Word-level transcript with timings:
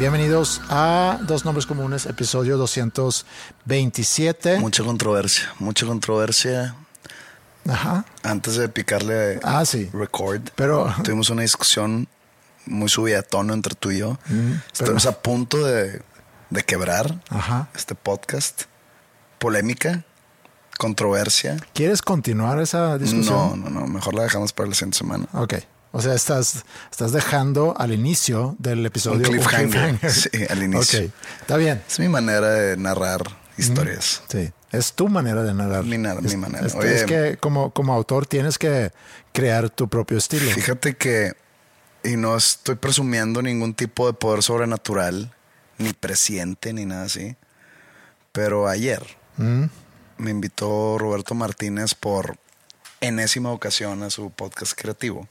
Bienvenidos 0.00 0.60
a 0.70 1.18
Dos 1.22 1.44
Nombres 1.44 1.66
Comunes, 1.66 2.06
episodio 2.06 2.56
227. 2.56 4.58
Mucha 4.58 4.82
controversia, 4.82 5.52
mucha 5.58 5.84
controversia. 5.86 6.74
Ajá. 7.68 8.04
Antes 8.22 8.56
de 8.56 8.68
picarle 8.70 9.38
Ah, 9.42 9.64
sí. 9.66 9.90
record, 9.92 10.40
Pero- 10.56 10.90
tuvimos 11.04 11.28
una 11.30 11.42
discusión 11.42 12.08
muy 12.66 12.88
subida 12.88 13.16
de 13.16 13.22
tono 13.24 13.52
entre 13.52 13.74
tú 13.74 13.90
y 13.90 13.98
yo. 13.98 14.18
Mm, 14.28 14.52
Estamos 14.72 15.04
a 15.06 15.20
punto 15.20 15.62
de, 15.64 16.00
de 16.48 16.62
quebrar 16.64 17.20
Ajá. 17.28 17.68
este 17.76 17.94
podcast. 17.94 18.62
Polémica, 19.38 20.04
controversia. 20.78 21.58
¿Quieres 21.74 22.00
continuar 22.02 22.58
esa 22.60 22.96
discusión? 22.98 23.60
No, 23.62 23.68
no, 23.70 23.80
no. 23.80 23.86
Mejor 23.86 24.14
la 24.14 24.22
dejamos 24.22 24.52
para 24.54 24.68
la 24.70 24.74
siguiente 24.74 24.96
semana. 24.98 25.26
Ok. 25.34 25.54
O 25.92 26.00
sea, 26.00 26.14
estás, 26.14 26.64
estás 26.90 27.12
dejando 27.12 27.74
al 27.76 27.92
inicio 27.92 28.54
del 28.58 28.84
episodio 28.86 29.28
Un 29.28 29.34
cliffhanger. 29.36 29.98
Sí, 30.10 30.28
al 30.48 30.62
inicio. 30.62 31.10
Está 31.40 31.56
bien. 31.56 31.82
Es 31.88 31.98
mi 31.98 32.08
manera 32.08 32.48
de 32.50 32.76
narrar 32.76 33.22
historias. 33.58 34.22
Sí, 34.28 34.52
es 34.70 34.92
tu 34.92 35.08
manera 35.08 35.42
de 35.42 35.52
narrar. 35.52 35.84
Mi 35.84 35.98
na- 35.98 36.14
mi 36.14 36.28
Es- 36.28 36.36
manera. 36.36 36.66
Es, 36.66 36.74
Oye. 36.74 36.94
es 36.94 37.04
que 37.04 37.36
como, 37.38 37.72
como 37.72 37.92
autor 37.92 38.26
tienes 38.26 38.56
que 38.58 38.92
crear 39.32 39.68
tu 39.70 39.88
propio 39.88 40.16
estilo. 40.18 40.48
Fíjate 40.52 40.94
que, 40.96 41.32
y 42.04 42.16
no 42.16 42.36
estoy 42.36 42.76
presumiendo 42.76 43.42
ningún 43.42 43.74
tipo 43.74 44.06
de 44.06 44.12
poder 44.12 44.42
sobrenatural, 44.44 45.34
ni 45.78 45.92
presiente, 45.92 46.72
ni 46.72 46.86
nada 46.86 47.04
así, 47.04 47.36
pero 48.32 48.68
ayer 48.68 49.02
Mm, 49.36 49.64
me 50.18 50.30
invitó 50.30 50.98
Roberto 50.98 51.34
Martínez 51.34 51.94
por 51.94 52.36
enésima 53.00 53.50
ocasión 53.52 54.02
a 54.02 54.10
su 54.10 54.30
podcast 54.30 54.74
creativo, 54.76 55.26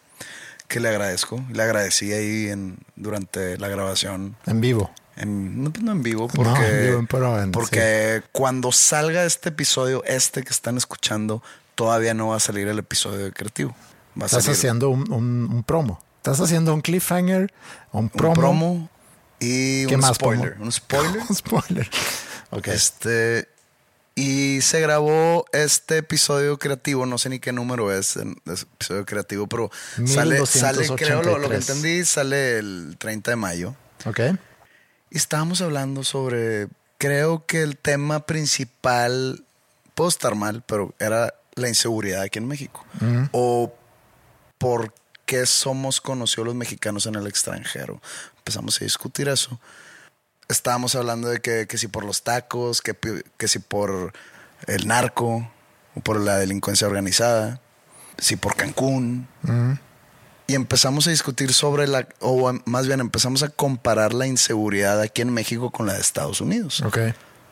que 0.69 0.80
le 0.80 0.88
agradezco. 0.88 1.44
Le 1.52 1.62
agradecí 1.63 2.13
ahí 2.13 2.47
en, 2.47 2.78
durante 2.96 3.57
la 3.57 3.68
grabación. 3.68 4.38
en 4.46 4.62
vivo. 4.62 4.90
En, 5.18 5.62
no, 5.63 5.72
pues 5.74 5.84
no 5.84 5.91
en 5.91 6.02
vivo, 6.02 6.28
No, 6.28 6.34
porque, 6.34 6.66
en 6.66 6.85
vivo, 6.91 7.06
pero 7.09 7.41
en- 7.44 7.52
porque 7.52 8.24
cuando 8.31 8.72
salga 8.72 9.25
este 9.25 9.50
episodio, 9.50 10.02
este 10.06 10.44
que 10.44 10.52
están 10.52 10.78
escuchando, 10.78 11.44
todavía 11.75 12.13
no 12.13 12.29
va 12.29 12.38
a 12.38 12.40
salir 12.40 12.69
el 12.69 12.79
episodio 12.79 13.25
de 13.25 13.34
creativo. 13.34 13.75
Va 14.19 14.28
Estás 14.28 14.44
salir 14.46 14.58
haciendo 14.58 14.90
un, 14.90 15.12
un- 15.12 15.50
un 15.52 15.63
promo. 15.63 16.02
Estás 16.18 16.40
haciendo 16.40 16.74
un 16.74 16.79
cliffhanger, 16.81 17.52
un 17.91 18.03
un 18.03 18.09
promo. 18.09 18.34
promo, 18.35 18.90
y 19.41 19.85
¿Qué 19.88 19.96
un 19.96 20.02
más 20.02 20.16
spoiler. 20.16 20.52
promo? 20.52 20.66
Un 20.66 20.72
spoiler. 20.72 21.22
un 21.29 21.35
spoiler. 21.35 21.90
Ok. 22.52 22.68
Este. 22.69 23.50
Y 24.19 24.59
se 24.59 24.81
grabó 24.81 25.46
este 25.53 26.00
episodio 26.00 26.59
creativo, 26.59 27.06
no 27.06 27.18
sé 27.18 27.30
ni 27.30 27.40
qué 27.40 27.53
número 27.53 27.97
es 27.97 28.18
el 28.18 28.35
episodio 28.46 29.06
creativo, 29.06 29.47
pero 29.47 29.72
sale, 30.06 30.46
sale, 30.46 30.85
creo, 30.97 31.24
lo, 31.24 31.38
lo 31.38 31.47
que 31.47 31.56
1283. 31.56 31.69
entendí, 31.69 32.03
sale 32.03 32.58
el 32.58 32.97
30 32.97 33.31
de 33.31 33.35
mayo. 33.38 33.75
Ok. 34.06 34.19
Y 35.09 35.16
estábamos 35.16 35.62
hablando 35.62 36.03
sobre, 36.03 36.68
creo 36.97 37.46
que 37.46 37.62
el 37.62 37.78
tema 37.78 38.25
principal, 38.25 39.46
puedo 39.96 40.09
estar 40.09 40.35
mal, 40.35 40.66
pero 40.68 40.94
era 41.00 41.34
la 41.56 41.69
inseguridad 41.69 42.24
aquí 42.24 42.40
en 42.40 42.47
México. 42.50 42.85
O 43.31 43.74
por 44.58 44.94
qué 45.25 45.46
somos 45.46 46.02
conocidos 46.02 46.47
los 46.47 46.56
mexicanos 46.56 47.06
en 47.06 47.16
el 47.16 47.25
extranjero. 47.25 48.02
Empezamos 48.40 48.81
a 48.81 48.84
discutir 48.84 49.29
eso. 49.29 49.62
Estábamos 50.50 50.96
hablando 50.96 51.30
de 51.30 51.40
que, 51.40 51.68
que 51.68 51.78
si 51.78 51.88
por 51.88 52.04
los 52.04 52.24
tacos, 52.24 52.82
que, 52.82 52.96
que 53.38 53.48
si 53.48 53.60
por 53.60 54.12
el 54.68 54.88
narco, 54.88 55.50
o 55.96 56.02
por 56.02 56.20
la 56.20 56.38
delincuencia 56.38 56.88
organizada, 56.88 57.62
si 58.18 58.36
por 58.36 58.56
Cancún. 58.56 59.28
Y 60.48 60.56
empezamos 60.56 61.08
a 61.08 61.12
discutir 61.12 61.54
sobre 61.54 61.88
la, 61.88 62.08
o 62.20 62.52
más 62.66 62.88
bien 62.88 63.00
empezamos 63.00 63.44
a 63.44 63.50
comparar 63.50 64.14
la 64.14 64.26
inseguridad 64.26 65.00
aquí 65.00 65.22
en 65.22 65.32
México 65.32 65.70
con 65.70 65.86
la 65.86 65.94
de 65.94 66.02
Estados 66.02 66.42
Unidos. 66.42 66.82
Ok. 66.82 66.98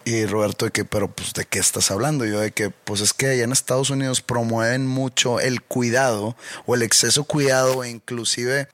Y 0.04 0.26
Roberto 0.26 0.66
de 0.66 0.72
que, 0.72 0.86
pero 0.86 1.12
pues 1.12 1.34
de 1.34 1.46
qué 1.46 1.60
estás 1.60 1.92
hablando? 1.92 2.26
Yo 2.26 2.40
de 2.40 2.52
que, 2.52 2.70
pues 2.70 3.02
es 3.02 3.14
que 3.14 3.28
allá 3.28 3.44
en 3.44 3.52
Estados 3.52 3.90
Unidos 3.90 4.22
promueven 4.22 4.88
mucho 4.88 5.40
el 5.40 5.62
cuidado 5.62 6.36
o 6.66 6.76
el 6.76 6.82
exceso 6.82 7.26
cuidado 7.26 7.84
e 7.84 7.90
inclusive 7.90 8.70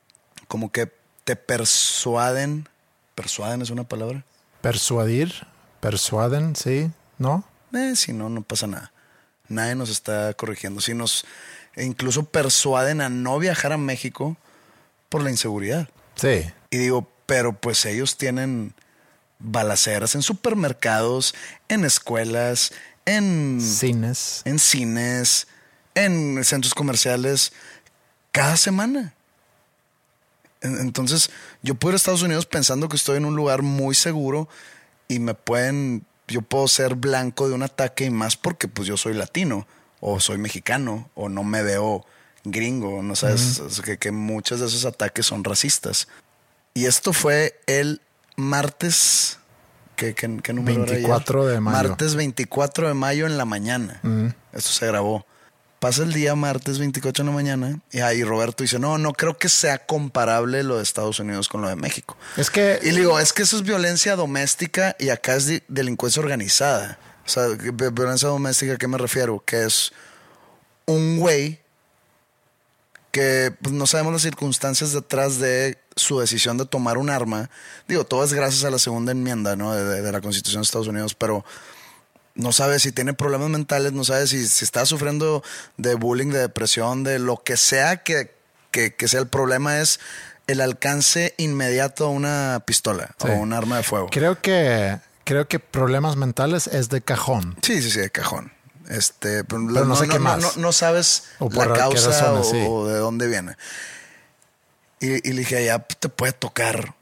como 0.47 0.72
que 0.72 0.91
te 1.23 1.35
persuaden. 1.35 2.69
¿Persuaden 3.16 3.62
es 3.62 3.69
una 3.69 3.84
palabra? 3.84 4.25
Persuadir, 4.62 5.47
persuaden, 5.79 6.56
sí, 6.56 6.91
¿no? 7.18 7.44
Eh, 7.74 7.96
si 7.96 8.13
no, 8.13 8.29
no 8.29 8.41
pasa 8.41 8.68
nada. 8.68 8.91
Nadie 9.47 9.75
nos 9.75 9.90
está 9.90 10.34
corrigiendo. 10.34 10.81
Si 10.81 10.94
nos 10.94 11.25
e 11.75 11.84
incluso 11.84 12.25
persuaden 12.25 13.01
a 13.01 13.09
no 13.09 13.40
viajar 13.40 13.74
a 13.74 13.78
México 13.78 14.38
por 15.09 15.24
la 15.24 15.31
inseguridad. 15.31 15.90
Sí. 16.16 16.46
Y 16.69 16.78
digo, 16.78 17.09
pero 17.25 17.53
pues 17.53 17.85
ellos 17.85 18.18
tienen 18.18 18.74
balaceras 19.40 20.16
en 20.16 20.22
supermercados, 20.22 21.34
en 21.68 21.84
escuelas, 21.84 22.72
en 23.06 23.59
Cines. 23.59 24.41
en 24.45 24.59
cines, 24.59 25.47
en 25.95 26.44
centros 26.44 26.74
comerciales, 26.74 27.53
cada 28.31 28.56
semana. 28.56 29.13
En- 30.63 30.79
Entonces, 30.79 31.29
yo 31.62 31.75
puedo 31.75 31.91
ir 31.91 31.96
a 31.96 31.97
Estados 31.97 32.24
Unidos 32.24 32.46
pensando 32.47 32.90
que 32.90 32.96
estoy 32.96 33.18
en 33.18 33.25
un 33.25 33.35
lugar 33.35 33.62
muy 33.62 33.94
seguro 33.96 34.50
y 35.07 35.19
me 35.19 35.34
pueden, 35.35 36.06
yo 36.28 36.41
puedo 36.41 36.68
ser 36.68 36.96
blanco 36.96 37.47
de 37.47 37.53
un 37.56 37.62
ataque 37.63 38.06
y 38.06 38.09
más 38.09 38.35
porque 38.38 38.68
pues 38.68 38.88
yo 38.88 38.97
soy 38.97 39.13
latino 39.13 39.68
o 40.00 40.19
soy 40.19 40.38
mexicano 40.38 41.09
o 41.16 41.29
no 41.29 41.44
me 41.44 41.62
veo 41.63 42.06
gringo, 42.45 43.01
no 43.04 43.15
sabes, 43.15 43.62
que, 43.86 43.98
que 43.98 44.12
muchos 44.12 44.60
de 44.60 44.65
esos 44.68 44.83
ataques 44.86 45.25
son 45.25 45.44
racistas. 45.44 46.07
Y 46.74 46.86
esto 46.86 47.13
fue 47.13 47.59
el 47.68 48.01
martes, 48.36 49.39
¿qué, 49.95 50.13
qué, 50.13 50.39
qué 50.44 50.54
número 50.54 50.83
era 50.83 50.92
ayer? 50.94 51.01
24 51.04 51.45
de 51.48 51.59
mayo. 51.59 51.89
Martes 51.89 52.16
24 52.16 52.88
de 52.88 52.94
mayo 52.94 53.25
en 53.25 53.38
la 53.38 53.45
mañana. 53.45 54.00
Esto 54.54 54.69
se 54.71 54.86
grabó. 54.88 55.25
Pasa 55.83 56.03
el 56.03 56.13
día 56.13 56.33
martes 56.33 56.80
24 56.80 57.25
de 57.25 57.30
la 57.30 57.35
mañana 57.35 57.80
y 57.91 58.00
ahí 58.00 58.24
Roberto 58.24 58.63
dice, 58.63 58.80
no, 58.80 58.97
no 58.97 59.12
creo 59.12 59.38
que 59.38 59.50
sea 59.50 59.85
comparable 59.85 60.63
lo 60.63 60.77
de 60.77 60.83
Estados 60.83 61.19
Unidos 61.19 61.50
con 61.50 61.62
lo 61.62 61.68
de 61.68 61.75
México. 61.75 62.15
Es 62.38 62.50
que 62.50 62.80
Y 62.83 62.91
le 62.91 63.00
digo, 63.01 63.19
es 63.19 63.33
que 63.33 63.41
eso 63.44 63.57
es 63.57 63.63
violencia 63.63 64.15
doméstica 64.15 64.95
y 64.97 65.09
acá 65.09 65.35
es 65.35 65.62
delincuencia 65.68 66.21
organizada. 66.21 66.97
O 67.25 67.30
sea, 67.30 67.47
vi- 67.47 67.71
violencia 67.91 68.30
doméstica, 68.30 68.75
¿a 68.75 68.77
qué 68.77 68.88
me 68.88 68.97
refiero? 68.97 69.44
Que 69.45 69.63
es 69.65 69.91
un 70.85 71.18
güey 71.18 71.59
que 73.12 73.53
pues, 73.62 73.75
no 73.75 73.85
sabemos 73.85 74.13
las 74.13 74.21
circunstancias 74.21 74.94
detrás 74.94 75.38
de 75.39 75.77
su 75.97 76.18
decisión 76.19 76.57
de 76.57 76.65
tomar 76.65 76.97
un 76.97 77.09
arma. 77.09 77.50
Digo, 77.89 78.06
todo 78.06 78.24
es 78.24 78.31
gracias 78.33 78.63
a 78.63 78.69
la 78.71 78.80
segunda 78.80 79.12
enmienda 79.12 79.57
¿no? 79.57 79.74
de, 79.74 79.83
de- 79.83 80.01
de 80.01 80.12
la 80.13 80.21
Constitución 80.21 80.62
de 80.62 80.65
Estados 80.65 80.88
Unidos, 80.88 81.13
pero 81.13 81.44
no 82.35 82.51
sabe 82.51 82.80
si 82.80 82.91
tiene 82.91 83.13
problemas 83.13 83.50
mentales, 83.50 83.94
no 83.94 84.03
sabe 84.03 84.27
si, 84.27 84.47
si 84.47 84.65
está 84.65 84.85
sufriendo 84.85 85.44
de 85.77 85.95
bullying, 85.95 86.30
de 86.31 86.39
depresión, 86.39 87.03
de 87.03 87.19
lo 87.19 87.44
que 87.44 87.57
sea 87.57 87.97
que, 87.97 88.33
que, 88.71 88.95
que 88.95 89.07
sea 89.07 89.19
el 89.19 89.27
problema 89.27 89.80
es 89.80 90.00
el 90.47 90.59
alcance 90.62 91.35
inmediato 91.38 92.06
a 92.06 92.09
una 92.09 92.63
pistola 92.65 93.15
Sí. 93.21 93.27
o 93.30 93.33
un 93.33 93.53
arma 93.53 93.77
de 93.77 93.83
fuego. 93.83 94.07
Creo 94.12 94.41
que, 94.41 94.97
creo 95.24 95.47
que 95.47 95.59
problemas 95.59 96.15
mentales 96.15 96.68
es 96.68 96.89
de 96.89 97.01
cajón. 97.01 97.56
Sí, 97.62 97.81
sí, 97.81 97.91
sí, 97.91 98.00
de 98.00 98.09
cajón. 98.09 98.51
Este, 98.89 99.44
pero, 99.45 99.59
no 99.62 99.95
sé 99.95 100.07
qué 100.09 100.19
más. 100.19 100.39
No, 100.41 100.51
no 100.57 100.71
sabes 100.74 101.24
O 101.39 101.50
por 101.50 101.68
la 101.68 101.75
causa 101.77 102.09
razones, 102.09 102.47
o, 102.47 102.51
sí. 102.51 102.65
o 102.68 102.88
de 102.88 102.97
dónde 102.97 103.27
viene. 103.27 103.56
Y, 105.00 105.27
y 105.27 105.33
le 105.33 105.39
dije, 105.39 105.63
ya 105.65 105.80
te 105.80 106.09
puede 106.09 106.33
tocar 106.33 106.94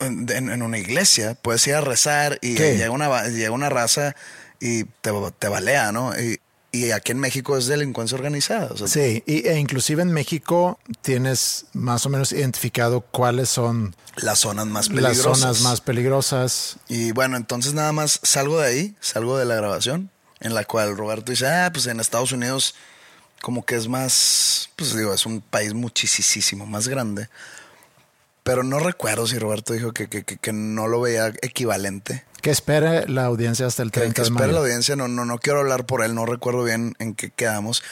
en, 0.00 0.28
en- 0.30 0.50
en 0.50 0.62
una 0.62 0.78
iglesia, 0.78 1.34
puedes 1.40 1.66
ir 1.66 1.74
a 1.74 1.80
rezar 1.80 2.38
y 2.42 2.54
¿Qué? 2.54 2.76
llega 2.76 2.90
una, 2.90 3.24
llega 3.28 3.50
una 3.50 3.68
raza 3.68 4.14
y 4.60 4.84
te, 4.84 5.10
te 5.38 5.48
balea, 5.48 5.92
¿no? 5.92 6.12
Y, 6.18 6.40
y 6.70 6.90
aquí 6.90 7.12
en 7.12 7.18
México 7.18 7.56
es 7.56 7.66
delincuencia 7.66 8.16
organizada. 8.16 8.70
o 8.72 8.76
sea, 8.76 8.88
Sí, 8.88 9.22
y, 9.26 9.46
e 9.48 9.58
inclusive 9.58 10.02
en 10.02 10.12
México 10.12 10.78
tienes 11.00 11.66
más 11.72 12.04
o 12.04 12.10
menos 12.10 12.32
identificado 12.32 13.00
cuáles 13.00 13.48
son 13.48 13.96
Las 14.16 14.40
zonas 14.40 14.66
más 14.66 14.88
las 14.88 14.94
peligrosas. 15.14 15.38
zonas 15.40 15.60
más 15.62 15.80
peligrosas. 15.80 16.76
Y 16.88 17.12
bueno, 17.12 17.36
entonces 17.36 17.72
nada 17.72 17.92
más 17.92 18.20
salgo 18.22 18.60
de 18.60 18.68
ahí, 18.68 18.96
salgo 19.00 19.38
de 19.38 19.46
la 19.46 19.54
grabación, 19.54 20.10
en 20.40 20.54
la 20.54 20.64
cual 20.64 20.96
Roberto 20.96 21.32
dice, 21.32 21.46
ah, 21.46 21.70
pues 21.72 21.86
en 21.86 22.00
Estados 22.00 22.32
Unidos 22.32 22.74
como 23.40 23.64
que 23.64 23.76
es 23.76 23.88
más, 23.88 24.68
pues 24.76 24.94
digo, 24.96 25.14
es 25.14 25.24
un 25.24 25.40
país 25.40 25.72
muchísimo 25.72 26.66
más 26.66 26.88
grande. 26.88 27.28
Pero 28.48 28.62
no 28.64 28.78
recuerdo 28.78 29.26
si 29.26 29.38
Roberto 29.38 29.72
dijo 29.74 29.92
que, 29.92 30.08
que, 30.08 30.24
que- 30.24 30.38
que 30.38 30.52
no 30.52 30.88
lo 30.88 31.00
veía 31.00 31.32
equivalente. 31.42 32.24
Que 32.40 32.50
espere 32.50 33.06
la 33.08 33.24
audiencia 33.26 33.66
hasta 33.66 33.82
el 33.82 33.90
Que, 33.90 34.00
30 34.00 34.14
que 34.14 34.20
de 34.22 34.28
espera 34.28 34.46
mayo. 34.46 34.52
la 34.54 34.60
audiencia, 34.60 34.96
no, 34.96 35.06
no, 35.08 35.24
no 35.24 35.38
quiero 35.38 35.60
hablar 35.60 35.84
por 35.86 36.02
él, 36.02 36.14
no 36.14 36.24
recuerdo 36.24 36.64
bien 36.64 36.94
en 36.98 37.14
qué 37.14 37.30
quedamos. 37.30 37.82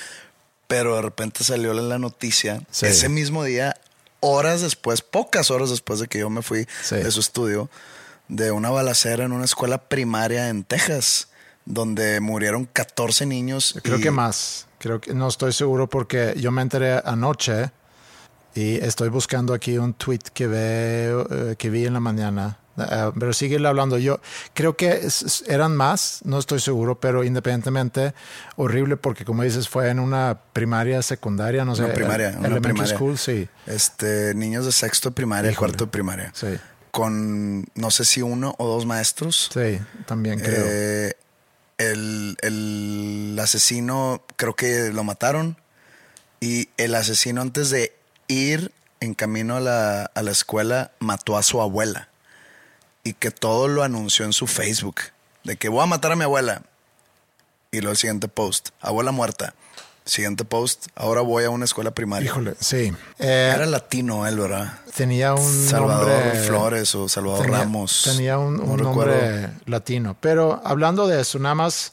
Pero 0.66 0.96
de 0.96 1.02
repente 1.02 1.44
salió 1.44 1.74
la 1.74 1.98
noticia 1.98 2.62
Sí. 2.70 2.86
ese 2.86 3.08
mismo 3.08 3.44
día, 3.44 3.76
horas 4.20 4.62
después, 4.62 5.02
pocas 5.02 5.50
horas 5.50 5.70
después 5.70 6.00
de 6.00 6.08
que 6.08 6.18
yo 6.20 6.30
me 6.30 6.42
fui 6.42 6.66
Sí. 6.82 6.96
de 6.96 7.10
su 7.10 7.20
estudio, 7.20 7.68
de 8.28 8.50
una 8.50 8.70
balacera 8.70 9.24
en 9.24 9.32
una 9.32 9.44
escuela 9.44 9.78
primaria 9.88 10.48
en 10.48 10.64
Texas, 10.64 11.28
donde 11.64 12.20
murieron 12.20 12.64
14 12.64 13.26
niños. 13.26 13.78
Creo 13.82 13.98
y- 13.98 14.02
que 14.02 14.10
más. 14.10 14.66
Creo 14.78 15.00
que 15.00 15.12
no 15.14 15.28
estoy 15.28 15.52
seguro 15.52 15.88
porque 15.88 16.34
yo 16.36 16.50
me 16.50 16.62
enteré 16.62 17.00
anoche 17.04 17.70
y 18.56 18.76
estoy 18.76 19.08
buscando 19.10 19.54
aquí 19.54 19.78
un 19.78 19.94
tweet 19.94 20.20
que 20.34 20.46
veo, 20.46 21.28
eh, 21.30 21.56
que 21.56 21.70
vi 21.70 21.86
en 21.86 21.92
la 21.92 22.00
mañana. 22.00 22.58
Eh, 22.78 23.10
pero 23.18 23.32
sigue 23.32 23.56
hablando. 23.66 23.96
Yo 23.98 24.20
creo 24.52 24.76
que 24.76 25.06
eran 25.46 25.76
más, 25.76 26.20
no 26.24 26.38
estoy 26.38 26.60
seguro, 26.60 26.98
pero 27.00 27.24
independientemente 27.24 28.12
horrible 28.56 28.96
porque 28.96 29.24
como 29.24 29.42
dices 29.44 29.68
fue 29.68 29.88
en 29.90 29.98
una 29.98 30.38
primaria, 30.52 31.00
secundaria, 31.02 31.64
no 31.64 31.74
sé, 31.76 31.84
Una 31.84 31.94
primaria, 31.94 32.30
eh, 32.30 32.36
una 32.36 32.48
elementary 32.48 32.72
primaria. 32.74 32.94
school, 32.96 33.16
sí, 33.18 33.48
Este, 33.66 34.34
niños 34.34 34.66
de 34.66 34.72
sexto 34.72 35.10
primaria, 35.12 35.50
Híjole. 35.52 35.68
cuarto 35.72 35.84
de 35.86 35.90
primaria. 35.90 36.32
sí, 36.34 36.48
Con 36.90 37.66
no 37.74 37.90
sé 37.90 38.04
si 38.04 38.20
uno 38.22 38.54
o 38.58 38.66
dos 38.66 38.84
maestros. 38.86 39.50
sí, 39.52 39.78
también 40.06 40.38
creo. 40.40 40.64
Eh, 40.66 41.12
el, 41.78 42.36
el 42.40 43.38
asesino 43.40 44.22
creo 44.36 44.54
que 44.54 44.90
lo 44.92 45.04
mataron 45.04 45.56
y 46.40 46.68
el 46.78 46.94
asesino 46.94 47.42
antes 47.42 47.68
de 47.70 47.94
ir 48.28 48.72
en 49.00 49.14
camino 49.14 49.56
a 49.56 49.60
la, 49.60 50.04
a 50.14 50.22
la 50.22 50.30
escuela 50.30 50.90
mató 50.98 51.36
a 51.36 51.42
su 51.42 51.60
abuela 51.60 52.08
y 53.04 53.12
que 53.12 53.30
todo 53.30 53.68
lo 53.68 53.82
anunció 53.82 54.24
en 54.24 54.32
su 54.32 54.46
Facebook 54.46 54.96
de 55.44 55.56
que 55.56 55.68
voy 55.68 55.82
a 55.82 55.86
matar 55.86 56.12
a 56.12 56.16
mi 56.16 56.24
abuela. 56.24 56.62
Y 57.70 57.78
luego 57.80 57.92
el 57.92 57.96
siguiente 57.98 58.28
post 58.28 58.70
abuela 58.80 59.12
muerta. 59.12 59.54
Siguiente 60.04 60.44
post 60.44 60.86
ahora 60.94 61.20
voy 61.20 61.44
a 61.44 61.50
una 61.50 61.64
escuela 61.64 61.90
primaria. 61.90 62.26
Híjole, 62.30 62.54
sí. 62.60 62.92
Eh, 63.18 63.52
era 63.54 63.66
latino 63.66 64.26
él 64.26 64.38
verdad 64.38 64.78
tenía 64.96 65.34
un 65.34 65.66
Salvador 65.68 66.08
nombre- 66.08 66.40
Flores 66.44 66.94
o 66.94 67.08
Salvador 67.08 67.42
tenía, 67.42 67.58
Ramos. 67.58 68.02
Tenía 68.04 68.38
un, 68.38 68.56
No 68.56 68.62
un 68.64 68.82
nombre 68.82 69.50
latino. 69.66 70.16
Pero 70.20 70.62
hablando 70.64 71.06
de 71.08 71.20
eso, 71.20 71.38
nada 71.40 71.56
más 71.56 71.92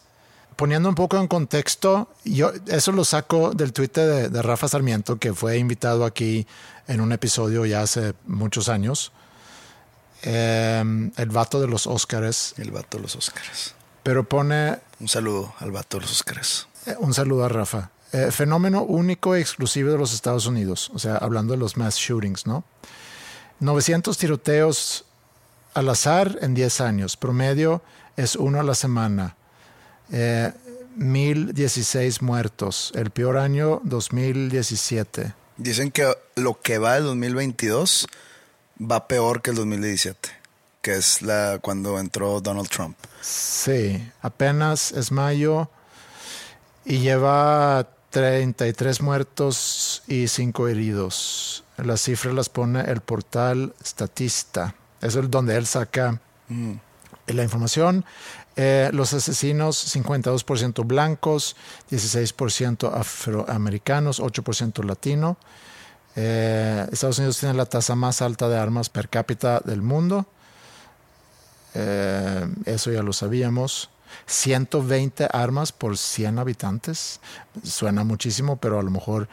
poniendo 0.56 0.90
un 0.90 0.96
poco 0.96 1.18
en 1.18 1.28
contexto, 1.28 2.10
yo 2.24 2.52
eso 2.68 2.92
lo 2.92 3.06
saco 3.06 3.52
del 3.52 3.74
Twitter 3.74 4.08
de, 4.08 4.30
de 4.30 4.42
Rafa 4.42 4.68
Sarmiento, 4.68 5.18
que 5.18 5.34
fue 5.34 5.58
invitado 5.58 6.06
aquí 6.06 6.48
en 6.88 7.02
un 7.02 7.12
episodio 7.12 7.66
ya 7.66 7.82
hace 7.82 8.14
muchos 8.26 8.70
años. 8.70 9.12
Eh, 10.24 11.12
el 11.18 11.30
vato 11.30 11.60
de 11.60 11.68
los 11.68 11.88
Óscares, 11.88 12.56
el 12.58 12.72
vato 12.72 12.98
de 12.98 13.04
los 13.04 13.16
Óscares 13.16 13.76
pero 14.04 14.28
pone 14.28 14.78
un 15.00 15.08
saludo 15.08 15.56
al 15.60 15.72
vato 15.72 15.98
de 15.98 16.02
los 16.02 16.12
Óscares 16.12 16.68
eh, 16.86 16.96
un 17.00 17.14
saludo 17.14 17.46
a 17.46 17.50
Rafa. 17.50 17.92
Eh, 18.12 18.30
fenómeno 18.30 18.84
único 18.84 19.38
y 19.38 19.42
exclusivo 19.42 19.92
de 19.92 19.98
los 19.98 20.14
Estados 20.14 20.46
Unidos, 20.46 20.92
o 20.94 21.00
sea, 21.00 21.16
hablando 21.16 21.54
de 21.54 21.58
los 21.58 21.78
mass 21.78 21.96
shootings, 21.96 22.46
¿no? 22.46 22.66
900 23.62 24.18
tiroteos 24.18 25.06
al 25.74 25.88
azar 25.88 26.38
en 26.42 26.54
10 26.54 26.82
años, 26.82 27.16
promedio 27.16 27.82
es 28.18 28.36
uno 28.36 28.60
a 28.60 28.64
la 28.64 28.76
semana. 28.76 29.38
Eh, 30.12 30.52
1016 30.96 32.22
muertos, 32.22 32.92
el 32.96 33.10
peor 33.10 33.38
año 33.38 33.82
2017. 33.84 35.34
Dicen 35.58 35.92
que 35.92 36.16
lo 36.36 36.62
que 36.62 36.78
va 36.78 36.96
del 36.96 37.04
2022 37.06 38.08
va 38.80 39.08
peor 39.08 39.42
que 39.42 39.52
el 39.52 39.58
2017, 39.58 40.30
que 40.82 40.96
es 40.96 41.22
la 41.22 41.60
cuando 41.62 42.00
entró 42.00 42.42
Donald 42.42 42.70
Trump. 42.70 42.98
Sí, 43.22 44.12
apenas 44.22 44.92
es 44.92 45.12
mayo 45.12 45.70
y 46.86 47.00
lleva 47.00 47.88
33 48.10 49.02
muertos 49.02 50.04
y 50.08 50.28
5 50.28 50.68
heridos. 50.68 51.64
Las 51.78 52.02
cifras 52.02 52.34
las 52.34 52.50
pone 52.50 52.82
el 52.82 53.02
portal 53.02 53.74
Statista. 53.84 54.76
Es 55.02 55.16
el 55.16 55.32
donde 55.32 55.56
él 55.56 55.66
saca 55.66 56.20
la 57.28 57.44
información. 57.44 58.06
Eh, 58.56 58.90
los 58.94 59.14
asesinos, 59.14 59.96
52% 59.96 60.86
blancos, 60.86 61.56
16% 61.90 62.94
afroamericanos, 62.94 64.20
8% 64.20 64.84
latino. 64.84 65.38
Eh, 66.16 66.88
Estados 66.92 67.18
Unidos 67.18 67.40
tiene 67.40 67.56
la 67.56 67.66
tasa 67.66 67.96
más 67.96 68.22
alta 68.22 68.48
de 68.48 68.58
armas 68.58 68.90
per 68.90 69.10
cápita 69.10 69.60
del 69.60 69.82
mundo. 69.82 70.28
Eh, 71.74 72.48
eso 72.66 72.92
ya 72.92 73.02
lo 73.02 73.14
sabíamos. 73.14 73.90
120 74.28 75.28
armas 75.32 75.72
por 75.72 75.98
100 75.98 76.38
habitantes. 76.38 77.20
Suena 77.64 78.04
muchísimo, 78.04 78.58
pero 78.58 78.80
a 78.80 78.84
lo 78.84 78.92
mejor 78.92 79.28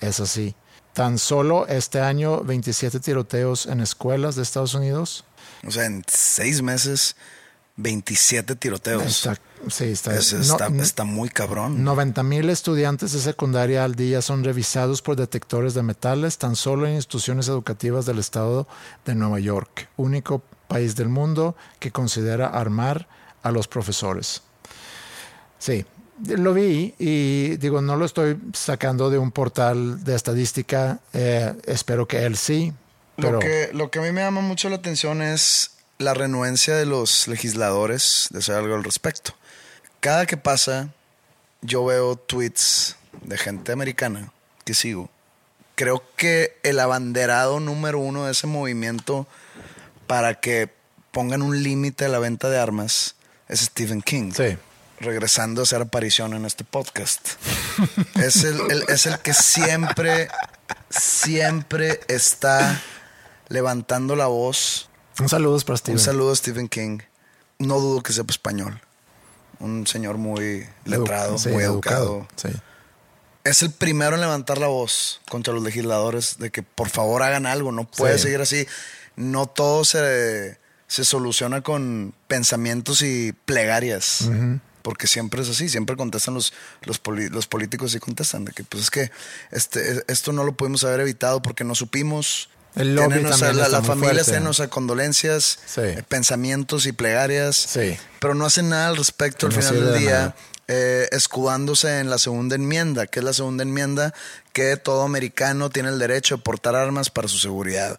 es 0.00 0.20
así. 0.20 0.54
Tan 0.92 1.18
solo 1.18 1.66
este 1.66 2.00
año 2.00 2.42
27 2.42 3.00
tiroteos 3.00 3.66
en 3.66 3.80
escuelas 3.80 4.36
de 4.36 4.42
Estados 4.42 4.74
Unidos. 4.74 5.24
O 5.66 5.70
sea, 5.70 5.86
en 5.86 6.02
seis 6.06 6.62
meses, 6.62 7.16
27 7.76 8.56
tiroteos. 8.56 9.04
Está, 9.04 9.36
sí, 9.68 9.84
está, 9.84 10.14
Es- 10.16 10.32
no- 10.32 10.40
está, 10.40 10.68
no- 10.70 10.82
está 10.82 11.04
muy 11.04 11.28
cabrón. 11.28 11.84
90 11.84 12.22
mil 12.22 12.48
estudiantes 12.50 13.12
de 13.12 13.20
secundaria 13.20 13.84
al 13.84 13.94
día 13.94 14.22
son 14.22 14.44
revisados 14.44 15.02
por 15.02 15.16
detectores 15.16 15.74
de 15.74 15.82
metales 15.82 16.38
tan 16.38 16.56
solo 16.56 16.86
en 16.86 16.94
instituciones 16.94 17.48
educativas 17.48 18.06
del 18.06 18.18
estado 18.18 18.66
de 19.04 19.14
Nueva 19.14 19.40
York, 19.40 19.88
único 19.96 20.42
país 20.68 20.96
del 20.96 21.08
mundo 21.10 21.54
que 21.78 21.92
considera 21.92 22.48
armar 22.48 23.06
a 23.42 23.50
los 23.52 23.68
profesores. 23.68 24.42
Sí, 25.58 25.84
lo 26.24 26.54
vi 26.54 26.94
y 26.98 27.56
digo, 27.58 27.82
no 27.82 27.96
lo 27.96 28.04
estoy 28.06 28.38
sacando 28.54 29.10
de 29.10 29.18
un 29.18 29.30
portal 29.32 30.02
de 30.02 30.14
estadística, 30.14 30.98
eh, 31.12 31.54
espero 31.66 32.08
que 32.08 32.24
él 32.24 32.36
sí, 32.36 32.72
pero 33.16 33.32
Lo, 33.32 33.38
que, 33.38 33.70
lo 33.72 33.90
que 33.90 33.98
a 33.98 34.02
mí 34.02 34.12
me 34.12 34.22
llama 34.22 34.40
mucho 34.40 34.68
la 34.68 34.76
atención 34.76 35.22
es 35.22 35.70
la 35.98 36.14
renuencia 36.14 36.74
de 36.76 36.86
los 36.86 37.26
legisladores 37.28 38.28
de 38.30 38.38
hacer 38.40 38.56
algo 38.56 38.74
al 38.74 38.84
respecto. 38.84 39.34
Cada 40.00 40.26
que 40.26 40.36
pasa, 40.36 40.88
yo 41.62 41.84
veo 41.84 42.16
tweets 42.16 42.96
de 43.22 43.38
gente 43.38 43.72
americana 43.72 44.32
que 44.64 44.74
sigo. 44.74 45.08
Creo 45.74 46.02
que 46.16 46.58
el 46.62 46.80
abanderado 46.80 47.60
número 47.60 47.98
uno 47.98 48.24
de 48.26 48.32
ese 48.32 48.46
movimiento 48.46 49.26
para 50.06 50.34
que 50.40 50.70
pongan 51.12 51.42
un 51.42 51.62
límite 51.62 52.04
a 52.04 52.08
la 52.08 52.18
venta 52.18 52.48
de 52.50 52.58
armas 52.58 53.14
es 53.48 53.60
Stephen 53.60 54.02
King. 54.02 54.32
sí, 54.34 54.56
Regresando 54.98 55.60
a 55.60 55.64
hacer 55.64 55.82
aparición 55.82 56.32
en 56.32 56.46
este 56.46 56.64
podcast. 56.64 57.28
es, 58.14 58.44
el, 58.44 58.58
el- 58.70 58.84
es 58.88 59.04
el 59.06 59.18
que 59.18 59.34
siempre, 59.34 60.28
siempre 60.90 62.00
está 62.08 62.80
levantando 63.48 64.16
la 64.16 64.26
voz. 64.26 64.88
Un 65.20 65.28
saludo 65.28 65.58
para 65.60 65.76
Steven. 65.76 65.98
Un 65.98 66.04
saludo 66.04 66.32
a 66.32 66.36
Stephen 66.36 66.68
King. 66.68 66.98
No 67.58 67.78
dudo 67.80 68.02
que 68.02 68.12
sepa 68.12 68.30
español. 68.32 68.80
Un 69.58 69.86
señor 69.86 70.18
muy 70.18 70.66
letrado, 70.84 71.38
Sí, 71.38 71.48
muy 71.48 71.62
educado. 71.64 72.28
Sí. 72.36 72.48
Es 73.44 73.62
el 73.62 73.70
primero 73.70 74.16
en 74.16 74.20
levantar 74.20 74.58
la 74.58 74.66
voz 74.66 75.20
contra 75.30 75.54
los 75.54 75.62
legisladores 75.62 76.38
de 76.38 76.50
que 76.50 76.62
por 76.62 76.88
favor 76.90 77.22
hagan 77.22 77.46
algo. 77.46 77.72
No 77.72 77.84
puede 77.84 78.18
Sí. 78.18 78.24
seguir 78.24 78.40
así. 78.40 78.66
No 79.14 79.46
todo 79.46 79.84
se, 79.84 80.58
se 80.88 81.04
soluciona 81.04 81.62
con 81.62 82.12
pensamientos 82.28 83.00
y 83.02 83.32
plegarias. 83.44 84.28
porque 84.82 85.08
siempre 85.08 85.42
es 85.42 85.48
así, 85.48 85.68
siempre 85.68 85.96
contestan 85.96 86.34
los, 86.34 86.52
los, 86.82 87.00
poli- 87.00 87.28
los 87.28 87.48
políticos 87.48 87.92
y 87.96 87.98
contestan 87.98 88.44
de 88.44 88.52
que 88.52 88.62
pues 88.62 88.84
es 88.84 88.90
que 88.92 89.10
este, 89.50 90.04
esto 90.06 90.30
no 90.32 90.44
lo 90.44 90.52
pudimos 90.52 90.84
haber 90.84 91.00
evitado 91.00 91.42
porque 91.42 91.64
no 91.64 91.74
supimos. 91.74 92.50
El 92.76 92.94
lobby 92.94 93.14
Tienen, 93.14 93.32
o 93.32 93.36
sea, 93.36 93.52
la, 93.52 93.82
familia 93.82 94.14
fuerte. 94.16 94.30
tiene, 94.32 94.48
o 94.48 94.52
sea, 94.52 94.68
condolencias, 94.68 95.58
Sí. 95.66 95.80
eh, 95.82 96.04
pensamientos 96.06 96.86
y 96.86 96.92
plegarias, 96.92 97.56
Sí. 97.56 97.96
pero 98.20 98.34
no 98.34 98.46
hacen 98.46 98.68
nada 98.68 98.88
al 98.88 98.96
respecto 98.96 99.48
Que 99.48 99.56
al 99.56 99.60
no 99.62 99.68
final 99.68 99.84
del 99.86 99.94
de 99.94 99.98
día, 100.00 100.34
eh, 100.68 101.08
escudándose 101.12 102.00
en 102.00 102.10
la 102.10 102.18
segunda 102.18 102.54
enmienda, 102.56 103.06
que 103.06 103.20
es 103.20 103.24
la 103.24 103.32
segunda 103.32 103.62
enmienda 103.62 104.12
que 104.52 104.76
todo 104.76 105.02
americano 105.04 105.70
tiene 105.70 105.88
el 105.88 105.98
derecho 105.98 106.36
de 106.36 106.42
portar 106.42 106.74
armas 106.76 107.08
para 107.10 107.28
su 107.28 107.38
seguridad. 107.38 107.98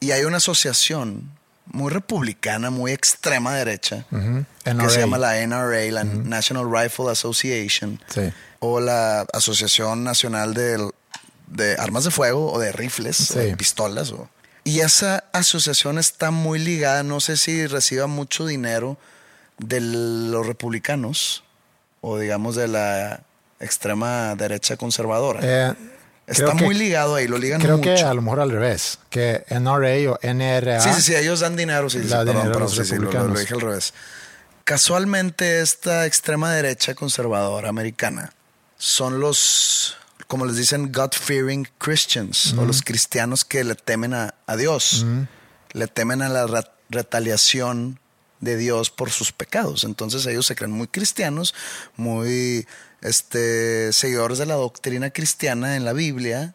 Y 0.00 0.10
hay 0.10 0.24
una 0.24 0.36
asociación 0.38 1.30
muy 1.66 1.90
republicana, 1.92 2.70
muy 2.70 2.92
extrema 2.92 3.54
derecha, 3.54 4.04
que 4.10 4.90
se 4.90 5.00
llama 5.00 5.18
la 5.18 5.38
NRA, 5.40 5.90
la 5.90 6.04
National 6.04 6.66
Rifle 6.70 7.10
Association, 7.10 8.00
Sí. 8.08 8.32
o 8.60 8.78
la 8.80 9.22
Asociación 9.32 10.04
Nacional 10.04 10.54
del- 10.54 10.90
de 11.46 11.76
Armas 11.78 12.04
de 12.04 12.10
Fuego 12.10 12.52
o 12.52 12.58
de 12.58 12.72
Rifles, 12.72 13.30
o 13.32 13.38
de 13.38 13.50
Sí. 13.50 13.56
pistolas. 13.56 14.10
o- 14.12 14.28
Y 14.64 14.80
esa 14.80 15.24
asociación 15.32 15.98
está 15.98 16.30
muy 16.32 16.58
ligada, 16.58 17.02
no 17.04 17.20
sé 17.20 17.36
si 17.36 17.66
reciba 17.68 18.06
mucho 18.08 18.46
dinero 18.46 18.98
de 19.58 19.80
los 19.80 20.44
republicanos 20.46 21.44
o 22.00 22.18
digamos 22.18 22.56
de 22.56 22.68
la 22.68 23.20
extrema 23.60 24.34
derecha 24.34 24.76
conservadora. 24.76 25.40
Eh, 25.42 25.74
está 26.26 26.44
creo 26.46 26.56
que- 26.56 26.64
muy 26.64 26.74
ligado 26.74 27.14
ahí, 27.14 27.28
lo 27.28 27.38
ligan 27.38 27.60
Creo 27.60 27.78
mucho. 27.78 27.94
que 27.94 28.02
a 28.02 28.12
lo 28.12 28.22
mejor 28.22 28.40
al 28.40 28.50
revés, 28.50 28.98
que 29.08 29.44
NRA 29.48 30.10
o 30.12 30.18
NRA. 30.20 30.80
Sí, 30.80 30.90
sí, 30.94 31.02
sí, 31.02 31.14
ellos 31.14 31.40
dan 31.40 31.54
dinero, 31.56 31.88
sí, 31.88 32.02
sí, 32.02 32.08
perdón, 32.08 32.26
dinero 32.26 32.42
perdón, 32.46 32.62
los 32.62 32.74
sí, 32.74 32.84
sí, 32.84 32.96
lo- 32.96 33.12
lo 33.28 33.38
dije 33.38 33.54
al 33.54 33.60
revés. 33.60 33.94
Casualmente 34.64 35.60
esta 35.60 36.06
extrema 36.06 36.52
derecha 36.52 36.94
conservadora 36.96 37.68
americana 37.68 38.32
son 38.76 39.20
los, 39.20 39.96
como 40.26 40.44
les 40.46 40.56
dicen, 40.56 40.90
God-fearing 40.92 41.68
Christians, 41.78 42.54
o 42.54 42.64
los 42.64 42.82
cristianos 42.82 43.44
que 43.44 43.62
le 43.64 43.74
temen 43.74 44.12
a, 44.14 44.34
a 44.46 44.56
Dios, 44.56 45.06
le 45.72 45.86
temen 45.86 46.22
a 46.22 46.28
la 46.28 46.46
re- 46.46 46.70
retaliación 46.90 48.00
de 48.40 48.56
Dios 48.56 48.90
por 48.90 49.10
sus 49.10 49.32
pecados. 49.32 49.84
Entonces 49.84 50.26
ellos 50.26 50.46
se 50.46 50.54
creen 50.56 50.72
muy 50.72 50.88
cristianos, 50.88 51.54
muy 51.96 52.66
este, 53.02 53.92
seguidores 53.92 54.38
de 54.38 54.46
la 54.46 54.54
doctrina 54.54 55.10
cristiana 55.10 55.76
en 55.76 55.84
la 55.84 55.92
Biblia 55.92 56.54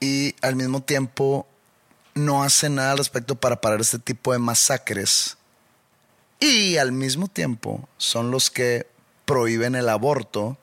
y 0.00 0.34
al 0.40 0.56
mismo 0.56 0.82
tiempo 0.82 1.46
no 2.14 2.42
hacen 2.42 2.74
nada 2.76 2.92
al 2.92 2.98
respecto 2.98 3.34
para 3.36 3.60
parar 3.60 3.80
este 3.80 3.98
tipo 3.98 4.32
de 4.32 4.38
masacres. 4.38 5.36
Y 6.40 6.78
al 6.78 6.92
mismo 6.92 7.28
tiempo 7.28 7.88
son 7.98 8.30
los 8.30 8.50
que 8.50 8.86
prohíben 9.26 9.74
el 9.74 9.88
aborto 9.88 10.56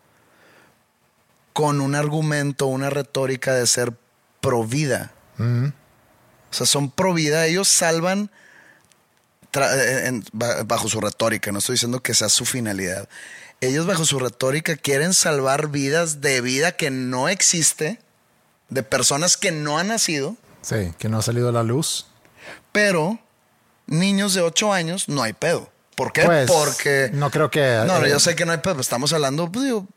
con 1.58 1.82
un 1.82 1.96
argumento, 1.96 2.68
una 2.68 2.92
retórica 2.92 3.56
de 3.56 3.66
ser 3.66 3.92
pro 4.42 4.64
vida. 4.64 5.12
O 5.40 6.54
sea, 6.54 6.68
son 6.68 6.92
pro 6.92 7.16
vida. 7.16 7.48
Ellos 7.48 7.68
salvan 7.68 8.30
eh, 9.54 10.04
en- 10.06 10.24
bajo 10.68 10.88
su 10.88 11.02
retórica. 11.02 11.52
No 11.52 11.58
estoy 11.58 11.74
diciendo 11.74 12.00
que 12.04 12.14
sea 12.14 12.30
su 12.30 12.46
finalidad. 12.46 13.10
Ellos 13.60 13.88
bajo 13.88 14.06
su 14.06 14.20
retórica 14.20 14.76
quieren 14.76 15.16
salvar 15.16 15.70
vidas 15.70 16.22
de 16.22 16.42
vida 16.42 16.74
que 16.74 16.92
no 16.92 17.28
existe, 17.28 18.00
de 18.70 18.84
personas 18.84 19.36
que 19.36 19.52
no 19.52 19.80
han 19.80 19.88
nacido. 19.88 20.36
Sí, 20.62 20.94
que 21.00 21.10
no 21.10 21.18
ha 21.18 21.22
salido 21.24 21.50
a 21.50 21.52
la 21.52 21.64
luz. 21.64 22.06
Pero 22.72 23.18
niños 23.88 24.36
de 24.36 24.42
8 24.42 24.74
años 24.74 25.10
no 25.10 25.24
hay 25.24 25.34
pedo. 25.34 25.72
¿Por 25.96 26.14
qué? 26.14 26.22
Pues, 26.22 26.52
Porque. 26.52 27.10
no 27.14 27.32
creo 27.32 27.50
que- 27.50 27.82
No, 27.88 27.98
no, 28.00 28.06
eh, 28.06 28.12
yo 28.12 28.20
sé 28.20 28.36
que 28.36 28.46
no 28.46 28.52
hay 28.52 28.60
pedo. 28.60 28.80
Estamos 28.80 29.12
hablando 29.12 29.52
pues, 29.52 29.66
digo, 29.66 29.88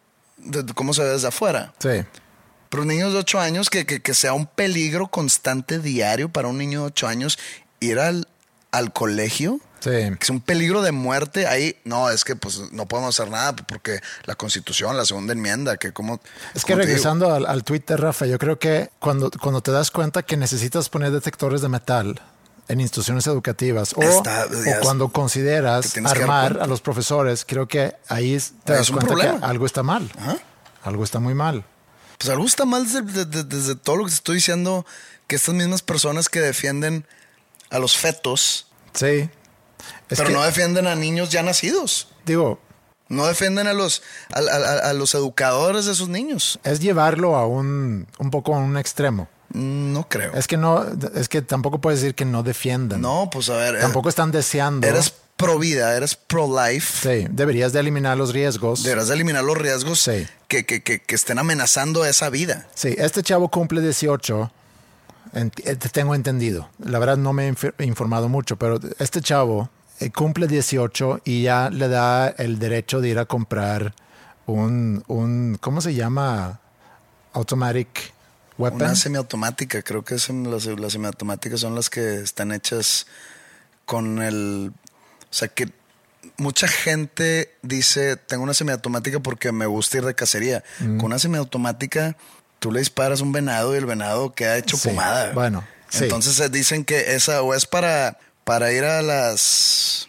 de 0.45 0.75
cómo 0.75 0.95
se 0.95 1.03
ve 1.03 1.11
desde 1.11 1.29
afuera. 1.29 1.73
Sí. 1.79 2.05
Pero 2.69 2.85
niños 2.85 3.13
de 3.13 3.19
8 3.19 3.41
años, 3.41 3.69
que, 3.69 3.85
que, 3.85 4.01
que 4.01 4.15
sea 4.15 4.33
un 4.33 4.47
peligro 4.47 5.09
constante 5.09 5.81
diario 5.81 6.29
para 6.29 6.49
un 6.49 6.59
niño 6.59 6.81
de 6.81 6.87
8 6.87 7.09
años 7.09 7.39
ir 7.81 7.99
al, 7.99 8.29
al 8.71 8.93
colegio. 8.93 9.61
Sí. 9.81 9.91
Que 9.91 10.19
es 10.21 10.31
un 10.31 10.41
peligro 10.41 10.83
de 10.83 10.93
muerte. 10.93 11.47
Ahí, 11.47 11.77
no, 11.85 12.11
es 12.11 12.23
que 12.23 12.37
pues 12.37 12.71
no 12.71 12.87
podemos 12.87 13.19
hacer 13.19 13.33
nada 13.33 13.57
porque 13.57 14.01
la 14.25 14.35
constitución, 14.35 14.97
la 14.97 15.07
segunda 15.07 15.33
enmienda, 15.33 15.79
que 15.79 15.93
como. 15.93 16.21
Es 16.55 16.65
que 16.65 16.75
regresando 16.75 17.33
al, 17.33 17.47
al 17.47 17.63
de 17.63 17.97
Rafa, 17.97 18.27
yo 18.27 18.39
creo 18.39 18.59
que 18.59 18.91
cuando, 18.99 19.31
cuando 19.31 19.63
te 19.63 19.73
das 19.73 19.91
cuenta 19.91 20.23
que 20.23 20.37
necesitas 20.37 20.91
poner 20.91 21.13
detectores 21.13 21.63
de 21.63 21.71
metal 21.71 22.21
en 22.71 22.81
instituciones 22.81 23.27
educativas 23.27 23.93
o, 23.97 24.03
Está- 24.03 24.47
o 24.47 24.81
cuando 24.83 25.09
consideras 25.09 25.97
armar 26.05 26.59
a 26.61 26.67
los 26.67 26.81
profesores, 26.81 27.45
creo 27.47 27.67
que 27.69 27.95
ahí 28.09 28.35
es- 28.35 28.53
te 28.65 28.73
das 28.73 28.91
cuenta 28.91 29.15
que 29.15 29.27
algo 29.45 29.67
está 29.67 29.83
mal. 29.83 30.11
Ajá. 30.19 30.39
Algo 30.83 31.05
está 31.05 31.19
muy 31.21 31.35
mal. 31.35 31.65
Pues 32.19 32.31
algo 32.31 32.45
está 32.47 32.65
mal 32.65 32.85
desde, 32.85 33.03
desde- 33.03 33.45
desde 33.45 33.75
todo 33.77 33.97
lo 33.97 34.05
que 34.05 34.11
te 34.11 34.15
estoy 34.17 34.37
diciendo, 34.37 34.87
que 35.27 35.37
estas 35.37 35.55
mismas 35.55 35.83
personas 35.83 36.29
que 36.29 36.41
defienden 36.41 37.07
a 37.71 37.79
los 37.79 37.97
fetos, 37.97 38.67
Sí. 38.95 39.29
Es 40.09 40.19
pero 40.19 40.27
que, 40.27 40.33
no 40.35 40.43
defienden 40.43 40.87
a 40.87 40.95
niños 40.95 41.31
ya 41.31 41.43
nacidos. 41.43 42.09
digo, 42.27 42.61
No 43.09 43.27
defienden 43.27 43.67
a 43.67 43.73
los, 43.73 44.03
a, 44.33 44.39
a- 44.39 44.43
a- 44.87 44.91
a 44.91 44.93
los 44.93 45.15
educadores 45.17 45.87
de 45.87 45.93
esos 45.93 46.09
niños. 46.09 46.61
es 46.63 46.79
llevarlo 46.79 47.35
a 47.37 47.45
un, 47.47 48.07
un 48.19 48.31
poco 48.31 48.55
a 48.55 48.59
un 48.59 48.77
extremo. 48.77 49.29
No 49.53 50.07
creo. 50.09 50.33
Es 50.35 50.47
que 50.47 50.57
no, 50.57 50.85
es 51.15 51.29
que 51.29 51.43
tampoco 51.43 51.81
puedes 51.81 52.01
decir 52.01 52.15
que 52.15 52.25
no 52.25 52.43
defiendan. 52.43 53.01
no, 53.01 53.29
pues 53.33 53.49
a 53.51 53.57
ver. 53.57 53.77
eh, 53.77 53.81
Tampoco 53.81 54.09
están 54.09 54.31
deseando. 54.31 54.87
Eres 54.87 55.13
pro 55.37 55.59
vida, 55.59 55.97
eres 55.97 56.15
pro 56.15 56.47
life. 56.47 57.09
Sí, 57.21 57.27
deberías 57.31 57.73
de 57.73 57.81
eliminar 57.81 58.17
los 58.17 58.33
riesgos. 58.33 58.83
Deberás 58.85 59.09
de 59.09 59.15
eliminar 59.15 59.43
los 59.43 59.57
riesgos 59.59 59.99
Sí. 60.01 60.27
que, 60.49 60.65
que- 60.67 60.83
que- 60.83 61.01
que 61.01 61.15
estén 61.15 61.39
amenazando 61.39 62.05
esa 62.05 62.29
vida. 62.31 62.69
Sí, 62.75 62.95
este 62.99 63.23
chavo 63.23 63.49
cumple 63.51 63.81
18. 63.81 64.53
ent- 65.35 65.61
eh, 65.65 65.77
tengo 65.77 66.15
entendido. 66.15 66.69
La 66.79 66.99
verdad 66.99 67.17
no 67.17 67.33
me 67.33 67.47
he 67.49 67.53
inf- 67.53 67.75
informado 67.85 68.29
mucho, 68.29 68.57
pero 68.57 68.79
este 68.99 69.21
chavo 69.21 69.71
eh, 70.01 70.11
cumple 70.11 70.47
18 70.47 71.21
y 71.25 71.43
ya 71.43 71.71
le 71.71 71.89
da 71.89 72.29
el 72.29 72.59
derecho 72.59 73.01
de 73.01 73.09
ir 73.11 73.19
a 73.19 73.25
comprar 73.27 73.95
un, 74.47 75.03
un 75.09 75.57
¿cómo 75.61 75.81
se 75.81 75.95
llama? 75.95 76.59
Automatic 77.33 78.13
weapon. 78.61 78.83
Una 78.83 78.95
semiautomática, 78.97 79.83
creo 79.83 80.05
que 80.05 80.15
es 80.17 80.29
en 80.29 80.51
las, 80.51 80.67
las 80.67 80.93
semiautomáticas 80.93 81.61
son 81.61 81.75
las 81.75 81.91
que 81.91 82.17
están 82.21 82.53
hechas 82.53 83.07
con 83.85 84.23
el. 84.23 84.73
O 85.23 85.33
sea, 85.33 85.49
que 85.49 85.71
mucha 86.37 86.69
gente 86.69 87.55
dice: 87.63 88.17
Tengo 88.17 88.43
una 88.45 88.55
semiautomática 88.55 89.21
porque 89.21 89.53
me 89.53 89.67
gusta 89.67 89.99
ir 89.99 90.05
de 90.05 90.15
cacería. 90.15 90.63
Mm. 90.81 90.97
Con 90.99 91.07
una 91.07 91.19
semiautomática, 91.19 92.17
tú 92.59 92.71
le 92.73 92.81
disparas 92.81 93.21
un 93.21 93.33
venado 93.33 93.75
y 93.75 93.79
el 93.79 93.87
venado 93.87 94.33
queda 94.33 94.57
hecho 94.59 94.77
Sí, 94.77 94.89
pomada. 94.89 95.33
bueno, 95.33 95.65
sí. 95.89 96.05
Entonces 96.05 96.39
eh, 96.41 96.49
dicen 96.49 96.85
que 96.85 97.15
esa 97.15 97.43
o 97.43 97.55
es 97.55 97.67
para, 97.67 98.19
para 98.45 98.73
ir 98.73 98.85
a 98.85 99.03
las. 99.03 100.07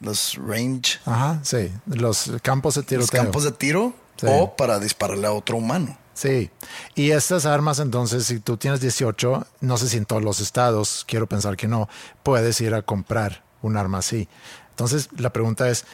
Los 0.00 0.34
range, 0.36 0.98
Ajá, 1.06 1.40
sí. 1.44 1.72
Los 1.86 2.30
campos 2.42 2.74
de 2.74 2.80
los 2.82 2.86
tiroteo. 2.86 3.22
campos 3.22 3.44
de 3.44 3.52
tiro, 3.52 3.94
Sí. 4.20 4.26
o 4.28 4.54
para 4.54 4.78
dispararle 4.78 5.26
a 5.26 5.32
otro 5.32 5.56
humano. 5.56 5.96
Sí. 6.14 6.50
Y 6.94 7.10
estas 7.10 7.44
armas, 7.44 7.80
entonces, 7.80 8.24
si 8.26 8.38
tú 8.40 8.56
tienes 8.56 8.80
18, 8.80 9.46
no 9.60 9.76
sé 9.76 9.88
si 9.88 9.96
en 9.96 10.04
todos 10.06 10.22
los 10.22 10.40
estados, 10.40 11.04
quiero 11.06 11.26
pensar 11.26 11.56
que 11.56 11.66
no, 11.68 11.88
puedes 12.22 12.60
ir 12.60 12.74
a 12.74 12.82
comprar 12.82 13.42
un 13.62 13.76
arma 13.76 13.98
así. 13.98 14.28
Entonces, 14.70 15.08
la 15.18 15.30
pregunta 15.32 15.68
es, 15.68 15.84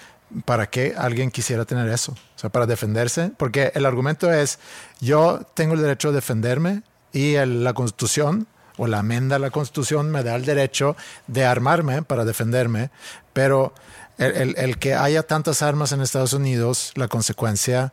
¿para 0.45 0.69
qué 0.69 0.95
alguien 0.97 1.31
quisiera 1.31 1.65
tener 1.65 1.89
eso? 1.89 2.12
O 2.12 2.39
sea, 2.39 2.50
para 2.50 2.67
defenderse. 2.67 3.33
Porque 3.37 3.73
el 3.75 3.87
argumento 3.87 4.33
es, 4.33 4.59
yo 5.00 5.41
tengo 5.55 5.75
el 5.75 5.81
derecho 5.83 6.11
a 6.11 6.12
defenderme 6.12 6.83
y 7.12 7.35
la 7.45 7.73
constitución 7.73 8.47
o 8.77 8.87
la 8.87 9.00
amenda 9.00 9.37
a 9.37 9.39
la 9.39 9.50
constitución 9.50 10.11
me 10.11 10.23
da 10.23 10.37
el 10.37 10.45
derecho 10.45 10.97
de 11.27 11.45
armarme 11.45 12.03
para 12.03 12.25
defenderme, 12.25 12.91
pero 13.33 13.75
el- 14.19 14.55
el 14.59 14.79
que 14.79 14.95
haya 14.95 15.23
tantas 15.23 15.62
armas 15.62 15.93
en 15.93 16.00
Estados 16.03 16.33
Unidos, 16.35 16.93
la 16.95 17.09
consecuencia 17.09 17.93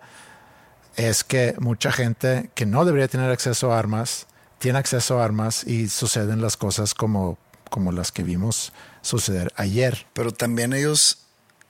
es 0.97 1.23
que 1.23 1.55
mucha 1.59 1.91
gente 1.93 2.49
que 2.53 2.65
no 2.65 2.83
debería 2.83 3.07
tener 3.07 3.31
acceso 3.31 3.71
a 3.71 3.79
armas 3.79 4.27
tiene 4.59 4.79
acceso 4.79 5.19
a 5.19 5.23
armas 5.25 5.63
y 5.65 5.87
suceden 5.87 6.41
las 6.41 6.57
cosas 6.57 6.93
como, 6.93 7.37
como 7.69 7.91
las 7.91 8.11
que 8.11 8.23
vimos 8.23 8.73
suceder 9.01 9.53
ayer. 9.55 10.05
Pero 10.13 10.31
también 10.33 10.73
ellos 10.73 11.19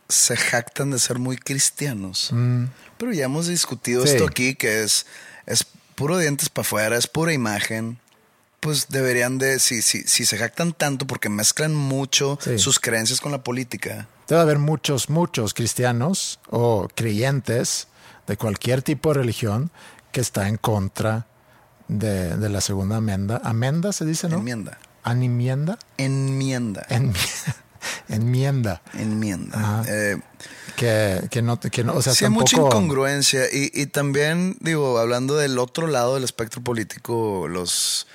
se 0.09 0.35
jactan 0.37 0.91
de 0.91 0.99
ser 0.99 1.19
muy 1.19 1.37
cristianos. 1.37 2.31
Pero 2.97 3.11
ya 3.13 3.25
hemos 3.25 3.47
discutido 3.47 4.03
Mm. 4.03 4.07
Sí. 4.07 4.13
esto 4.13 4.25
aquí, 4.25 4.55
que 4.55 4.83
es, 4.83 5.05
es 5.45 5.65
puro 5.95 6.17
dientes 6.17 6.47
para 6.49 6.65
afuera, 6.65 6.97
es 6.97 7.07
pura 7.07 7.33
imagen. 7.33 7.99
Pues 8.61 8.87
deberían 8.89 9.37
de, 9.37 9.59
si, 9.59 9.81
si, 9.83 10.01
si 10.03 10.25
se 10.25 10.37
jactan 10.37 10.73
tanto 10.73 11.05
porque 11.05 11.29
mezclan 11.29 11.75
mucho 11.75 12.39
Sí. 12.41 12.57
sus 12.57 12.79
creencias 12.79 13.19
con 13.21 13.31
la 13.33 13.43
política. 13.43 14.07
Debe 14.29 14.41
haber 14.41 14.57
muchos, 14.59 15.09
muchos 15.09 15.53
cristianos 15.53 16.39
o 16.49 16.87
creyentes 16.95 17.87
de 18.27 18.37
cualquier 18.37 18.81
tipo 18.81 19.09
de 19.13 19.19
religión 19.19 19.71
que 20.11 20.21
está 20.21 20.47
en 20.47 20.57
contra 20.57 21.27
de, 21.87 22.35
de 22.37 22.49
la 22.49 22.61
segunda 22.61 22.97
amenda. 22.97 23.41
Amenda 23.43 23.91
se 23.93 24.05
dice, 24.05 24.27
¿no? 24.29 24.37
Enmienda. 24.37 24.77
Animienda. 25.03 25.79
Enmienda. 25.97 26.85
Enmi- 26.89 27.53
enmienda. 28.09 28.81
Enmienda. 28.93 29.57
Ajá. 29.57 29.83
Eh, 29.87 30.19
que, 30.75 31.27
que 31.31 31.41
no, 31.41 31.59
que 31.59 31.83
no, 31.83 31.93
o 31.93 32.01
sea, 32.01 32.13
sí, 32.13 32.25
hay 32.25 32.31
mucha 32.31 32.57
incongruencia. 32.57 33.45
Y, 33.51 33.71
y 33.73 33.87
también, 33.87 34.57
digo, 34.59 34.99
hablando 34.99 35.35
del 35.35 35.57
otro 35.57 35.87
lado 35.87 36.15
del 36.15 36.23
espectro 36.23 36.61
político, 36.61 37.47
los, 37.47 38.07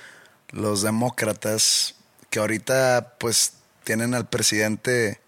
los 0.51 0.81
demócratas, 0.81 1.95
que 2.29 2.39
ahorita 2.39 3.15
pues 3.19 3.53
tienen 3.83 4.13
al 4.13 4.27
presidente 4.29 5.19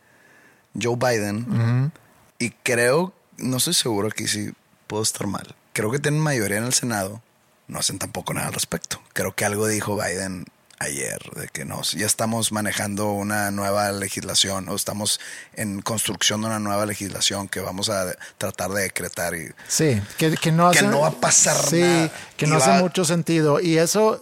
Joe 0.80 0.96
Biden, 0.98 1.92
y 2.40 2.52
creo, 2.52 3.14
no 3.38 3.58
estoy 3.58 3.74
seguro 3.74 4.08
aquí 4.08 4.28
si 4.28 4.54
puedo 4.96 5.04
estar 5.04 5.28
mal, 5.28 5.56
creo 5.74 5.92
que 5.92 6.00
tienen 6.00 6.22
mayoría 6.22 6.58
en 6.58 6.64
el 6.64 6.74
Senado, 6.74 7.22
no 7.68 7.80
hacen 7.80 8.00
tampoco 8.00 8.34
nada 8.34 8.48
al 8.48 8.54
respecto. 8.54 9.02
Creo 9.12 9.36
que 9.36 9.44
algo 9.44 9.68
dijo 9.68 9.98
Biden 9.98 10.46
ayer, 10.80 11.20
de 11.36 11.50
que 11.50 11.66
nos, 11.66 11.92
ya 11.92 12.06
estamos 12.06 12.54
manejando 12.54 13.12
una 13.12 13.52
nueva 13.52 13.92
legislación 13.92 14.70
o 14.70 14.76
estamos 14.76 15.20
en 15.54 15.82
construcción 15.82 16.40
de 16.42 16.48
una 16.48 16.60
nueva 16.60 16.86
legislación 16.86 17.50
que 17.50 17.60
vamos 17.60 17.90
a 17.90 18.14
tratar 18.38 18.72
de 18.72 18.84
decretar 18.84 19.36
y 19.36 19.50
Sí, 19.68 20.02
que, 20.18 20.36
que 20.38 20.52
no 20.54 20.72
que 20.72 20.80
hace... 20.80 20.88
no 20.88 21.02
va 21.02 21.08
a 21.10 21.12
pasar 21.12 21.58
sí, 21.58 21.82
nada. 21.82 22.12
que 22.38 22.48
no 22.48 22.58
va- 22.58 22.66
hace 22.66 22.82
mucho 22.84 23.04
sentido. 23.04 23.60
Y 23.60 23.78
eso 23.78 24.22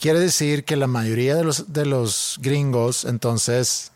quiere 0.00 0.20
decir 0.20 0.64
que 0.64 0.76
la 0.76 0.86
mayoría 0.86 1.34
de 1.36 1.44
los, 1.44 1.72
de 1.74 1.84
los 1.84 2.38
gringos 2.40 3.04
entonces 3.04 3.92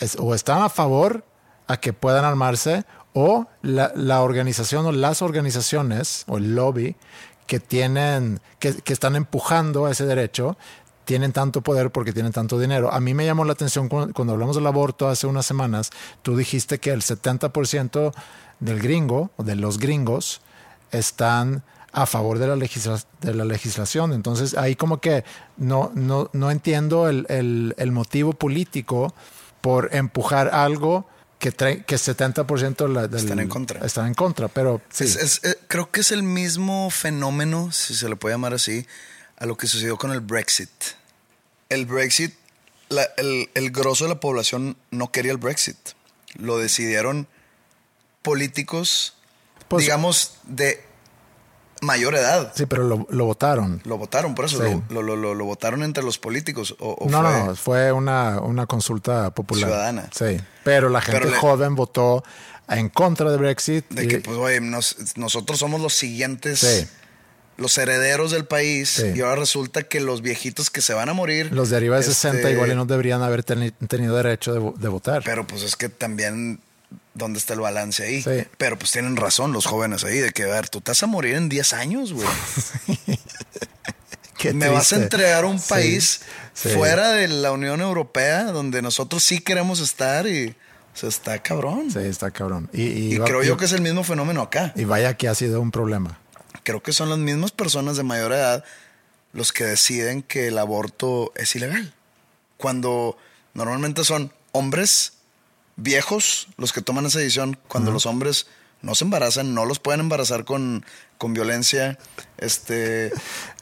es- 0.00 0.16
o 0.18 0.34
están 0.34 0.60
a 0.62 0.68
favor 0.70 1.24
a 1.68 1.76
que 1.78 1.92
puedan 1.92 2.24
armarse 2.24 2.84
o 3.14 3.46
la, 3.62 4.22
organización 4.22 4.86
o 4.86 4.92
las 4.92 5.22
organizaciones 5.22 6.24
o 6.28 6.38
el 6.38 6.54
lobby 6.54 6.96
que 7.46 7.60
tienen, 7.60 8.40
que, 8.58 8.74
están 8.86 9.16
empujando 9.16 9.86
a 9.86 9.90
ese 9.90 10.04
derecho, 10.04 10.56
tienen 11.04 11.32
tanto 11.32 11.62
poder 11.62 11.90
porque 11.90 12.12
tienen 12.12 12.32
tanto 12.32 12.58
dinero. 12.58 12.92
A 12.92 13.00
mí 13.00 13.14
me 13.14 13.24
llamó 13.24 13.44
la 13.44 13.54
atención 13.54 13.88
cuando, 13.88 14.32
hablamos 14.32 14.56
del 14.56 14.66
aborto 14.66 15.08
hace 15.08 15.26
unas 15.26 15.46
semanas, 15.46 15.90
tú 16.22 16.36
dijiste 16.36 16.78
que 16.78 16.90
el 16.92 17.00
70% 17.00 18.12
del 18.60 18.78
gringo 18.80 19.30
o 19.36 19.42
de 19.42 19.56
los 19.56 19.78
gringos 19.78 20.42
están 20.90 21.62
a 21.92 22.04
favor 22.04 22.38
de 22.38 22.46
la, 22.48 22.56
legisla- 22.56 23.02
de 23.22 23.32
la 23.32 23.46
legislación. 23.46 24.12
Entonces 24.12 24.54
ahí 24.54 24.76
como 24.76 25.00
que 25.00 25.24
no, 25.56 25.90
no, 25.94 26.28
no 26.34 26.50
entiendo 26.50 27.08
el- 27.08 27.74
el 27.76 27.92
motivo 27.92 28.34
político 28.34 29.14
por 29.62 29.94
empujar 29.94 30.48
algo 30.54 31.06
que, 31.38 31.52
que 31.52 31.96
70% 31.96 32.76
de 32.86 32.88
la- 32.92 33.06
del- 33.08 33.20
Están 33.20 33.38
en 33.40 33.48
contra. 33.48 33.84
Están 33.86 34.06
en 34.08 34.14
contra, 34.14 34.48
pero 34.48 34.80
sí. 34.90 35.04
Es- 35.04 35.16
es- 35.16 35.40
eh, 35.44 35.56
creo 35.68 35.90
que 35.90 36.00
es 36.00 36.10
el 36.12 36.22
mismo 36.22 36.90
fenómeno, 36.90 37.70
si 37.72 37.94
se 37.94 38.08
le 38.08 38.16
puede 38.16 38.34
llamar 38.34 38.54
así, 38.54 38.86
a 39.36 39.46
lo 39.46 39.56
que 39.56 39.66
sucedió 39.66 39.96
con 39.96 40.10
el 40.12 40.20
Brexit. 40.20 40.70
El 41.68 41.86
Brexit, 41.86 42.34
la- 42.88 43.08
el, 43.18 43.50
el 43.54 43.70
grosso 43.70 44.04
de 44.04 44.10
la 44.10 44.20
población 44.20 44.76
no 44.90 45.12
quería 45.12 45.30
el 45.32 45.38
Brexit. 45.38 45.76
Lo 46.34 46.58
decidieron 46.58 47.28
políticos, 48.22 49.14
Pues- 49.68 49.82
digamos, 49.84 50.34
de 50.44 50.82
mayor 51.82 52.14
edad. 52.14 52.52
Sí, 52.54 52.66
pero 52.66 52.84
lo, 52.84 53.06
lo 53.10 53.24
votaron. 53.24 53.80
Lo 53.84 53.98
votaron, 53.98 54.34
por 54.34 54.44
eso 54.46 54.62
Sí. 54.64 54.80
lo, 54.90 55.02
lo- 55.02 55.16
lo- 55.16 55.34
lo 55.34 55.44
votaron 55.44 55.82
entre 55.82 56.02
los 56.04 56.18
políticos. 56.18 56.74
O, 56.78 56.92
o 56.92 57.08
No, 57.08 57.20
fue- 57.22 57.30
no, 57.46 57.56
fue 57.56 57.92
una, 57.92 58.40
una 58.40 58.66
consulta 58.66 59.30
popular. 59.34 59.68
Ciudadana. 59.68 60.10
Sí, 60.16 60.38
pero 60.64 60.88
la 60.88 61.00
gente 61.00 61.20
Pero 61.20 61.30
le- 61.32 61.36
joven 61.38 61.74
votó 61.74 62.24
en 62.68 62.88
contra 62.88 63.30
de 63.30 63.36
Brexit. 63.36 63.88
De 63.90 64.04
y- 64.04 64.08
que, 64.08 64.18
pues, 64.20 64.36
oye, 64.36 64.60
nos- 64.60 64.96
nosotros 65.16 65.58
somos 65.58 65.80
los 65.80 65.94
siguientes, 65.94 66.58
Sí. 66.60 66.86
los 67.56 67.76
herederos 67.78 68.30
del 68.30 68.44
país. 68.44 68.88
Sí. 68.90 69.12
Y 69.16 69.20
ahora 69.20 69.36
resulta 69.36 69.82
que 69.82 70.00
los 70.00 70.22
viejitos 70.22 70.70
que 70.70 70.80
se 70.82 70.94
van 70.94 71.08
a 71.08 71.12
morir. 71.12 71.50
los 71.52 71.70
de 71.70 71.76
arriba 71.76 71.96
de 71.96 72.02
este, 72.02 72.14
60 72.14 72.50
igual 72.50 72.70
y 72.70 72.74
no 72.74 72.84
deberían 72.84 73.22
haber 73.22 73.44
teni- 73.44 73.72
tenido 73.88 74.16
derecho 74.16 74.52
de, 74.54 74.72
de 74.78 74.88
votar. 74.88 75.22
Pero 75.24 75.46
pues 75.46 75.62
es 75.62 75.74
que 75.76 75.88
también, 75.88 76.60
¿dónde 77.18 77.38
está 77.38 77.52
el 77.54 77.60
balance 77.60 78.02
ahí? 78.02 78.22
Sí. 78.22 78.46
Pero 78.56 78.78
pues 78.78 78.90
tienen 78.92 79.16
razón 79.16 79.52
los 79.52 79.66
jóvenes 79.66 80.04
ahí, 80.04 80.18
de 80.18 80.30
que, 80.30 80.44
a 80.44 80.46
ver, 80.46 80.68
tú 80.70 80.80
te 80.80 80.92
vas 80.92 81.02
a 81.02 81.06
morir 81.06 81.34
en 81.34 81.48
10 81.50 81.72
años, 81.74 82.12
güey. 82.14 82.26
Qué 84.38 84.52
Me 84.52 84.68
vas 84.68 84.92
a 84.92 84.96
entregar 84.96 85.44
un 85.44 85.60
país 85.60 86.20
sí. 86.54 86.68
fuera 86.68 87.10
de 87.10 87.26
la 87.26 87.50
Unión 87.50 87.80
Europea, 87.80 88.44
donde 88.44 88.82
nosotros 88.82 89.22
sí 89.24 89.40
queremos 89.40 89.80
estar 89.80 90.26
y... 90.28 90.54
O 90.94 91.00
sea, 91.00 91.08
está 91.08 91.38
cabrón. 91.42 91.90
Sí, 91.92 91.98
está 92.00 92.30
cabrón. 92.30 92.68
Y, 92.72 92.82
y 92.82 93.14
Y 93.14 93.18
va- 93.18 93.26
creo 93.26 93.42
yo 93.42 93.56
que 93.56 93.64
es 93.66 93.72
el 93.72 93.80
mismo 93.82 94.04
fenómeno 94.04 94.42
acá. 94.42 94.72
Y 94.76 94.84
vaya 94.84 95.16
que 95.16 95.28
ha 95.28 95.34
sido 95.34 95.60
un 95.60 95.70
problema. 95.70 96.18
creo 96.62 96.82
que 96.82 96.92
son 96.92 97.08
las 97.08 97.18
mismas 97.18 97.50
personas 97.50 97.96
de 97.96 98.02
mayor 98.04 98.32
edad 98.32 98.64
los 99.32 99.52
que 99.52 99.64
deciden 99.64 100.22
que 100.22 100.48
el 100.48 100.58
aborto 100.58 101.32
es 101.36 101.54
ilegal. 101.54 101.92
Cuando 102.56 103.16
normalmente 103.54 104.02
son 104.04 104.32
hombres 104.52 105.12
viejos 105.78 106.48
los 106.58 106.72
que 106.72 106.82
toman 106.82 107.06
esa 107.06 107.20
decisión, 107.20 107.58
cuando 107.68 107.90
los 107.90 108.04
hombres 108.04 108.46
no 108.82 108.94
se 108.94 109.04
embarazan, 109.04 109.54
no 109.54 109.64
los 109.64 109.78
pueden 109.78 110.00
embarazar 110.00 110.44
con, 110.44 110.84
con 111.16 111.32
violencia, 111.34 111.98
este, 112.36 113.12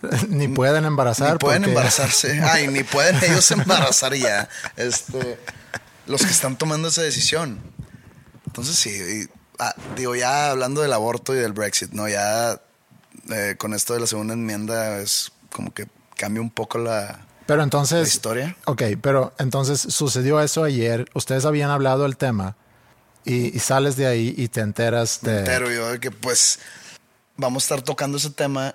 ni 0.29 0.48
pueden 0.48 0.85
embarazar. 0.85 1.33
ni 1.35 1.38
pueden 1.38 1.62
porque- 1.62 1.70
embarazarse, 1.70 2.40
ay, 2.50 2.68
ni 2.68 2.83
pueden 2.83 3.16
ellos 3.22 3.50
embarazar 3.50 4.14
ya, 4.14 4.48
este, 4.76 5.38
los 6.07 6.22
que 6.22 6.31
están 6.31 6.57
tomando 6.59 6.88
esa 6.88 7.02
decisión. 7.02 7.61
Entonces 8.46 8.76
sí, 8.76 8.90
y, 8.90 9.29
ah, 9.59 9.74
digo, 9.96 10.16
ya 10.16 10.50
hablando 10.50 10.81
del 10.83 10.92
aborto 10.92 11.35
y 11.35 11.38
del 11.38 11.52
Brexit, 11.52 11.92
¿no? 11.92 12.09
Ya 12.09 12.61
eh, 13.31 13.55
con 13.59 13.74
esto 13.74 13.94
de 13.94 14.00
la 14.00 14.07
segunda 14.07 14.35
enmienda 14.35 14.98
es 15.00 15.33
como 15.52 15.72
que 15.74 15.87
cambia 16.16 16.40
un 16.40 16.50
poco 16.50 16.79
la, 16.79 17.25
Pero 17.46 17.59
la 17.59 17.64
entonces. 17.64 18.09
historia. 18.09 18.56
Ok, 18.64 18.82
pero 19.00 19.32
entonces 19.38 19.80
sucedió 19.80 20.40
eso 20.40 20.64
ayer. 20.64 21.09
Ustedes 21.14 21.44
habían 21.44 21.70
hablado 21.70 22.02
del 22.02 22.16
tema 22.16 22.56
y, 23.24 23.56
y 23.56 23.59
sales 23.61 23.96
de 23.96 24.06
ahí 24.06 24.35
y 24.37 24.48
te 24.48 24.61
enteras 24.61 25.20
de. 25.22 25.32
Me 25.32 25.38
entero 25.38 25.70
yo 25.70 25.90
de 25.90 26.00
que 26.00 26.11
pues 26.11 26.59
vamos 27.37 27.62
a 27.62 27.64
estar 27.64 27.82
tocando 27.82 28.18
ese 28.18 28.30
tema 28.30 28.74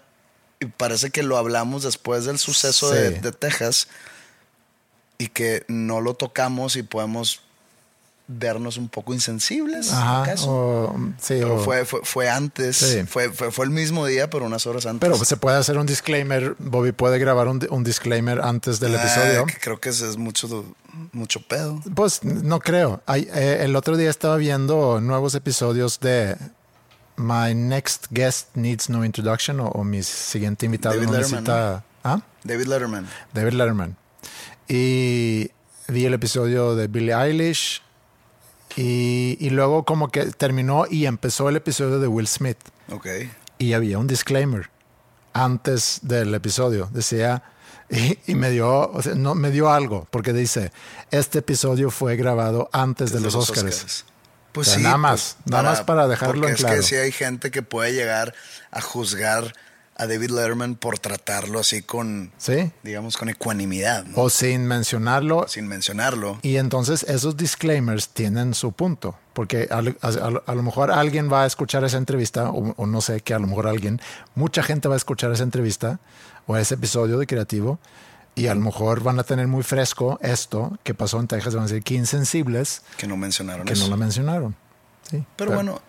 y 0.59 0.67
parece 0.67 1.09
que 1.09 1.23
lo 1.23 1.37
hablamos 1.37 1.83
después 1.83 2.25
del 2.25 2.37
suceso 2.37 2.91
de 2.91 3.31
Texas 3.31 3.87
y 5.17 5.27
que 5.27 5.65
no 5.67 6.01
lo 6.01 6.13
tocamos 6.13 6.75
y 6.75 6.83
podemos 6.83 7.41
vernos 8.37 8.77
un 8.77 8.89
poco 8.89 9.13
insensibles. 9.13 9.91
Ajá. 9.91 10.23
¿acaso? 10.23 10.49
O, 10.49 10.95
sí, 11.19 11.35
Pero 11.39 11.55
o- 11.55 11.59
fue, 11.59 11.85
fue, 11.85 11.99
fue 12.03 12.29
antes, 12.29 12.77
Sí. 12.77 13.03
fue, 13.07 13.31
fue, 13.31 13.51
fue 13.51 13.65
el 13.65 13.71
mismo 13.71 14.05
día, 14.05 14.29
pero 14.29 14.45
unas 14.45 14.65
horas 14.67 14.85
antes. 14.85 15.07
pero 15.09 15.23
se 15.23 15.37
puede 15.37 15.57
hacer 15.57 15.77
un 15.77 15.85
disclaimer. 15.85 16.55
Bobby 16.59 16.91
puede 16.91 17.19
grabar 17.19 17.47
un, 17.47 17.65
un 17.69 17.83
disclaimer 17.83 18.41
antes 18.41 18.79
del 18.79 18.95
Ah, 18.95 19.01
episodio. 19.03 19.45
que 19.45 19.55
creo 19.55 19.79
que 19.79 19.89
ese 19.89 20.09
es 20.09 20.17
mucho, 20.17 20.65
mucho 21.11 21.41
pedo. 21.41 21.81
Pues 21.95 22.23
no 22.23 22.59
creo. 22.59 23.01
Hay- 23.05 23.27
eh, 23.33 23.59
el 23.61 23.75
otro 23.75 23.97
día 23.97 24.09
estaba 24.09 24.37
viendo 24.37 24.99
nuevos 25.01 25.35
episodios 25.35 25.99
de 25.99 26.37
My 27.17 27.53
Next 27.53 28.07
Guest 28.09 28.55
Needs 28.55 28.89
No 28.89 29.05
Introduction 29.05 29.59
o, 29.59 29.67
o 29.67 29.83
mi 29.83 30.01
siguiente 30.01 30.65
invitado 30.65 30.95
David 30.95 31.07
no 31.07 31.13
Letterman, 31.17 31.43
necesita. 31.43 31.83
¿Ah? 32.03 32.21
David 32.43 32.65
Letterman. 32.67 33.07
David 33.33 33.53
Letterman. 33.53 33.97
Y 34.67 35.51
vi 35.87 36.05
el 36.05 36.13
episodio 36.13 36.75
de 36.75 36.87
Billie 36.87 37.13
Eilish. 37.13 37.81
Y, 38.77 39.37
y 39.39 39.49
luego 39.49 39.83
como 39.83 40.09
que 40.09 40.25
terminó 40.25 40.85
y 40.89 41.05
empezó 41.05 41.49
el 41.49 41.55
episodio 41.55 41.99
de 41.99 42.07
Will 42.07 42.27
Smith. 42.27 42.57
Ok. 42.89 43.07
Y 43.57 43.73
había 43.73 43.97
un 43.97 44.07
disclaimer 44.07 44.69
antes 45.33 45.99
del 46.03 46.33
episodio. 46.33 46.89
Decía, 46.91 47.43
y, 47.89 48.17
y 48.27 48.35
me 48.35 48.49
dio, 48.49 48.91
o 48.91 49.01
sea, 49.01 49.15
no, 49.15 49.35
me 49.35 49.51
dio 49.51 49.71
algo, 49.71 50.07
porque 50.11 50.33
dice, 50.33 50.71
este 51.11 51.39
episodio 51.39 51.91
fue 51.91 52.15
grabado 52.15 52.69
antes 52.71 53.11
de 53.11 53.19
Desde 53.19 53.37
los, 53.37 53.49
Oscars. 53.49 54.05
Pues 54.51 54.67
O 54.67 54.71
sea, 54.71 54.79
sí. 54.79 54.83
nada 54.83 54.97
más, 54.97 55.37
pues, 55.43 55.51
nada 55.51 55.63
más 55.63 55.81
para 55.81 56.07
dejarlo 56.07 56.41
porque 56.41 56.47
en 56.47 56.55
es 56.55 56.61
claro. 56.61 56.75
que 56.75 56.83
sí 56.83 56.95
hay 56.95 57.11
gente 57.11 57.51
que 57.51 57.61
puede 57.61 57.93
llegar 57.93 58.33
a 58.71 58.81
juzgar 58.81 59.53
a 60.01 60.07
David 60.07 60.31
Letterman 60.31 60.75
por 60.75 60.97
tratarlo 60.99 61.59
así 61.59 61.81
con, 61.83 62.31
¿Sí? 62.37 62.71
digamos, 62.83 63.17
con 63.17 63.29
ecuanimidad, 63.29 64.03
¿no? 64.05 64.17
O 64.23 64.29
sin 64.29 64.65
mencionarlo. 64.65 65.47
sin 65.47 65.67
mencionarlo. 65.67 66.39
Y 66.41 66.57
entonces 66.57 67.03
esos 67.03 67.37
disclaimers 67.37 68.09
tienen 68.09 68.53
su 68.53 68.71
punto, 68.71 69.15
porque 69.33 69.67
a, 69.69 69.77
a- 69.77 70.41
a 70.45 70.55
lo 70.55 70.63
mejor 70.63 70.91
alguien 70.91 71.31
va 71.31 71.43
a 71.43 71.45
escuchar 71.45 71.83
esa 71.83 71.97
entrevista, 71.97 72.49
o, 72.49 72.73
o 72.75 72.85
no 72.87 73.01
sé, 73.01 73.21
que 73.21 73.33
a 73.33 73.39
lo 73.39 73.47
mejor 73.47 73.67
alguien, 73.67 74.01
mucha 74.35 74.63
gente 74.63 74.87
va 74.87 74.95
a 74.95 74.97
escuchar 74.97 75.31
esa 75.31 75.43
entrevista 75.43 75.99
o 76.47 76.57
ese 76.57 76.73
episodio 76.75 77.17
de 77.19 77.27
Creativo, 77.27 77.79
y 78.33 78.47
a 78.47 78.55
lo 78.55 78.61
mejor 78.61 79.03
van 79.03 79.19
a 79.19 79.23
tener 79.23 79.47
muy 79.47 79.61
fresco 79.61 80.17
esto 80.21 80.79
que 80.83 80.93
pasó 80.93 81.19
en 81.19 81.27
Texas, 81.27 81.53
van 81.53 81.65
a 81.65 81.67
decir 81.67 81.83
que 81.83 81.95
insensibles 81.95 82.81
Que 82.97 83.05
no 83.05 83.17
mencionaron 83.17 83.65
que 83.67 83.73
eso. 83.73 83.83
no 83.83 83.89
lo 83.91 83.97
mencionaron. 83.97 84.55
Sí, 85.09 85.23
Pero 85.35 85.51
bueno, 85.51 85.81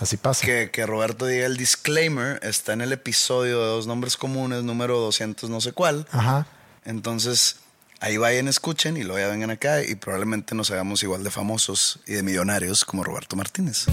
así 0.00 0.16
pasa. 0.16 0.44
que, 0.44 0.70
que 0.70 0.86
Roberto 0.86 1.26
diga 1.26 1.46
el 1.46 1.56
disclaimer 1.56 2.40
está 2.42 2.72
en 2.72 2.80
el 2.80 2.92
episodio 2.92 3.60
de 3.60 3.66
Dos 3.68 3.86
Nombres 3.86 4.16
Comunes, 4.16 4.62
número 4.64 4.98
200 4.98 5.48
no 5.50 5.60
sé 5.60 5.72
cuál. 5.72 6.06
Ajá. 6.10 6.46
Entonces, 6.84 7.56
ahí 8.00 8.16
vayan, 8.16 8.48
escuchen 8.48 8.96
y 8.96 9.02
luego 9.02 9.18
ya 9.18 9.28
vengan 9.28 9.50
acá 9.50 9.82
y 9.82 9.94
probablemente 9.94 10.54
nos 10.54 10.70
hagamos 10.70 11.02
igual 11.02 11.22
de 11.22 11.30
famosos 11.30 12.00
y 12.06 12.14
de 12.14 12.22
millonarios 12.22 12.84
como 12.84 13.04
Roberto 13.04 13.36
Martínez. 13.36 13.86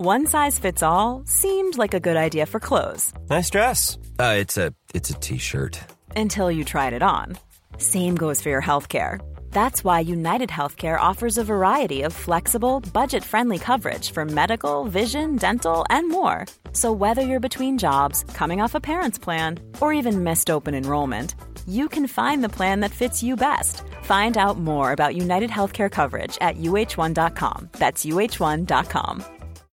One 0.00 0.26
size 0.26 0.58
fits 0.60 0.82
all 0.82 1.22
seemed 1.26 1.76
like 1.76 1.92
a 1.92 1.98
good 2.00 2.16
idea 2.16 2.46
for 2.46 2.60
clothes 2.60 3.12
Nice 3.28 3.50
dress. 3.50 3.98
Uh, 4.20 4.36
it's 4.38 4.56
a 4.56 4.72
it's 4.94 5.10
a 5.10 5.14
t-shirt. 5.14 5.80
until 6.16 6.50
you 6.50 6.64
tried 6.64 6.92
it 6.92 7.02
on. 7.02 7.36
Same 7.78 8.14
goes 8.16 8.40
for 8.40 8.48
your 8.48 8.62
healthcare. 8.62 9.20
That's 9.58 9.82
why 9.82 9.98
United 9.98 10.50
Healthcare 10.50 11.00
offers 11.00 11.36
a 11.36 11.42
variety 11.42 12.02
of 12.02 12.12
flexible, 12.12 12.78
budget 12.94 13.24
friendly 13.24 13.58
coverage 13.58 14.12
for 14.12 14.24
medical, 14.24 14.84
vision, 14.84 15.34
dental, 15.34 15.84
and 15.90 16.08
more. 16.08 16.46
So, 16.72 16.92
whether 16.92 17.22
you're 17.22 17.48
between 17.48 17.76
jobs, 17.76 18.22
coming 18.34 18.60
off 18.60 18.76
a 18.76 18.80
parent's 18.80 19.18
plan, 19.18 19.58
or 19.80 19.92
even 19.92 20.22
missed 20.22 20.48
open 20.48 20.74
enrollment, 20.76 21.34
you 21.66 21.88
can 21.88 22.06
find 22.06 22.44
the 22.44 22.54
plan 22.58 22.78
that 22.82 22.98
fits 23.00 23.20
you 23.20 23.34
best. 23.34 23.82
Find 24.04 24.38
out 24.38 24.58
more 24.58 24.92
about 24.92 25.16
United 25.16 25.50
Healthcare 25.50 25.90
coverage 25.90 26.38
at 26.40 26.56
uh1.com. 26.58 27.70
That's 27.72 28.06
uh1.com. 28.06 29.24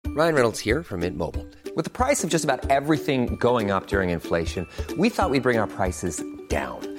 Ryan 0.08 0.36
Reynolds 0.36 0.60
here 0.60 0.84
from 0.84 1.00
Mint 1.00 1.18
Mobile. 1.18 1.46
With 1.78 1.86
the 1.86 1.98
price 2.04 2.22
of 2.26 2.30
just 2.30 2.44
about 2.44 2.70
everything 2.70 3.38
going 3.38 3.72
up 3.72 3.88
during 3.88 4.10
inflation, 4.10 4.68
we 4.98 5.08
thought 5.08 5.30
we'd 5.30 5.48
bring 5.50 5.58
our 5.58 5.68
prices 5.68 6.22
down. 6.50 6.99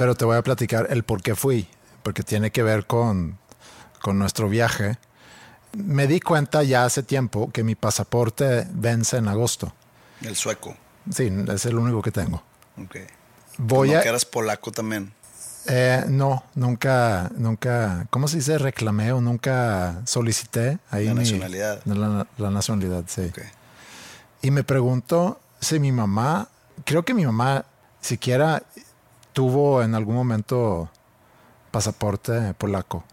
pero 0.00 0.14
te 0.14 0.24
voy 0.24 0.38
a 0.38 0.42
platicar 0.42 0.86
el 0.88 1.02
por 1.02 1.20
qué 1.20 1.34
fui, 1.34 1.68
porque 2.02 2.22
tiene 2.22 2.50
que 2.50 2.62
ver 2.62 2.86
con, 2.86 3.36
con 4.00 4.18
nuestro 4.18 4.48
viaje. 4.48 4.96
Me 5.74 6.06
di 6.06 6.20
cuenta 6.20 6.62
ya 6.62 6.86
hace 6.86 7.02
tiempo 7.02 7.50
que 7.52 7.62
mi 7.62 7.74
pasaporte 7.74 8.66
vence 8.72 9.18
en 9.18 9.28
agosto. 9.28 9.74
El 10.22 10.36
sueco. 10.36 10.74
Sí, 11.14 11.30
es 11.52 11.66
el 11.66 11.76
único 11.76 12.00
que 12.00 12.10
tengo. 12.12 12.42
Ok. 12.82 12.96
Voy 13.58 13.92
a... 13.92 14.00
que 14.00 14.08
eras 14.08 14.24
polaco 14.24 14.72
también. 14.72 15.12
Eh, 15.66 16.02
no, 16.08 16.44
nunca, 16.54 17.30
nunca, 17.36 18.06
¿cómo 18.08 18.26
se 18.26 18.38
dice? 18.38 18.56
Reclamé 18.56 19.12
o 19.12 19.20
nunca 19.20 20.00
solicité 20.06 20.78
ahí 20.90 21.08
La 21.08 21.12
mi- 21.12 21.20
nacionalidad. 21.20 21.82
La, 21.84 22.26
la 22.38 22.50
nacionalidad, 22.50 23.04
sí. 23.06 23.26
Ok. 23.28 23.40
Y 24.40 24.50
me 24.50 24.64
pregunto 24.64 25.38
si 25.60 25.78
mi 25.78 25.92
mamá, 25.92 26.48
creo 26.86 27.04
que 27.04 27.12
mi 27.12 27.26
mamá 27.26 27.66
siquiera 28.00 28.62
tuvo 29.32 29.82
en 29.82 29.94
algún 29.94 30.14
momento 30.14 30.90
pasaporte 31.70 32.54
polaco. 32.54 33.04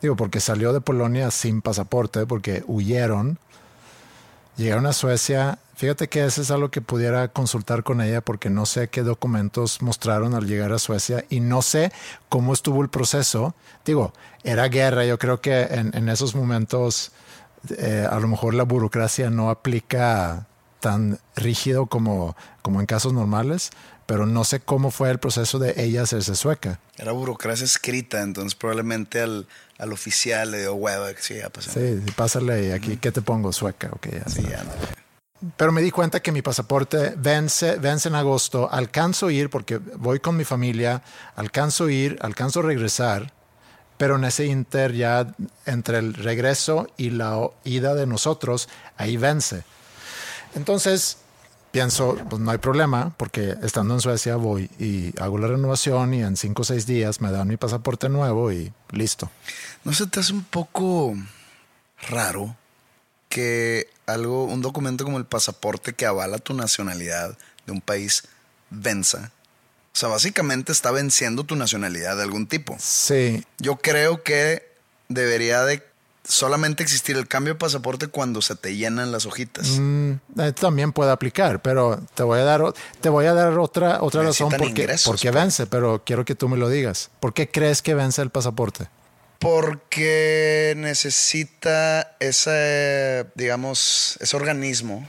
Digo, 0.00 0.16
porque 0.16 0.40
salió 0.40 0.72
de 0.72 0.80
Polonia 0.80 1.30
sin 1.30 1.62
pasaporte, 1.62 2.26
porque 2.26 2.62
huyeron, 2.66 3.38
llegaron 4.56 4.86
a 4.86 4.92
Suecia. 4.92 5.58
Fíjate 5.76 6.08
que 6.08 6.24
eso 6.24 6.42
es 6.42 6.50
algo 6.50 6.70
que 6.70 6.80
pudiera 6.80 7.28
consultar 7.28 7.82
con 7.82 8.00
ella, 8.00 8.20
porque 8.20 8.50
no 8.50 8.66
sé 8.66 8.88
qué 8.88 9.02
documentos 9.02 9.82
mostraron 9.82 10.34
al 10.34 10.46
llegar 10.46 10.72
a 10.72 10.78
Suecia 10.78 11.24
y 11.30 11.40
no 11.40 11.62
sé 11.62 11.90
cómo 12.28 12.52
estuvo 12.52 12.82
el 12.82 12.90
proceso. 12.90 13.54
Digo, 13.84 14.12
era 14.42 14.68
guerra, 14.68 15.04
yo 15.04 15.18
creo 15.18 15.40
que 15.40 15.62
en, 15.62 16.08
esos 16.08 16.34
momentos 16.34 17.12
eh, 17.70 18.06
a 18.08 18.20
lo 18.20 18.28
mejor 18.28 18.54
la 18.54 18.64
burocracia 18.64 19.30
no 19.30 19.50
aplica 19.50 20.46
tan 20.80 21.18
rígido 21.34 21.86
como, 21.86 22.36
como 22.60 22.80
en 22.80 22.86
casos 22.86 23.14
normales, 23.14 23.70
pero 24.06 24.26
no 24.26 24.44
sé 24.44 24.60
cómo 24.60 24.90
fue 24.90 25.10
el 25.10 25.18
proceso 25.18 25.58
de 25.58 25.74
ella 25.82 26.02
hacerse 26.02 26.34
sueca. 26.34 26.80
Era 26.96 27.12
burocracia 27.12 27.64
escrita, 27.64 28.22
entonces 28.22 28.54
probablemente 28.54 29.20
al, 29.20 29.46
al 29.78 29.92
oficial 29.92 30.50
le 30.50 30.60
dio 30.60 30.74
hueva 30.74 31.12
que 31.14 31.22
sí, 31.22 31.34
ya 31.34 31.50
pasó. 31.50 31.70
Sí, 31.70 32.00
pásale 32.14 32.72
aquí, 32.74 32.96
¿qué 32.96 33.12
te 33.12 33.22
pongo? 33.22 33.52
Sueca, 33.52 33.90
ok, 33.92 34.08
ya 34.12 34.28
Sí, 34.28 34.42
ya, 34.42 34.62
no. 34.64 34.72
Pero 35.56 35.72
me 35.72 35.82
di 35.82 35.90
cuenta 35.90 36.20
que 36.20 36.32
mi 36.32 36.40
pasaporte 36.40 37.14
vence, 37.16 37.76
vence 37.76 38.08
en 38.08 38.14
agosto. 38.14 38.68
Alcanzo 38.70 39.26
a 39.26 39.32
ir 39.32 39.50
porque 39.50 39.76
voy 39.78 40.20
con 40.20 40.36
mi 40.36 40.44
familia, 40.44 41.02
alcanzo 41.36 41.84
a 41.84 41.92
ir, 41.92 42.16
alcanzo 42.22 42.60
a 42.60 42.62
regresar, 42.62 43.32
pero 43.98 44.16
en 44.16 44.24
ese 44.24 44.46
inter 44.46 44.94
ya 44.94 45.34
entre 45.66 45.98
el 45.98 46.14
regreso 46.14 46.88
y 46.96 47.10
la 47.10 47.50
ida 47.64 47.94
de 47.94 48.06
nosotros, 48.06 48.68
ahí 48.96 49.16
vence. 49.16 49.64
Entonces 50.54 51.18
pienso, 51.74 52.16
pues 52.30 52.40
no 52.40 52.52
hay 52.52 52.58
problema, 52.58 53.12
porque 53.16 53.56
estando 53.64 53.94
en 53.94 54.00
Suecia 54.00 54.36
voy 54.36 54.70
y 54.78 55.12
hago 55.20 55.38
la 55.38 55.48
renovación 55.48 56.14
y 56.14 56.22
en 56.22 56.36
cinco 56.36 56.62
o 56.62 56.64
seis 56.64 56.86
días 56.86 57.20
me 57.20 57.32
dan 57.32 57.48
mi 57.48 57.56
pasaporte 57.56 58.08
nuevo 58.08 58.52
y 58.52 58.72
listo. 58.92 59.28
¿No 59.82 59.92
se 59.92 60.06
te 60.06 60.20
hace 60.20 60.32
un 60.32 60.44
poco 60.44 61.16
raro 62.08 62.56
que 63.28 63.88
algo, 64.06 64.44
un 64.44 64.62
documento 64.62 65.02
como 65.02 65.18
el 65.18 65.24
pasaporte 65.24 65.94
que 65.94 66.06
avala 66.06 66.38
tu 66.38 66.54
nacionalidad 66.54 67.36
de 67.66 67.72
un 67.72 67.80
país 67.80 68.22
venza? 68.70 69.32
O 69.92 69.96
sea, 69.96 70.08
básicamente 70.08 70.70
está 70.70 70.92
venciendo 70.92 71.42
tu 71.42 71.56
nacionalidad 71.56 72.16
de 72.16 72.22
algún 72.22 72.46
tipo. 72.46 72.76
Sí, 72.78 73.44
Yo 73.58 73.76
creo 73.78 74.22
que 74.22 74.62
debería 75.08 75.64
de 75.64 75.82
solamente 76.26 76.82
existir 76.82 77.16
el 77.16 77.28
cambio 77.28 77.54
de 77.54 77.58
pasaporte 77.58 78.08
cuando 78.08 78.40
se 78.42 78.56
te 78.56 78.74
llenan 78.76 79.12
las 79.12 79.26
hojitas. 79.26 79.66
Mm, 79.78 80.14
también 80.54 80.92
puede 80.92 81.10
aplicar, 81.10 81.60
pero 81.62 82.00
te 82.14 82.22
voy 82.22 82.40
a 82.40 82.44
dar, 82.44 82.62
te 83.00 83.08
voy 83.08 83.26
a 83.26 83.34
dar 83.34 83.58
otra, 83.58 84.02
otra 84.02 84.22
razón 84.22 84.50
porque, 84.50 84.82
ingresos, 84.82 85.06
porque 85.06 85.30
pues. 85.30 85.42
vence, 85.42 85.66
pero 85.66 86.02
quiero 86.04 86.24
que 86.24 86.34
tú 86.34 86.48
me 86.48 86.56
lo 86.56 86.68
digas. 86.68 87.10
¿Por 87.20 87.34
qué 87.34 87.50
crees 87.50 87.82
que 87.82 87.94
vence 87.94 88.22
el 88.22 88.30
pasaporte? 88.30 88.88
Porque 89.38 90.72
necesita 90.76 92.16
ese, 92.18 93.26
digamos, 93.34 94.16
ese 94.20 94.36
organismo, 94.36 95.06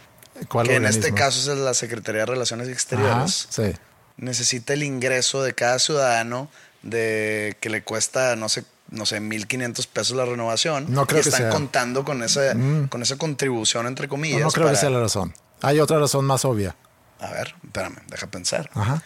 ¿Cuál 0.50 0.68
que 0.68 0.76
en 0.76 0.86
este 0.86 1.14
caso 1.14 1.54
es 1.54 1.58
la 1.58 1.74
Secretaría 1.74 2.22
de 2.22 2.26
Relaciones 2.26 2.68
Ajá, 2.68 2.74
Exteriores. 2.74 3.48
sí. 3.50 3.74
necesita 4.18 4.74
el 4.74 4.84
ingreso 4.84 5.42
de 5.42 5.56
cada 5.56 5.80
ciudadano 5.80 6.50
de 6.82 7.56
que 7.62 7.70
le 7.70 7.84
cuesta, 7.84 8.36
no 8.36 8.50
sé, 8.50 8.66
no 8.90 9.06
sé, 9.06 9.20
1.500 9.20 9.88
pesos 9.88 10.16
la 10.16 10.26
renovación. 10.26 10.86
No 10.90 11.06
creo 11.08 11.20
y 11.22 11.24
que 11.24 11.30
están 11.30 11.42
sea. 11.44 11.50
Mm. 11.50 11.54
contando 11.54 12.04
con, 12.06 12.22
ese, 12.24 12.54
con 12.90 13.02
esa 13.02 13.18
contribución, 13.18 13.88
entre 13.88 14.08
comillas. 14.08 14.42
no 14.42 14.50
creo 14.52 14.66
que 14.66 14.70
para- 14.72 14.80
sea 14.80 14.90
la 14.90 15.00
razón. 15.00 15.34
Hay 15.62 15.80
otra 15.80 16.00
razón 16.00 16.26
más 16.26 16.46
obvia. 16.46 16.76
A 17.20 17.32
ver, 17.32 17.56
espérame, 17.64 17.98
deja 18.08 18.28
pensar. 18.28 18.70
Ajá. 18.74 19.02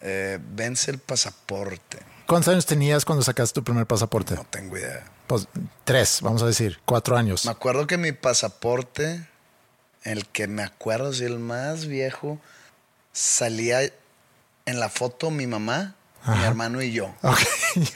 Eh, 0.00 0.38
vence 0.52 0.90
el 0.90 0.98
pasaporte. 0.98 1.98
¿Cuántos 2.26 2.52
años 2.52 2.66
tenías 2.66 3.04
cuando 3.04 3.24
sacaste 3.24 3.54
tu 3.54 3.64
primer 3.64 3.86
pasaporte? 3.86 4.34
No 4.34 4.44
tengo 4.44 4.76
idea. 4.76 5.04
Pues 5.26 5.48
tres, 5.84 6.20
vamos 6.22 6.42
a 6.42 6.46
decir, 6.46 6.78
cuatro 6.84 7.16
años. 7.16 7.44
Me 7.46 7.50
acuerdo 7.50 7.86
que 7.86 7.96
mi 7.96 8.12
pasaporte, 8.12 9.26
el 10.04 10.26
que 10.26 10.46
me 10.46 10.62
acuerdo, 10.62 11.12
sí, 11.12 11.24
el 11.24 11.38
más 11.38 11.86
viejo, 11.86 12.38
salía 13.12 13.80
en 13.82 14.80
la 14.80 14.88
foto 14.90 15.30
mi 15.30 15.46
mamá, 15.46 15.96
mi 16.26 16.44
hermano 16.44 16.82
y 16.82 16.92
yo. 16.92 17.14
Ok, 17.22 17.40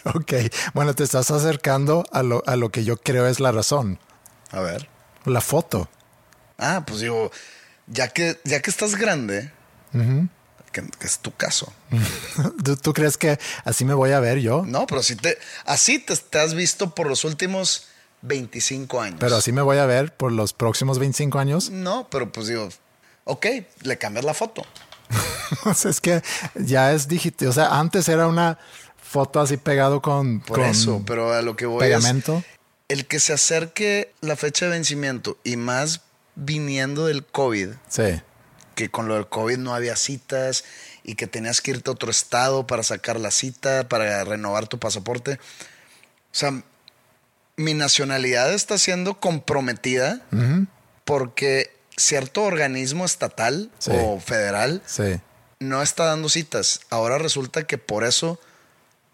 ok. 0.15 0.33
Bueno, 0.75 0.95
te 0.95 1.05
estás 1.05 1.31
acercando 1.31 2.05
a 2.13 2.23
lo, 2.23 2.43
a 2.47 2.57
lo 2.57 2.71
que 2.71 2.85
yo 2.85 2.97
creo 2.97 3.27
es 3.27 3.41
la 3.41 3.53
razón. 3.53 3.99
A 4.51 4.61
ver. 4.61 4.89
La 5.25 5.41
foto. 5.41 5.89
Ah, 6.59 6.85
pues 6.87 7.01
digo, 7.01 7.31
ya 7.87 8.09
que, 8.09 8.41
ya 8.45 8.61
que 8.61 8.71
estás 8.71 8.97
grande, 8.97 9.51
que, 10.73 10.83
que 10.83 11.07
es 11.07 11.19
tu 11.19 11.33
caso. 11.35 11.73
¿Tú, 12.65 12.77
tú 12.77 12.93
crees 12.93 13.17
que 13.17 13.39
así 13.65 13.85
me 13.85 13.95
voy 13.95 14.13
a 14.13 14.21
ver 14.21 14.39
yo? 14.39 14.65
No, 14.67 14.87
pero 14.87 15.03
si 15.03 15.17
te, 15.17 15.39
así 15.65 15.99
te, 15.99 16.17
te 16.17 16.39
has 16.39 16.55
visto 16.55 16.95
por 16.95 17.09
los 17.09 17.25
últimos 17.25 17.89
25 18.23 19.01
años. 19.01 19.17
Pero 19.21 19.37
así 19.37 19.53
me 19.53 19.63
voy 19.63 19.79
a 19.79 19.87
ver 19.87 20.15
por 20.17 20.33
los 20.33 20.53
próximos 20.53 20.99
25 20.99 21.39
años. 21.39 21.71
No, 21.71 22.09
pero 22.11 22.33
pues 22.33 22.47
digo, 22.47 22.69
ok, 23.25 23.47
le 23.83 23.99
cambias 23.99 24.25
la 24.25 24.35
foto. 24.35 24.65
O 25.65 25.75
sea, 25.75 25.91
es 25.91 26.01
que 26.01 26.23
ya 26.55 26.93
es 26.93 27.09
digital. 27.09 27.49
O 27.49 27.53
sea, 27.53 27.79
antes 27.79 28.09
era 28.09 28.27
una 28.27 28.59
foto 29.03 29.41
así 29.41 29.57
pegado 29.57 30.01
con, 30.03 30.41
Por 30.41 30.59
con 30.61 30.69
eso, 30.69 31.03
pero 31.07 31.33
a 31.33 31.43
lo 31.43 31.55
que 31.57 31.67
voy 31.67 31.81
pegamento. 31.81 32.39
es 32.89 32.99
el 32.99 33.07
que 33.07 33.21
se 33.21 33.33
acerque 33.35 34.13
la 34.21 34.37
fecha 34.37 34.65
de 34.67 34.73
vencimiento 34.73 35.39
y 35.45 35.57
más 35.57 36.01
viniendo 36.35 37.07
del 37.07 37.25
COVID, 37.25 37.69
Sí. 37.89 38.21
que 38.75 38.91
con 38.91 39.07
lo 39.09 39.15
del 39.15 39.29
COVID 39.29 39.59
no 39.59 39.75
había 39.75 39.97
citas 39.97 40.65
y 41.05 41.15
que 41.15 41.27
tenías 41.27 41.61
que 41.61 41.73
irte 41.73 41.91
a 41.91 41.93
otro 41.93 42.11
estado 42.11 42.67
para 42.67 42.83
sacar 42.83 43.21
la 43.21 43.31
cita, 43.31 43.89
para 43.89 44.25
renovar 44.25 44.67
tu 44.67 44.79
pasaporte. 44.79 45.33
O 45.35 45.39
sea, 46.35 46.63
mi 47.57 47.75
nacionalidad 47.75 48.53
está 48.55 48.79
siendo 48.79 49.21
comprometida 49.21 50.23
porque 51.05 51.71
cierto 51.97 52.43
organismo 52.43 53.05
estatal 53.05 53.71
Sí. 53.79 53.91
o 53.95 54.19
federal 54.21 54.83
Sí. 54.87 55.21
no 55.61 55.83
está 55.83 56.05
dando 56.07 56.29
citas. 56.29 56.81
Ahora 56.91 57.19
resulta 57.19 57.65
que 57.67 57.79
por 57.79 58.05
eso 58.05 58.41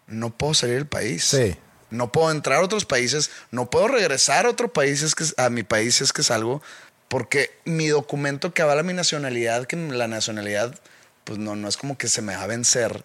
no 0.07 0.29
puedo 0.31 0.53
salir 0.53 0.75
del 0.75 0.87
país. 0.87 1.23
Sí. 1.25 1.55
No 1.91 2.11
puedo 2.11 2.31
entrar 2.31 2.59
a 2.59 2.63
otros 2.65 2.85
países, 2.85 3.31
no 3.51 3.69
puedo 3.69 3.87
regresar 3.87 4.45
a 4.45 4.49
otro 4.49 4.71
país, 4.71 5.01
es 5.01 5.15
que, 5.15 5.25
a 5.37 5.49
mi 5.49 5.63
país 5.63 5.95
si 5.95 6.03
es 6.03 6.13
que 6.13 6.21
salgo, 6.23 6.61
porque 7.07 7.51
mi 7.65 7.87
documento 7.87 8.53
que 8.53 8.61
avala 8.61 8.83
mi 8.83 8.93
nacionalidad, 8.93 9.65
que 9.65 9.75
la 9.75 10.07
nacionalidad, 10.07 10.75
pues 11.23 11.39
no, 11.39 11.55
no 11.55 11.67
es 11.67 11.77
como 11.77 11.97
que 11.97 12.07
se 12.07 12.21
me 12.21 12.35
va 12.35 12.43
a 12.43 12.47
vencer. 12.47 13.03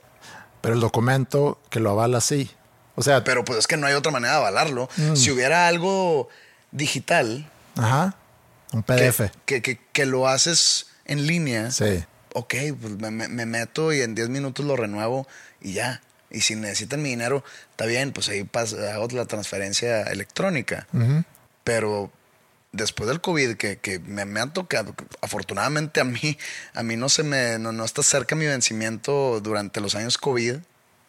pero 0.60 0.74
el 0.74 0.80
documento 0.80 1.60
que 1.70 1.80
lo 1.80 1.90
avala 1.90 2.20
sí. 2.22 2.50
O 2.94 3.02
sea, 3.02 3.24
Pero 3.24 3.44
pues 3.44 3.58
es 3.58 3.66
que 3.66 3.76
no 3.76 3.86
hay 3.86 3.94
otra 3.94 4.12
manera 4.12 4.34
de 4.34 4.38
avalarlo. 4.38 4.88
Mm. 4.96 5.14
Si 5.16 5.30
hubiera 5.30 5.66
algo 5.68 6.28
digital 6.72 7.50
ajá, 7.76 8.16
un 8.74 8.82
que, 8.82 8.92
PDF. 8.94 9.30
que, 9.46 9.62
que- 9.62 9.80
que 9.92 10.06
lo 10.06 10.28
haces 10.28 10.86
en 11.06 11.26
línea, 11.26 11.70
Sí. 11.70 12.04
ok, 12.34 12.54
pues 12.80 12.92
me, 12.98 13.10
me- 13.10 13.28
me 13.28 13.46
meto 13.46 13.92
y 13.92 14.00
en 14.02 14.14
10 14.14 14.28
minutos 14.28 14.64
lo 14.66 14.76
renuevo 14.76 15.26
y 15.60 15.72
ya. 15.74 16.02
Y 16.30 16.40
si 16.40 16.56
necesitan 16.56 17.00
mi 17.02 17.10
dinero, 17.10 17.44
está 17.70 17.86
bien, 17.86 18.12
pues 18.12 18.28
ahí 18.28 18.42
pas- 18.42 18.76
hago 18.92 19.06
la 19.12 19.26
transferencia 19.26 20.02
electrónica. 20.02 20.86
Pero 21.62 22.10
después 22.72 23.08
del 23.08 23.20
COVID, 23.20 23.56
que, 23.56 23.78
que 23.78 24.00
me, 24.00 24.24
me 24.24 24.40
han 24.40 24.52
tocado, 24.52 24.94
afortunadamente 25.22 26.00
a 26.00 26.04
mí, 26.04 26.36
a 26.74 26.82
mí 26.82 26.96
no 26.96 27.08
se 27.08 27.22
me, 27.22 27.58
no, 27.58 27.70
no 27.72 27.84
está 27.84 28.02
cerca 28.02 28.34
mi 28.34 28.46
vencimiento 28.46 29.40
durante 29.40 29.80
los 29.80 29.94
años 29.94 30.18
COVID, 30.18 30.56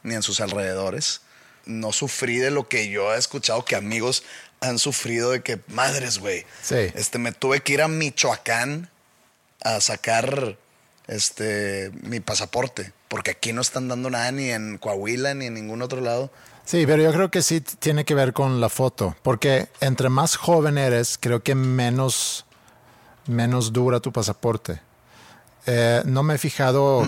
ni 0.03 0.13
en 0.15 0.21
sus 0.21 0.41
alrededores. 0.41 1.21
No 1.65 1.91
sufrí 1.91 2.37
de 2.37 2.51
lo 2.51 2.69
que 2.69 2.89
yo 2.89 3.15
he 3.15 3.17
escuchado 3.17 3.65
que 3.65 3.75
amigos 3.75 4.23
han 4.61 4.79
sufrido 4.79 5.31
de 5.31 5.41
que, 5.41 5.59
madres, 5.67 6.19
güey. 6.19 6.45
Sí. 6.61 6.91
Este, 6.95 7.19
me 7.19 7.31
tuve 7.31 7.61
que 7.61 7.73
ir 7.73 7.81
a 7.81 7.87
Michoacán 7.87 8.89
a 9.63 9.81
sacar 9.81 10.57
este 11.07 11.91
mi 12.01 12.19
pasaporte. 12.19 12.93
Porque 13.07 13.31
aquí 13.31 13.53
no 13.53 13.61
están 13.61 13.87
dando 13.87 14.09
nada 14.09 14.31
ni 14.31 14.49
en 14.49 14.77
Coahuila 14.77 15.33
ni 15.33 15.45
en 15.45 15.53
ningún 15.53 15.81
otro 15.81 16.01
lado. 16.01 16.31
Sí, 16.65 16.85
pero 16.87 17.03
yo 17.03 17.13
creo 17.13 17.29
que 17.29 17.43
sí 17.43 17.61
tiene 17.61 18.05
que 18.05 18.15
ver 18.15 18.33
con 18.33 18.59
la 18.59 18.69
foto, 18.69 19.15
porque 19.21 19.69
entre 19.81 20.09
más 20.09 20.35
joven 20.35 20.79
eres, 20.79 21.19
creo 21.19 21.43
que 21.43 21.53
menos, 21.53 22.45
menos 23.27 23.71
dura 23.71 23.99
tu 23.99 24.11
pasaporte. 24.11 24.81
Eh, 25.67 26.01
no 26.05 26.23
me 26.23 26.35
he 26.35 26.37
fijado. 26.39 27.07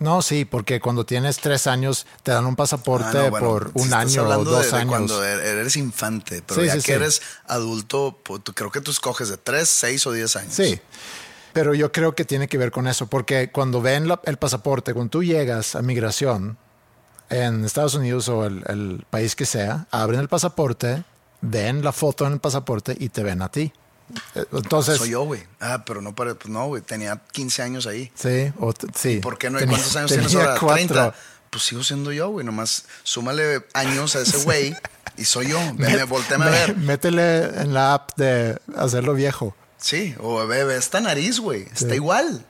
No, 0.00 0.22
sí, 0.22 0.44
porque 0.44 0.80
cuando 0.80 1.06
tienes 1.06 1.38
tres 1.38 1.66
años 1.66 2.06
te 2.22 2.32
dan 2.32 2.46
un 2.46 2.56
pasaporte 2.56 3.06
Ah, 3.10 3.12
no, 3.24 3.30
bueno, 3.30 3.46
por 3.46 3.70
un 3.74 3.94
año 3.94 4.28
o 4.28 4.44
dos 4.44 4.64
de- 4.66 4.70
de 4.72 4.76
años. 4.78 4.88
Cuando 4.88 5.24
er- 5.24 5.40
eres 5.40 5.76
infante, 5.76 6.42
pero 6.46 6.60
Sí, 6.60 6.66
ya 6.66 6.72
sí, 6.74 6.78
que 6.80 6.84
sí. 6.84 6.92
eres 6.92 7.22
adulto, 7.46 8.18
pues, 8.24 8.40
creo 8.54 8.70
que 8.70 8.80
tú 8.80 8.90
escoges 8.90 9.28
de 9.28 9.36
tres, 9.36 9.68
seis 9.68 10.06
o 10.06 10.12
diez 10.12 10.34
años. 10.36 10.52
Sí, 10.54 10.80
pero 11.52 11.74
yo 11.74 11.92
creo 11.92 12.14
que 12.14 12.24
tiene 12.24 12.48
que 12.48 12.58
ver 12.58 12.70
con 12.72 12.88
eso, 12.88 13.06
porque 13.06 13.50
cuando 13.52 13.80
ven 13.80 14.08
la- 14.08 14.20
el 14.24 14.36
pasaporte, 14.36 14.92
cuando 14.92 15.10
tú 15.10 15.22
llegas 15.22 15.76
a 15.76 15.82
migración 15.82 16.58
en 17.30 17.64
Estados 17.64 17.94
Unidos 17.94 18.28
o 18.28 18.44
el, 18.44 18.64
el 18.68 19.06
país 19.08 19.34
que 19.36 19.46
sea, 19.46 19.86
abren 19.90 20.20
el 20.20 20.28
pasaporte, 20.28 21.04
ven 21.40 21.82
la 21.84 21.92
foto 21.92 22.26
en 22.26 22.32
el 22.34 22.40
pasaporte 22.40 22.96
y 22.98 23.08
te 23.10 23.22
ven 23.22 23.40
a 23.42 23.48
ti. 23.50 23.72
Entonces, 24.52 24.98
Soy 24.98 25.10
yo, 25.10 25.22
güey. 25.24 25.42
Ah, 25.60 25.84
pero 25.86 26.00
no, 26.02 26.14
pare- 26.14 26.34
pues 26.34 26.48
no, 26.52 26.66
güey. 26.66 26.82
Tenía 26.82 27.20
15 27.32 27.62
años 27.62 27.86
ahí. 27.86 28.10
sí, 28.14 28.52
o 28.58 28.72
sí. 28.94 29.18
¿Por 29.20 29.38
qué 29.38 29.50
no? 29.50 29.58
¿Y 29.58 29.60
Tenía- 29.60 29.76
¿Cuántos 29.76 29.96
años 29.96 30.10
tienes 30.12 30.34
ahora? 30.34 30.56
cuatro. 30.58 30.74
30. 30.74 31.14
Pues 31.50 31.62
sigo 31.64 31.82
siendo 31.84 32.12
yo, 32.12 32.28
güey. 32.30 32.44
Nomás 32.44 32.84
súmale 33.02 33.64
años 33.74 34.16
a 34.16 34.20
ese 34.20 34.38
güey 34.44 34.76
y 35.16 35.24
soy 35.24 35.48
yo. 35.48 35.58
Met- 35.74 36.06
volteame 36.08 36.44
a 36.46 36.48
me- 36.50 36.52
ver. 36.52 36.76
Métele 36.76 37.44
en 37.60 37.72
la 37.74 37.94
app 37.94 38.10
de 38.16 38.58
hacerlo 38.76 39.14
viejo. 39.14 39.54
Sí, 39.78 40.14
o 40.20 40.44
ve 40.46 40.76
esta 40.76 41.00
nariz, 41.00 41.38
güey. 41.40 41.62
Está 41.72 41.94
igual. 41.94 42.44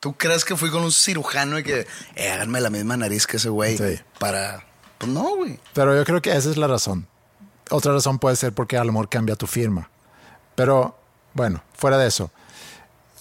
¿Tú 0.00 0.14
crees 0.16 0.44
que 0.46 0.56
fui 0.56 0.70
con 0.70 0.82
un 0.82 0.92
cirujano 0.92 1.58
y 1.58 1.62
que 1.62 1.86
eh, 2.16 2.30
háganme 2.30 2.60
la 2.62 2.70
misma 2.70 2.96
nariz 2.96 3.26
que 3.26 3.36
ese 3.36 3.50
güey? 3.50 3.76
Sí. 3.76 4.00
Para. 4.18 4.64
Pues 4.96 5.12
no, 5.12 5.36
güey. 5.36 5.58
Pero 5.74 5.94
yo 5.94 6.04
creo 6.04 6.22
que 6.22 6.34
esa 6.34 6.48
es 6.50 6.56
la 6.56 6.66
razón. 6.68 7.06
Otra 7.68 7.92
razón 7.92 8.18
puede 8.18 8.36
ser 8.36 8.54
porque 8.54 8.78
a 8.78 8.84
lo 8.84 8.92
mejor 8.92 9.08
cambia 9.10 9.36
tu 9.36 9.46
firma. 9.46 9.89
Pero 10.60 10.94
bueno, 11.32 11.62
fuera 11.72 11.96
de 11.96 12.06
eso. 12.06 12.30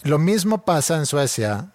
Lo 0.04 0.20
mismo 0.20 0.66
pasa 0.66 0.98
en 0.98 1.06
Suecia. 1.06 1.70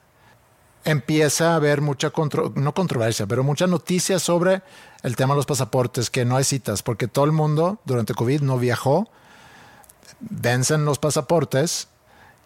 Empieza 0.85 1.53
a 1.53 1.55
haber 1.57 1.81
mucha, 1.81 2.11
contro- 2.11 2.53
no 2.55 2.74
controversia, 2.74 3.24
pero 3.27 3.42
mucha 3.42 3.66
noticia 3.66 4.18
sobre 4.18 4.61
el 5.03 5.16
tema 5.16 5.33
de 5.33 5.38
los 5.38 5.46
pasaportes, 5.46 6.11
que 6.11 6.27
no 6.27 6.37
hay 6.37 6.44
citas, 6.44 6.83
porque 6.83 7.09
todo 7.09 7.24
el 7.24 7.33
mundo 7.33 7.79
durante 7.87 8.12
COVID 8.12 8.42
no 8.42 8.59
viajó, 8.59 9.09
vencen 10.20 10.85
los 10.85 10.98
pasaportes 10.98 11.88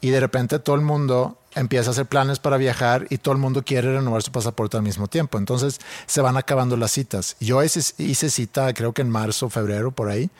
y 0.00 0.10
de 0.10 0.20
repente 0.20 0.60
todo 0.60 0.76
el 0.76 0.82
mundo 0.82 1.38
empieza 1.56 1.90
a 1.90 1.92
hacer 1.94 2.06
planes 2.06 2.38
para 2.38 2.56
viajar 2.56 3.08
y 3.10 3.18
todo 3.18 3.32
el 3.32 3.40
mundo 3.40 3.64
quiere 3.64 3.92
renovar 3.96 4.22
su 4.22 4.30
pasaporte 4.30 4.76
al 4.76 4.84
mismo 4.84 5.08
tiempo. 5.08 5.38
Entonces 5.38 5.80
se 6.06 6.20
van 6.20 6.36
acabando 6.36 6.76
las 6.76 6.92
citas. 6.92 7.34
Yo 7.40 7.64
hice, 7.64 7.80
hice 8.00 8.30
cita 8.30 8.72
creo 8.74 8.92
que 8.92 9.02
en 9.02 9.10
marzo, 9.10 9.50
febrero, 9.50 9.90
por 9.90 10.08
ahí, 10.08 10.30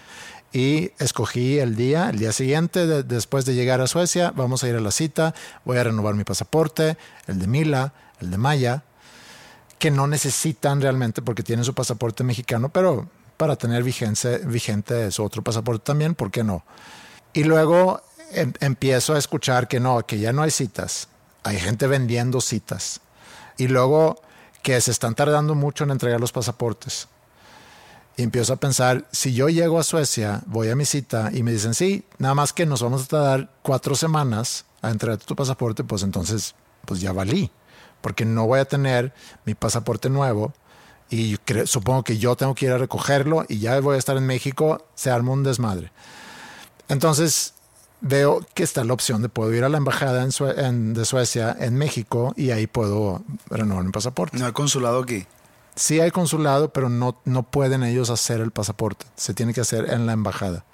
y 0.52 0.92
escogí 0.98 1.58
el 1.58 1.76
día, 1.76 2.08
el 2.11 2.18
día 2.18 2.32
siguiente, 2.32 2.87
de- 2.87 3.02
después 3.02 3.44
de 3.44 3.54
llegar 3.54 3.80
a 3.80 3.87
Suecia, 3.87 4.32
vamos 4.34 4.64
a 4.64 4.68
ir 4.68 4.76
a 4.76 4.80
la 4.80 4.90
cita, 4.90 5.34
voy 5.64 5.76
a 5.78 5.84
renovar 5.84 6.14
mi 6.14 6.24
pasaporte, 6.24 6.96
el 7.26 7.38
de 7.38 7.46
Mila, 7.46 7.92
el 8.20 8.30
de 8.30 8.38
Maya, 8.38 8.82
que 9.78 9.90
no 9.90 10.06
necesitan 10.06 10.80
realmente 10.80 11.22
porque 11.22 11.42
tienen 11.42 11.64
su 11.64 11.74
pasaporte 11.74 12.24
mexicano, 12.24 12.70
pero 12.70 13.08
para 13.37 13.56
tener 13.56 13.82
vigencia, 13.84 14.38
vigente 14.38 15.11
su 15.12 15.22
otro 15.22 15.42
pasaporte 15.42 15.84
también, 15.84 16.14
¿por 16.14 16.30
qué 16.30 16.42
no? 16.42 16.64
Y 17.32 17.44
luego 17.44 18.00
em- 18.32 18.52
empiezo 18.61 19.14
a 19.14 19.18
escuchar 19.18 19.68
que 19.68 19.78
no, 19.80 20.04
que 20.04 20.18
ya 20.18 20.32
no 20.32 20.42
hay 20.42 20.50
citas. 20.50 21.08
Hay 21.44 21.58
gente 21.61 21.87
vendiendo 21.87 22.40
citas. 22.40 23.00
Y 23.56 23.68
luego 23.68 24.20
que 24.62 24.80
se 24.80 24.90
están 24.90 25.14
tardando 25.14 25.54
mucho 25.54 25.84
en 25.84 25.90
entregar 25.90 26.20
los 26.20 26.32
pasaportes. 26.32 27.06
Y 28.18 28.24
empiezo 28.24 28.52
a 28.52 28.57
pensar, 28.57 29.07
si 29.12 29.33
yo 29.33 29.48
llego 29.48 29.78
a 29.78 29.85
Suecia, 29.85 30.42
voy 30.46 30.70
a 30.70 30.74
mi 30.74 30.85
cita 30.85 31.31
y 31.33 31.44
me 31.44 31.52
dicen, 31.52 31.72
sí, 31.72 32.02
nada 32.18 32.35
más 32.35 32.52
que 32.52 32.66
nos 32.66 32.83
vamos 32.83 33.04
a 33.04 33.07
tardar 33.07 33.48
cuatro 33.62 33.94
semanas 33.94 34.64
a 34.83 34.90
entregar 34.90 35.18
tu 35.18 35.37
pasaporte, 35.37 35.85
pues 35.85 36.02
entonces, 36.02 36.57
pues 36.85 37.00
ya 37.00 37.12
valí. 37.12 37.52
Porque 38.00 38.24
no 38.24 38.44
voy 38.44 38.59
a 38.59 38.64
tener 38.64 39.14
mi 39.44 39.54
pasaporte 39.54 40.11
nuevo 40.11 40.52
y 41.09 41.37
supongo 41.66 42.02
que 42.02 42.18
yo 42.18 42.35
tengo 42.35 42.57
que 42.57 42.66
ir 42.66 42.72
a 42.72 42.78
recogerlo 42.78 43.44
y 43.48 43.61
ya 43.61 43.78
voy 43.78 43.94
a 43.94 43.98
estar 43.98 44.16
en 44.16 44.26
México, 44.26 44.85
se 44.96 45.12
arma 45.12 45.31
un 45.31 45.44
desmadre. 45.44 45.92
Entonces 46.88 47.54
veo 48.00 48.44
que 48.52 48.64
está 48.64 48.83
la 48.83 48.94
opción 48.94 49.22
de 49.22 49.28
puedo 49.28 49.54
ir 49.54 49.62
a 49.62 49.68
la 49.68 49.78
embajada 49.78 50.26
de 50.26 51.04
Suecia 51.04 51.57
en 51.61 51.76
México 51.76 52.35
y 52.37 52.50
ahí 52.50 52.66
puedo 52.66 53.22
renovar 53.48 53.85
mi 53.85 53.92
pasaporte. 53.92 54.38
No 54.38 54.46
hay 54.46 54.52
consulado 54.52 55.02
aquí. 55.02 55.24
Sí 55.79 56.01
hay 56.01 56.11
consulado, 56.11 56.73
pero 56.73 56.88
no, 56.88 57.21
no 57.25 57.45
pueden 57.45 57.85
ellos 57.85 58.11
hacer 58.11 58.41
el 58.41 58.51
pasaporte. 58.51 59.07
Se 59.14 59.33
tiene 59.33 59.55
que 59.55 59.61
hacer 59.61 59.91
en 59.91 60.07
la 60.07 60.12
embajada. 60.12 60.64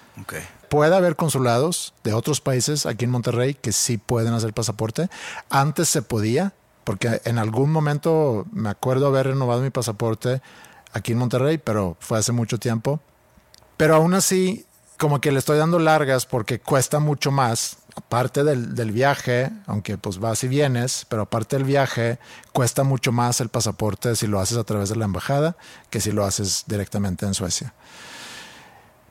Puede 0.69 0.95
haber 0.95 1.15
consulados 1.15 1.93
de 2.03 2.13
otros 2.13 2.41
países 2.41 2.87
aquí 2.87 3.05
en 3.05 3.11
Monterrey 3.11 3.53
que 3.53 3.71
sí 3.71 3.99
pueden 3.99 4.33
hacer 4.33 4.53
pasaporte. 4.53 5.09
Antes 5.49 5.89
se 5.89 6.01
podía, 6.01 6.53
porque 6.83 7.21
en 7.25 7.37
algún 7.37 7.71
momento 7.71 8.47
me 8.51 8.69
acuerdo 8.69 9.05
haber 9.05 9.27
renovado 9.27 9.61
mi 9.61 9.69
pasaporte 9.69 10.41
aquí 10.91 11.11
en 11.11 11.19
Monterrey, 11.19 11.59
pero 11.59 11.97
fue 11.99 12.17
hace 12.17 12.31
mucho 12.31 12.57
tiempo. 12.57 12.99
Pero 13.77 13.95
aún 13.95 14.15
así, 14.15 14.65
como 14.97 15.21
que 15.21 15.31
le 15.31 15.37
estoy 15.37 15.59
dando 15.59 15.77
largas 15.77 16.25
porque 16.25 16.59
cuesta 16.59 16.99
mucho 16.99 17.31
más, 17.31 17.77
aparte 17.95 18.43
del, 18.43 18.75
del 18.75 18.91
viaje, 18.91 19.51
aunque 19.65 19.97
pues 19.97 20.19
vas 20.19 20.43
y 20.43 20.47
vienes, 20.47 21.05
pero 21.09 21.23
aparte 21.23 21.55
del 21.55 21.65
viaje, 21.65 22.19
cuesta 22.51 22.83
mucho 22.83 23.11
más 23.11 23.41
el 23.41 23.49
pasaporte 23.49 24.15
si 24.15 24.27
lo 24.27 24.39
haces 24.39 24.57
a 24.57 24.63
través 24.63 24.89
de 24.89 24.95
la 24.97 25.05
embajada 25.05 25.55
que 25.89 26.01
si 26.01 26.11
lo 26.11 26.25
haces 26.25 26.65
directamente 26.67 27.25
en 27.25 27.33
Suecia. 27.33 27.73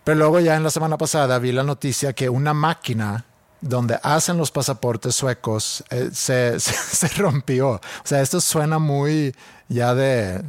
Pero 0.04 0.18
luego 0.18 0.38
ya 0.40 0.54
en 0.54 0.62
la 0.62 0.70
semana 0.70 0.98
pasada 0.98 1.38
vi 1.38 1.50
la 1.50 1.62
noticia 1.62 2.12
que 2.12 2.28
una 2.28 2.52
máquina 2.52 3.24
donde 3.66 3.98
hacen 4.02 4.36
los 4.36 4.50
pasaportes 4.50 5.14
suecos 5.14 5.82
eh, 5.90 6.10
se, 6.12 6.60
se, 6.60 6.72
se 6.72 7.08
rompió. 7.20 7.70
O 7.70 7.80
sea, 8.04 8.20
esto 8.20 8.40
suena 8.40 8.78
muy 8.78 9.34
ya 9.68 9.94
de, 9.94 10.44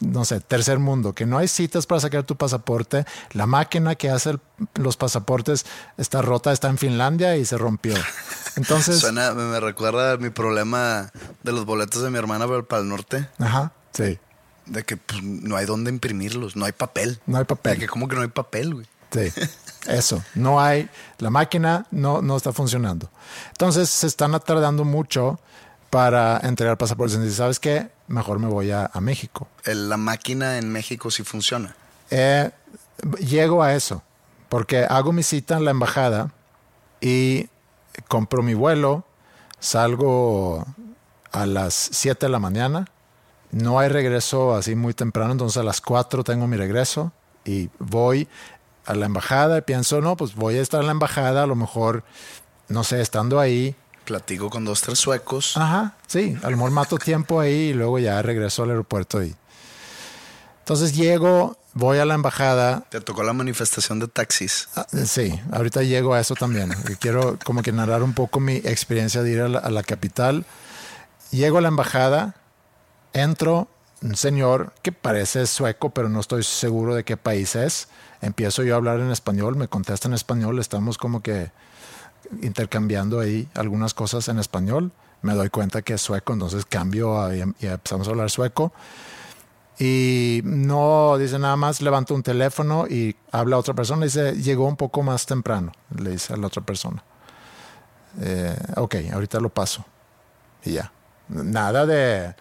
no 0.00 0.24
sé, 0.24 0.38
tercer 0.40 0.78
mundo, 0.78 1.12
que 1.14 1.26
no 1.26 1.36
hay 1.38 1.48
citas 1.48 1.84
para 1.86 2.00
sacar 2.00 2.22
tu 2.22 2.36
pasaporte. 2.36 3.04
La 3.32 3.46
máquina 3.46 3.96
que 3.96 4.08
hace 4.08 4.30
el- 4.30 4.40
los 4.74 4.96
pasaportes 4.96 5.66
está 5.98 6.22
rota, 6.22 6.52
está 6.52 6.68
en 6.68 6.78
Finlandia 6.78 7.36
y 7.36 7.44
se 7.44 7.58
rompió. 7.58 7.94
Entonces, 8.56 9.00
Suena, 9.00 9.32
me, 9.34 9.42
me 9.44 9.58
recuerda 9.60 10.12
a 10.12 10.16
mi 10.18 10.30
problema 10.30 11.10
de 11.42 11.52
los 11.52 11.64
boletos 11.66 12.02
de 12.02 12.10
mi 12.10 12.18
hermana 12.18 12.46
para, 12.46 12.62
para 12.62 12.82
el 12.82 12.88
norte. 12.88 13.28
ajá, 13.38 13.72
sí, 13.92 14.18
De 14.66 14.84
que 14.84 14.96
pues, 14.96 15.22
no 15.22 15.56
hay 15.56 15.66
dónde 15.66 15.90
imprimirlos, 15.90 16.54
no 16.54 16.64
hay 16.64 16.72
papel. 16.72 17.20
no 17.26 17.38
hay 17.38 17.44
papel. 17.44 17.74
De 17.74 17.78
que 17.80 17.88
como 17.88 18.06
que 18.06 18.14
no 18.14 18.22
hay 18.22 18.28
papel, 18.28 18.74
güey. 18.74 18.86
Sí, 19.10 19.32
eso. 19.86 20.22
No 20.34 20.60
hay, 20.60 20.88
la 21.18 21.30
máquina 21.30 21.86
no, 21.90 22.22
no 22.22 22.36
está 22.36 22.52
funcionando. 22.52 23.10
Entonces 23.50 23.90
se 23.90 24.06
están 24.06 24.38
tardando 24.40 24.84
mucho 24.84 25.40
para 25.90 26.38
entregar 26.42 26.78
pasaportes. 26.78 27.18
Y 27.18 27.30
¿sabes 27.30 27.58
qué? 27.60 27.90
Mejor 28.06 28.38
me 28.38 28.48
voy 28.48 28.70
a, 28.70 28.90
a 28.92 29.00
México. 29.00 29.48
La 29.64 29.96
máquina 29.96 30.58
en 30.58 30.70
México 30.70 31.10
sí 31.10 31.22
funciona. 31.22 31.74
Eh, 32.10 32.50
llego 33.20 33.62
a 33.62 33.74
eso, 33.74 34.02
porque 34.48 34.84
hago 34.84 35.12
mi 35.12 35.22
cita 35.22 35.56
en 35.56 35.64
la 35.64 35.70
embajada 35.70 36.30
y 37.00 37.48
compro 38.08 38.42
mi 38.42 38.54
vuelo, 38.54 39.04
salgo 39.60 40.66
a 41.32 41.46
las 41.46 41.74
7 41.74 42.26
de 42.26 42.30
la 42.30 42.38
mañana, 42.38 42.86
no 43.50 43.78
hay 43.78 43.88
regreso 43.88 44.54
así 44.54 44.74
muy 44.74 44.94
temprano, 44.94 45.32
entonces 45.32 45.58
a 45.58 45.62
las 45.62 45.80
4 45.80 46.24
tengo 46.24 46.46
mi 46.46 46.56
regreso 46.56 47.12
y 47.44 47.70
voy 47.78 48.28
a 48.86 48.94
la 48.94 49.06
embajada 49.06 49.58
y 49.58 49.62
pienso, 49.62 50.00
no, 50.00 50.16
pues 50.16 50.34
voy 50.34 50.56
a 50.56 50.62
estar 50.62 50.80
en 50.80 50.86
la 50.86 50.92
embajada, 50.92 51.44
a 51.44 51.46
lo 51.46 51.54
mejor, 51.54 52.02
no 52.68 52.84
sé, 52.84 53.00
estando 53.00 53.38
ahí. 53.40 53.74
Platico 54.04 54.50
con 54.50 54.64
dos, 54.64 54.80
tres 54.80 54.98
suecos. 54.98 55.56
Ajá, 55.56 55.94
sí, 56.06 56.36
a 56.42 56.50
lo 56.50 56.56
mejor 56.56 56.72
mato 56.72 56.98
tiempo 56.98 57.40
ahí 57.40 57.70
y 57.70 57.72
luego 57.72 57.98
ya 57.98 58.20
regreso 58.22 58.64
al 58.64 58.70
aeropuerto 58.70 59.22
y, 59.22 59.34
Entonces 60.60 60.94
llego, 60.94 61.56
voy 61.74 61.98
a 61.98 62.04
la 62.04 62.14
embajada. 62.14 62.84
Te 62.90 63.00
tocó 63.00 63.22
la 63.22 63.32
manifestación 63.32 64.00
de 64.00 64.08
taxis. 64.08 64.68
Ah, 64.74 64.86
Sí, 65.06 65.38
ahorita 65.52 65.82
llego 65.82 66.14
a 66.14 66.20
eso 66.20 66.34
también. 66.34 66.72
Quiero 67.00 67.38
como 67.44 67.62
que 67.62 67.72
narrar 67.72 68.02
un 68.02 68.12
poco 68.12 68.40
mi 68.40 68.56
experiencia 68.56 69.22
de 69.22 69.32
ir 69.32 69.40
a 69.40 69.48
la, 69.48 69.58
a 69.60 69.70
la 69.70 69.82
capital. 69.82 70.44
Llego 71.30 71.58
a 71.58 71.60
la 71.60 71.68
embajada, 71.68 72.34
entro, 73.12 73.68
un 74.02 74.16
señor 74.16 74.72
que 74.82 74.90
parece 74.92 75.46
sueco, 75.46 75.90
pero 75.90 76.08
no 76.08 76.20
estoy 76.20 76.42
seguro 76.42 76.94
de 76.94 77.04
qué 77.04 77.16
país 77.16 77.54
es. 77.54 77.88
Empiezo 78.22 78.62
yo 78.62 78.74
a 78.74 78.76
hablar 78.76 79.00
en 79.00 79.10
español, 79.10 79.56
me 79.56 79.68
contesta 79.68 80.08
en 80.08 80.14
español, 80.14 80.58
estamos 80.60 80.96
como 80.96 81.22
que 81.22 81.50
intercambiando 82.40 83.20
ahí 83.20 83.48
algunas 83.54 83.94
cosas 83.94 84.28
en 84.28 84.38
español. 84.38 84.92
Me 85.22 85.34
doy 85.34 85.50
cuenta 85.50 85.82
que 85.82 85.94
es 85.94 86.00
sueco, 86.00 86.32
entonces 86.32 86.64
cambio 86.64 87.32
y 87.34 87.42
empezamos 87.66 88.06
a 88.06 88.10
hablar 88.12 88.30
sueco. 88.30 88.72
Y 89.78 90.40
no 90.44 91.18
dice 91.18 91.38
nada 91.38 91.56
más, 91.56 91.82
levanta 91.82 92.14
un 92.14 92.22
teléfono 92.22 92.86
y 92.86 93.16
habla 93.32 93.56
a 93.56 93.58
otra 93.58 93.74
persona. 93.74 94.04
Dice, 94.04 94.34
llegó 94.34 94.66
un 94.66 94.76
poco 94.76 95.02
más 95.02 95.26
temprano, 95.26 95.72
le 95.98 96.10
dice 96.10 96.32
a 96.34 96.36
la 96.36 96.46
otra 96.46 96.62
persona. 96.62 97.02
Eh, 98.20 98.56
ok, 98.76 98.96
ahorita 99.12 99.40
lo 99.40 99.48
paso. 99.48 99.84
Y 100.64 100.74
ya. 100.74 100.92
Nada 101.28 101.86
de 101.86 102.34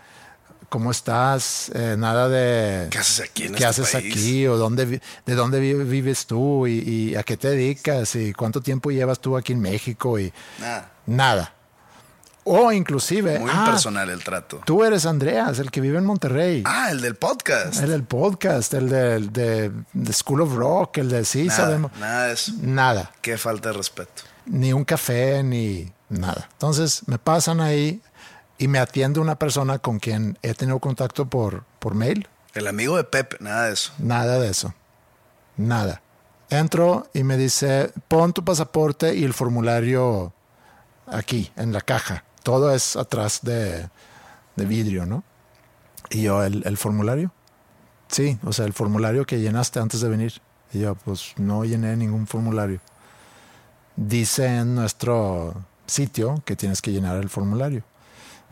cómo 0.71 0.89
estás, 0.89 1.69
eh, 1.75 1.95
nada 1.97 2.29
de 2.29 2.88
¿Qué 2.89 2.97
haces 2.97 3.19
aquí 3.29 3.43
en 3.43 3.49
qué 3.49 3.65
este 3.65 3.81
haces 3.84 3.91
país? 3.91 4.13
aquí 4.15 4.47
o 4.47 4.55
dónde, 4.55 5.01
de 5.25 5.36
dónde 5.36 5.60
vi- 5.60 5.73
vives 5.84 6.25
tú 6.27 6.65
y, 6.65 6.79
y 7.12 7.15
a 7.17 7.23
qué 7.23 7.36
te 7.36 7.49
dedicas 7.49 8.15
y 8.15 8.31
cuánto 8.31 8.62
tiempo 8.62 8.89
llevas 8.89 9.19
tú 9.19 9.36
aquí 9.36 9.51
en 9.51 9.60
México 9.60 10.17
y 10.17 10.31
Nada. 10.60 10.91
nada. 11.05 11.53
O 12.45 12.71
inclusive, 12.71 13.38
Muy 13.38 13.51
ah, 13.53 13.65
impersonal 13.65 14.10
el 14.10 14.23
trato. 14.23 14.62
tú 14.65 14.84
eres 14.86 15.05
Andreas, 15.05 15.60
el 15.60 15.69
que 15.71 15.81
vive 15.81 15.97
en 15.97 16.05
Monterrey. 16.05 16.63
Ah, 16.65 16.89
el 16.89 17.01
del 17.01 17.15
podcast. 17.15 17.81
El 17.84 17.89
del 17.89 18.03
podcast, 18.05 18.73
el 18.73 18.88
de, 18.89 19.71
de 19.93 20.13
School 20.13 20.41
of 20.41 20.53
Rock, 20.55 20.99
el 20.99 21.10
de 21.10 21.25
sí, 21.25 21.43
nada, 21.47 21.57
sabemos. 21.65 21.91
nada 21.99 22.27
de 22.27 22.34
eso. 22.34 22.53
Nada, 22.62 23.12
Qué 23.21 23.38
falta 23.38 23.69
de 23.69 23.77
respeto. 23.77 24.23
ni 24.45 24.71
un 24.73 24.86
café, 24.86 25.43
ni 25.43 25.91
nada. 26.10 26.47
Entonces 26.53 27.03
me 27.07 27.19
pasan 27.19 27.60
ahí 27.62 28.01
y 28.62 28.67
me 28.67 28.78
atiende 28.78 29.19
una 29.19 29.39
persona 29.39 29.80
con 29.80 29.97
quien 29.97 30.38
he 30.43 30.54
tenido 30.54 30.78
contacto 30.78 31.26
por, 31.26 31.63
por 31.80 31.95
mail. 31.95 32.28
El 32.54 32.67
amigo 32.67 32.95
de 32.95 33.04
Pepe, 33.04 33.38
nada 33.39 33.65
de 33.65 33.74
eso. 33.74 33.91
Nada 33.97 34.38
de 34.38 34.50
eso. 34.50 34.76
Nada. 35.58 36.04
Entro 36.52 37.10
y 37.12 37.24
me 37.24 37.38
dice, 37.38 37.91
pon 38.08 38.34
tu 38.34 38.45
pasaporte 38.45 39.15
y 39.15 39.24
el 39.24 39.34
formulario 39.34 40.32
aquí, 41.08 41.52
en 41.56 41.74
la 41.74 41.82
caja. 41.82 42.24
Todo 42.43 42.71
es 42.71 42.95
atrás 42.95 43.39
de, 43.41 43.89
de 44.56 44.65
vidrio, 44.67 45.08
¿no? 45.08 45.24
Y 46.12 46.21
yo, 46.21 46.43
¿el, 46.43 46.62
el 46.67 46.78
formulario? 46.78 47.32
Sí, 48.10 48.38
o 48.45 48.54
sea, 48.54 48.65
el 48.65 48.74
formulario 48.74 49.26
que 49.26 49.39
llenaste 49.39 49.80
antes 49.80 50.02
de 50.02 50.10
venir. 50.10 50.39
Y 50.71 50.82
yo, 50.82 50.93
pues 50.93 51.34
no 51.38 51.65
llené 51.65 51.97
ningún 51.97 52.28
formulario. 52.28 52.80
Dice 53.95 54.45
en 54.45 54.76
nuestro 54.76 55.56
sitio 55.88 56.43
que 56.45 56.56
tienes 56.56 56.80
que 56.84 56.91
llenar 56.91 57.17
el 57.17 57.30
formulario. 57.30 57.84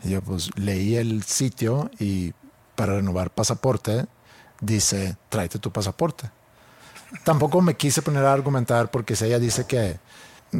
Y 0.02 0.10
yo, 0.10 0.22
pues 0.22 0.50
leí 0.56 0.96
el 0.96 1.22
sitio 1.22 1.90
y 1.98 2.32
para 2.74 2.94
renovar 2.94 3.30
pasaporte 3.30 4.06
dice, 4.60 5.16
tráete 5.28 5.58
tu 5.58 5.70
pasaporte. 5.70 6.30
Tampoco 7.24 7.60
me 7.60 7.76
quise 7.76 8.02
poner 8.02 8.24
a 8.24 8.32
argumentar 8.32 8.90
porque 8.90 9.16
si 9.16 9.24
ella 9.24 9.38
dice 9.38 9.66
que, 9.66 9.98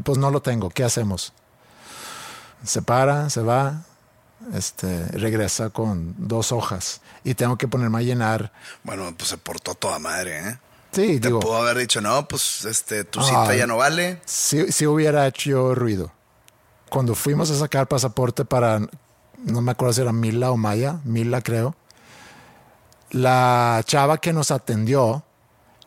pues 0.04 0.18
no 0.18 0.30
lo 0.30 0.42
tengo, 0.42 0.70
¿qué 0.70 0.84
hacemos? 0.84 1.32
Se 2.64 2.82
para, 2.82 3.30
se 3.30 3.40
va, 3.42 3.84
este, 4.52 5.06
regresa 5.06 5.70
con 5.70 6.14
dos 6.18 6.52
hojas 6.52 7.00
y 7.24 7.34
tengo 7.34 7.56
que 7.56 7.68
ponerme 7.68 7.98
a 7.98 8.02
llenar. 8.02 8.52
Bueno, 8.82 9.14
pues 9.16 9.30
se 9.30 9.38
portó 9.38 9.74
toda 9.74 9.98
madre, 9.98 10.48
¿eh? 10.48 10.58
Sí, 10.92 11.20
Te 11.20 11.28
digo, 11.28 11.38
pudo 11.38 11.56
haber 11.56 11.78
dicho, 11.78 12.00
no, 12.00 12.26
pues 12.26 12.64
este, 12.64 13.04
tu 13.04 13.22
cita 13.22 13.50
Ay. 13.50 13.58
ya 13.58 13.66
no 13.66 13.76
vale. 13.76 14.20
si, 14.24 14.72
si 14.72 14.86
hubiera 14.86 15.26
hecho 15.26 15.74
ruido. 15.74 16.10
Cuando 16.88 17.14
fuimos 17.14 17.48
a 17.52 17.54
sacar 17.56 17.86
pasaporte 17.86 18.44
para, 18.44 18.80
no 19.44 19.60
me 19.60 19.72
acuerdo 19.72 19.92
si 19.94 20.00
era 20.02 20.12
Mila 20.12 20.50
o 20.50 20.56
Maya, 20.56 21.00
Mila 21.04 21.40
creo, 21.42 21.74
la 23.10 23.82
chava 23.84 24.18
que 24.18 24.32
nos 24.32 24.50
atendió 24.50 25.24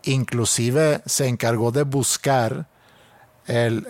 inclusive 0.03 1.01
se 1.05 1.27
encargó 1.27 1.71
de 1.71 1.83
buscar 1.83 2.67
el, 3.47 3.85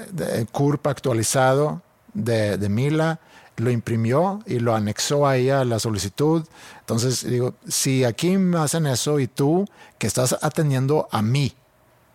CURP 0.51 0.87
actualizado 0.87 1.81
de, 2.13 2.57
de 2.57 2.69
Mila, 2.69 3.19
lo 3.57 3.71
imprimió 3.71 4.41
y 4.45 4.59
lo 4.59 4.75
anexó 4.75 5.27
ahí 5.27 5.49
a 5.49 5.63
la 5.63 5.79
solicitud. 5.79 6.45
Entonces 6.79 7.27
digo, 7.27 7.53
si 7.67 8.03
aquí 8.03 8.37
me 8.37 8.59
hacen 8.59 8.87
eso 8.87 9.19
y 9.19 9.27
tú 9.27 9.67
que 9.97 10.07
estás 10.07 10.37
atendiendo 10.41 11.07
a 11.11 11.21
mí, 11.21 11.53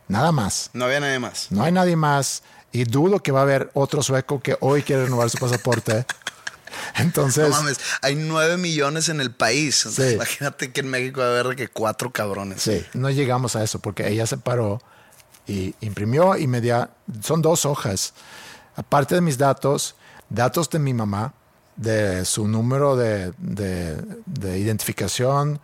nada 0.08 0.32
más, 0.32 0.70
No 0.72 0.84
había 0.84 1.00
nadie 1.00 1.18
más. 1.18 1.48
no 1.50 1.62
hay 1.62 1.72
nadie 1.72 1.96
más 1.96 2.42
y 2.72 2.84
dudo 2.84 3.20
que 3.20 3.32
va 3.32 3.40
a 3.40 3.42
haber 3.42 3.70
otro 3.74 4.02
sueco 4.02 4.40
que 4.40 4.56
hoy 4.60 4.82
quiere 4.82 5.04
renovar 5.04 5.30
su 5.30 5.38
pasaporte. 5.38 6.06
Entonces, 6.96 7.48
No 7.48 7.56
mames, 7.56 7.78
hay 8.02 8.14
nueve 8.14 8.56
millones 8.56 9.08
en 9.08 9.20
el 9.20 9.30
país. 9.30 9.86
Sí. 9.90 10.14
Imagínate 10.14 10.72
que 10.72 10.80
en 10.80 10.88
México 10.88 11.20
va 11.20 11.26
a 11.36 11.40
haber 11.40 11.56
que 11.56 11.68
cuatro 11.68 12.12
cabrones. 12.12 12.62
sí, 12.62 12.84
no 12.94 13.10
llegamos 13.10 13.56
a 13.56 13.62
eso 13.64 13.78
porque 13.78 14.08
ella 14.08 14.26
se 14.26 14.36
paró 14.38 14.80
y 15.46 15.74
imprimió 15.80 16.36
y 16.36 16.46
me 16.46 16.60
dio, 16.60 16.88
son 17.22 17.40
dos 17.42 17.64
hojas. 17.64 18.12
Aparte 18.76 19.14
de 19.14 19.20
mis 19.20 19.38
datos, 19.38 19.96
datos 20.28 20.68
de 20.70 20.78
mi 20.78 20.94
mamá, 20.94 21.32
de 21.76 22.24
su 22.24 22.46
número 22.48 22.96
de, 22.96 23.32
de- 23.38 23.96
de 24.26 24.58
identificación, 24.58 25.60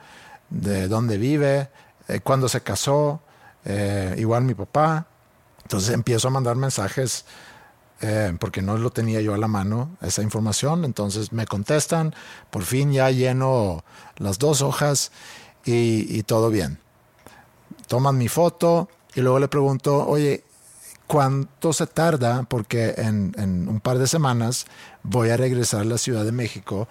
de 0.50 0.88
dónde 0.88 1.18
vive, 1.18 1.68
eh, 2.08 2.20
cuándo 2.20 2.48
se 2.48 2.60
casó, 2.60 3.20
eh, 3.64 4.14
igual 4.18 4.44
mi 4.44 4.54
papá. 4.54 5.06
Entonces 5.62 5.90
empiezo 5.94 6.28
a 6.28 6.30
mandar 6.30 6.56
mensajes 6.56 7.24
eh, 8.06 8.36
porque 8.38 8.60
no 8.62 8.76
lo 8.76 8.90
tenía 8.90 9.20
yo 9.22 9.32
a 9.34 9.38
la 9.38 9.48
mano, 9.48 9.96
esa 10.02 10.22
información. 10.22 10.84
Entonces 10.84 11.32
me 11.32 11.46
contestan, 11.46 12.14
por 12.50 12.62
fin 12.64 12.92
ya 12.92 13.10
lleno 13.10 13.82
las 14.16 14.38
dos 14.38 14.60
hojas 14.62 15.10
y, 15.64 16.06
y 16.14 16.22
todo 16.22 16.50
bien. 16.50 16.78
Toman 17.88 18.16
mi 18.18 18.28
foto 18.28 18.88
y 19.14 19.20
luego 19.20 19.38
le 19.38 19.48
pregunto, 19.48 20.06
oye, 20.06 20.44
¿cuánto 21.06 21.72
se 21.72 21.86
tarda? 21.86 22.42
Porque 22.44 22.94
en, 22.96 23.34
en 23.38 23.68
un 23.68 23.80
par 23.80 23.98
de 23.98 24.06
semanas 24.06 24.66
voy 25.02 25.30
a 25.30 25.36
regresar 25.36 25.80
a 25.82 25.84
la 25.84 25.98
Ciudad 25.98 26.24
de 26.24 26.32
México 26.32 26.88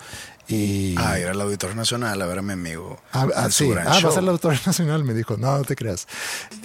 y... 0.48 0.96
Ah, 0.98 1.20
ir 1.20 1.28
al 1.28 1.40
Auditorio 1.42 1.76
Nacional 1.76 2.22
a 2.22 2.26
ver 2.26 2.40
a 2.40 2.42
mi 2.42 2.54
amigo. 2.54 3.00
Ah, 3.12 3.28
ah, 3.36 3.50
sí, 3.50 3.72
ah, 3.86 3.94
show. 4.00 4.10
vas 4.10 4.18
al 4.18 4.28
Auditorio 4.30 4.60
Nacional, 4.66 5.04
me 5.04 5.14
dijo, 5.14 5.38
no, 5.38 5.58
no 5.58 5.64
te 5.64 5.76
creas. 5.76 6.08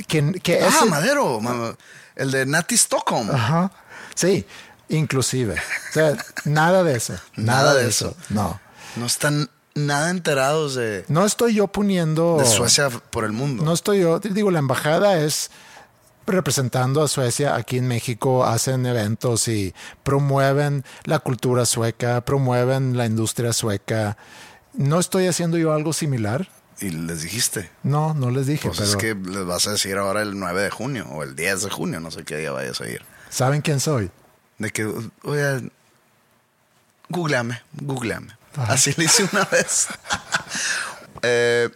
Que, 0.07 0.33
que 0.43 0.61
Ah, 0.63 0.69
ese- 0.69 0.87
Madero, 0.87 1.41
ma- 1.41 1.75
el 2.17 2.31
de 2.31 2.45
Nati 2.47 2.75
Stockholm. 2.77 3.31
Ajá. 3.31 3.71
Sí, 4.19 4.45
inclusive. 4.89 5.55
O 5.55 5.93
sea, 5.93 6.17
nada 6.45 6.83
de 6.83 6.97
eso. 6.97 7.15
Nada, 7.37 7.75
de 7.75 7.89
eso. 7.89 8.17
No. 8.31 8.61
No 8.97 9.07
están 9.07 9.49
nada 9.77 10.11
enterados 10.11 10.75
de, 10.75 11.05
No 11.07 11.25
estoy 11.25 11.55
yo 11.55 11.69
poniendo. 11.69 12.39
de 12.39 12.45
Suecia 12.47 12.91
por 12.91 13.25
el 13.25 13.31
mundo. 13.31 13.63
No 13.63 13.73
estoy 13.73 14.01
yo. 14.01 14.19
Digo, 14.19 14.51
la 14.51 14.59
embajada 14.59 15.21
es 15.21 15.53
representando 16.27 17.01
a 17.01 17.07
Suecia 17.09 17.55
aquí 17.55 17.79
en 17.79 17.87
México, 17.87 18.45
hacen 18.45 18.87
eventos 18.87 19.47
y 19.47 19.73
promueven 20.03 20.85
la 21.05 21.21
cultura 21.21 21.65
sueca, 21.65 22.21
promueven 22.25 22.97
la 22.97 23.07
industria 23.07 23.53
sueca. 23.53 24.17
No 24.75 24.99
estoy 24.99 25.29
haciendo 25.29 25.59
yo 25.59 25.73
algo 25.73 25.93
similar. 25.93 26.49
Y 26.81 26.91
les 26.91 27.23
dijiste. 27.23 27.71
No, 27.85 28.15
no 28.15 28.31
les 28.31 28.49
dije, 28.49 28.69
Pues 28.69 28.79
pero 28.79 28.91
es 28.91 28.97
que 28.97 29.15
les 29.15 29.45
vas 29.47 29.69
a 29.69 29.73
decir 29.73 29.97
ahora 29.97 30.23
el 30.23 30.37
9 30.39 30.61
de 30.63 30.71
junio 30.71 31.07
o 31.09 31.23
el 31.23 31.37
10 31.37 31.63
de 31.63 31.71
junio, 31.71 32.01
no 32.01 32.11
sé 32.11 32.25
qué 32.25 32.37
día 32.37 32.51
vayas 32.51 32.81
a 32.81 32.89
ir. 32.89 33.03
¿Saben 33.31 33.63
quién 33.63 33.81
soy? 33.81 34.11
De 34.59 34.71
que, 34.71 34.85
oye, 35.23 35.71
googleame, 37.09 37.63
googleame. 37.73 38.37
Así 38.57 38.93
le 38.97 39.05
hice 39.05 39.29
una 39.33 39.45
vez. 39.45 39.89
Eh, 41.23 41.69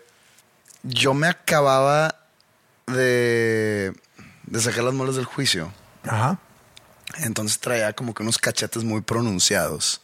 yo 0.82 1.14
me 1.14 1.28
acababa 1.28 2.14
de, 2.86 3.92
de 4.44 4.60
sacar 4.60 4.84
las 4.84 4.94
muelas 4.94 5.16
del 5.16 5.24
juicio. 5.24 5.72
Ajá. 6.04 6.38
Entonces 7.18 7.58
traía 7.58 7.92
como 7.92 8.14
que 8.14 8.22
unos 8.22 8.38
cachetes 8.38 8.84
muy 8.84 9.00
pronunciados. 9.00 10.00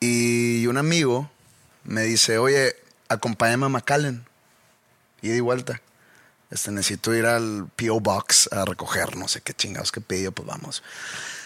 Y 0.00 0.66
un 0.66 0.76
amigo 0.76 1.30
me 1.84 2.02
dice, 2.02 2.38
oye, 2.38 2.76
acompáñame 3.08 3.66
a 3.66 3.68
McAllen. 3.68 4.24
Y 5.22 5.28
de 5.28 5.40
vuelta. 5.40 5.80
Este, 6.50 6.70
necesito 6.70 7.14
ir 7.14 7.26
al 7.26 7.68
P.O. 7.76 8.00
Box 8.00 8.48
a 8.52 8.64
recoger, 8.64 9.16
no 9.16 9.28
sé 9.28 9.40
qué 9.42 9.52
chingados 9.52 9.92
que 9.92 10.00
pidió, 10.00 10.32
pues 10.32 10.46
vamos. 10.48 10.82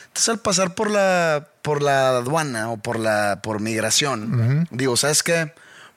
Entonces 0.09 0.29
al 0.29 0.39
pasar 0.41 0.75
por 0.75 0.91
la, 0.91 1.49
por 1.63 1.83
la 1.83 2.11
aduana 2.11 2.71
o 2.71 2.77
por 2.77 2.99
la 2.99 3.41
por 3.43 3.61
migración, 3.61 4.69
digo, 4.71 4.97
¿sabes 4.97 5.23
qué? 5.23 5.53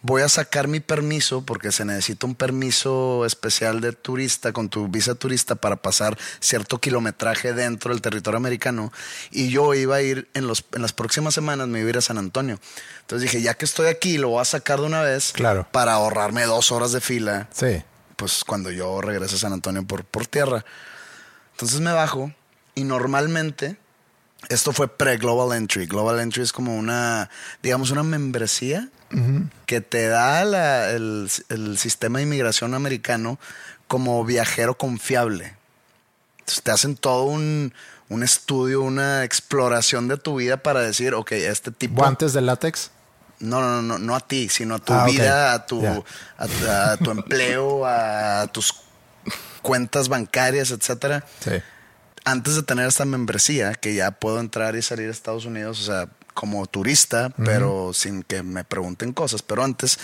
voy 0.08 0.22
a 0.22 0.30
sacar 0.30 0.68
mi 0.68 0.82
permiso 0.82 1.41
porque 1.43 1.72
se 1.72 1.84
necesita 1.84 2.28
un 2.28 2.36
permiso 2.36 3.26
especial 3.26 3.82
de 3.82 3.91
turista 3.91 4.53
con 4.53 4.70
tu 4.70 4.88
visa 4.88 5.16
turista 5.16 5.56
para 5.56 5.78
pasar 5.78 6.16
cierto 6.39 6.80
kilometraje 6.80 7.53
dentro 7.53 7.91
del 7.91 8.03
territorio 8.03 8.38
americano 8.38 8.93
y 9.32 9.49
yo 9.49 9.74
iba 9.74 9.95
a 9.95 10.03
ir 10.03 10.30
en, 10.36 10.45
los, 10.45 10.64
en 10.74 10.84
las 10.84 10.93
próximas 10.93 11.34
semanas, 11.34 11.68
me 11.70 11.80
iba 11.80 11.88
a 11.88 11.89
ir 11.89 11.97
a 11.97 12.01
San 12.01 12.20
Antonio. 12.20 12.60
Entonces 13.01 13.24
dije, 13.32 13.41
ya 13.43 13.56
que 13.56 13.66
estoy 13.66 13.88
aquí, 13.88 14.20
lo 14.20 14.30
voy 14.30 14.41
a 14.41 14.45
sacar 14.45 14.80
de 14.80 14.86
una 14.86 15.01
vez 15.01 15.32
Claro. 15.34 15.68
para 15.72 15.93
ahorrarme 15.93 16.43
dos 16.43 16.72
horas 16.72 16.91
de 16.91 17.01
fila 17.01 17.49
Sí. 17.51 17.82
Pues 18.16 18.43
cuando 18.45 18.72
yo 18.72 19.01
regrese 19.01 19.36
a 19.36 19.39
San 19.39 19.53
Antonio 19.53 19.86
por, 19.86 20.03
por 20.05 20.28
tierra. 20.28 20.66
Entonces 21.51 21.80
me 21.80 21.91
bajo 21.91 22.34
y 22.76 22.84
normalmente 22.84 23.78
esto 24.49 24.74
fue 24.74 24.88
pre-Global 24.88 25.57
Entry. 25.57 25.86
Global 25.88 26.20
Entry 26.20 26.43
es 26.43 26.51
como 26.53 26.76
una, 26.78 27.30
digamos, 27.63 27.91
una 27.91 28.03
membresía 28.03 28.89
que 29.66 29.80
te 29.82 30.07
da 30.07 30.43
la- 30.43 30.89
el, 30.91 31.30
el 31.49 31.78
sistema 31.78 32.20
de 32.20 32.24
inmigración 32.24 32.74
americano 32.74 33.39
como 33.88 34.24
viajero 34.26 34.78
confiable. 34.78 35.55
Entonces 36.39 36.63
te 36.63 36.72
hacen 36.72 36.95
todo 36.97 37.24
un, 37.24 37.74
un 38.09 38.24
estudio, 38.24 38.82
una 38.82 39.24
exploración 39.24 40.07
de 40.09 40.18
tu 40.18 40.36
vida 40.36 40.57
para 40.57 40.82
decir, 40.82 41.13
ok, 41.13 41.32
este 41.32 41.72
tipo... 41.72 41.95
¿Guantes 41.95 42.34
de 42.34 42.41
látex? 42.41 42.91
No, 43.40 43.62
no, 43.62 43.82
no, 43.82 43.98
no 43.98 44.16
a 44.16 44.20
ti, 44.22 44.48
sino 44.50 44.76
a 44.76 44.80
tu 44.80 44.94
Ah, 44.94 45.06
vida, 45.06 45.54
a 45.54 45.66
tu, 45.66 45.86
a, 45.86 46.04
a 46.94 46.98
tu 46.98 47.12
empleo, 47.12 47.86
a 47.86 48.48
tus 48.52 48.74
cuentas 49.62 50.10
bancarias, 50.10 50.72
etcétera. 50.72 51.26
Sí. 51.44 51.52
Antes 52.24 52.56
de 52.56 52.64
tener 52.64 52.88
esta 52.88 53.06
membresía, 53.06 53.74
que 53.74 53.94
ya 53.94 54.12
puedo 54.12 54.40
entrar 54.40 54.76
y 54.76 54.82
salir 54.82 55.08
a 55.10 55.12
Estados 55.12 55.46
Unidos, 55.46 55.80
o 55.82 55.84
sea, 55.86 56.10
como 56.34 56.66
turista, 56.66 57.30
pero 57.44 57.92
sin 57.94 58.24
que 58.24 58.42
me 58.44 58.64
pregunten 58.64 59.14
cosas. 59.14 59.42
Pero 59.42 59.64
antes 59.64 60.00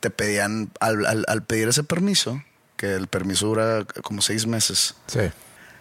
te 0.00 0.10
pedían, 0.10 0.70
al, 0.80 1.04
al- 1.06 1.24
al 1.28 1.42
pedir 1.42 1.68
ese 1.68 1.82
permiso, 1.82 2.42
que 2.76 2.94
el 2.94 3.06
permiso 3.08 3.46
dura 3.46 3.84
como 4.02 4.22
seis 4.22 4.46
meses, 4.46 4.94
Sí. 5.06 5.20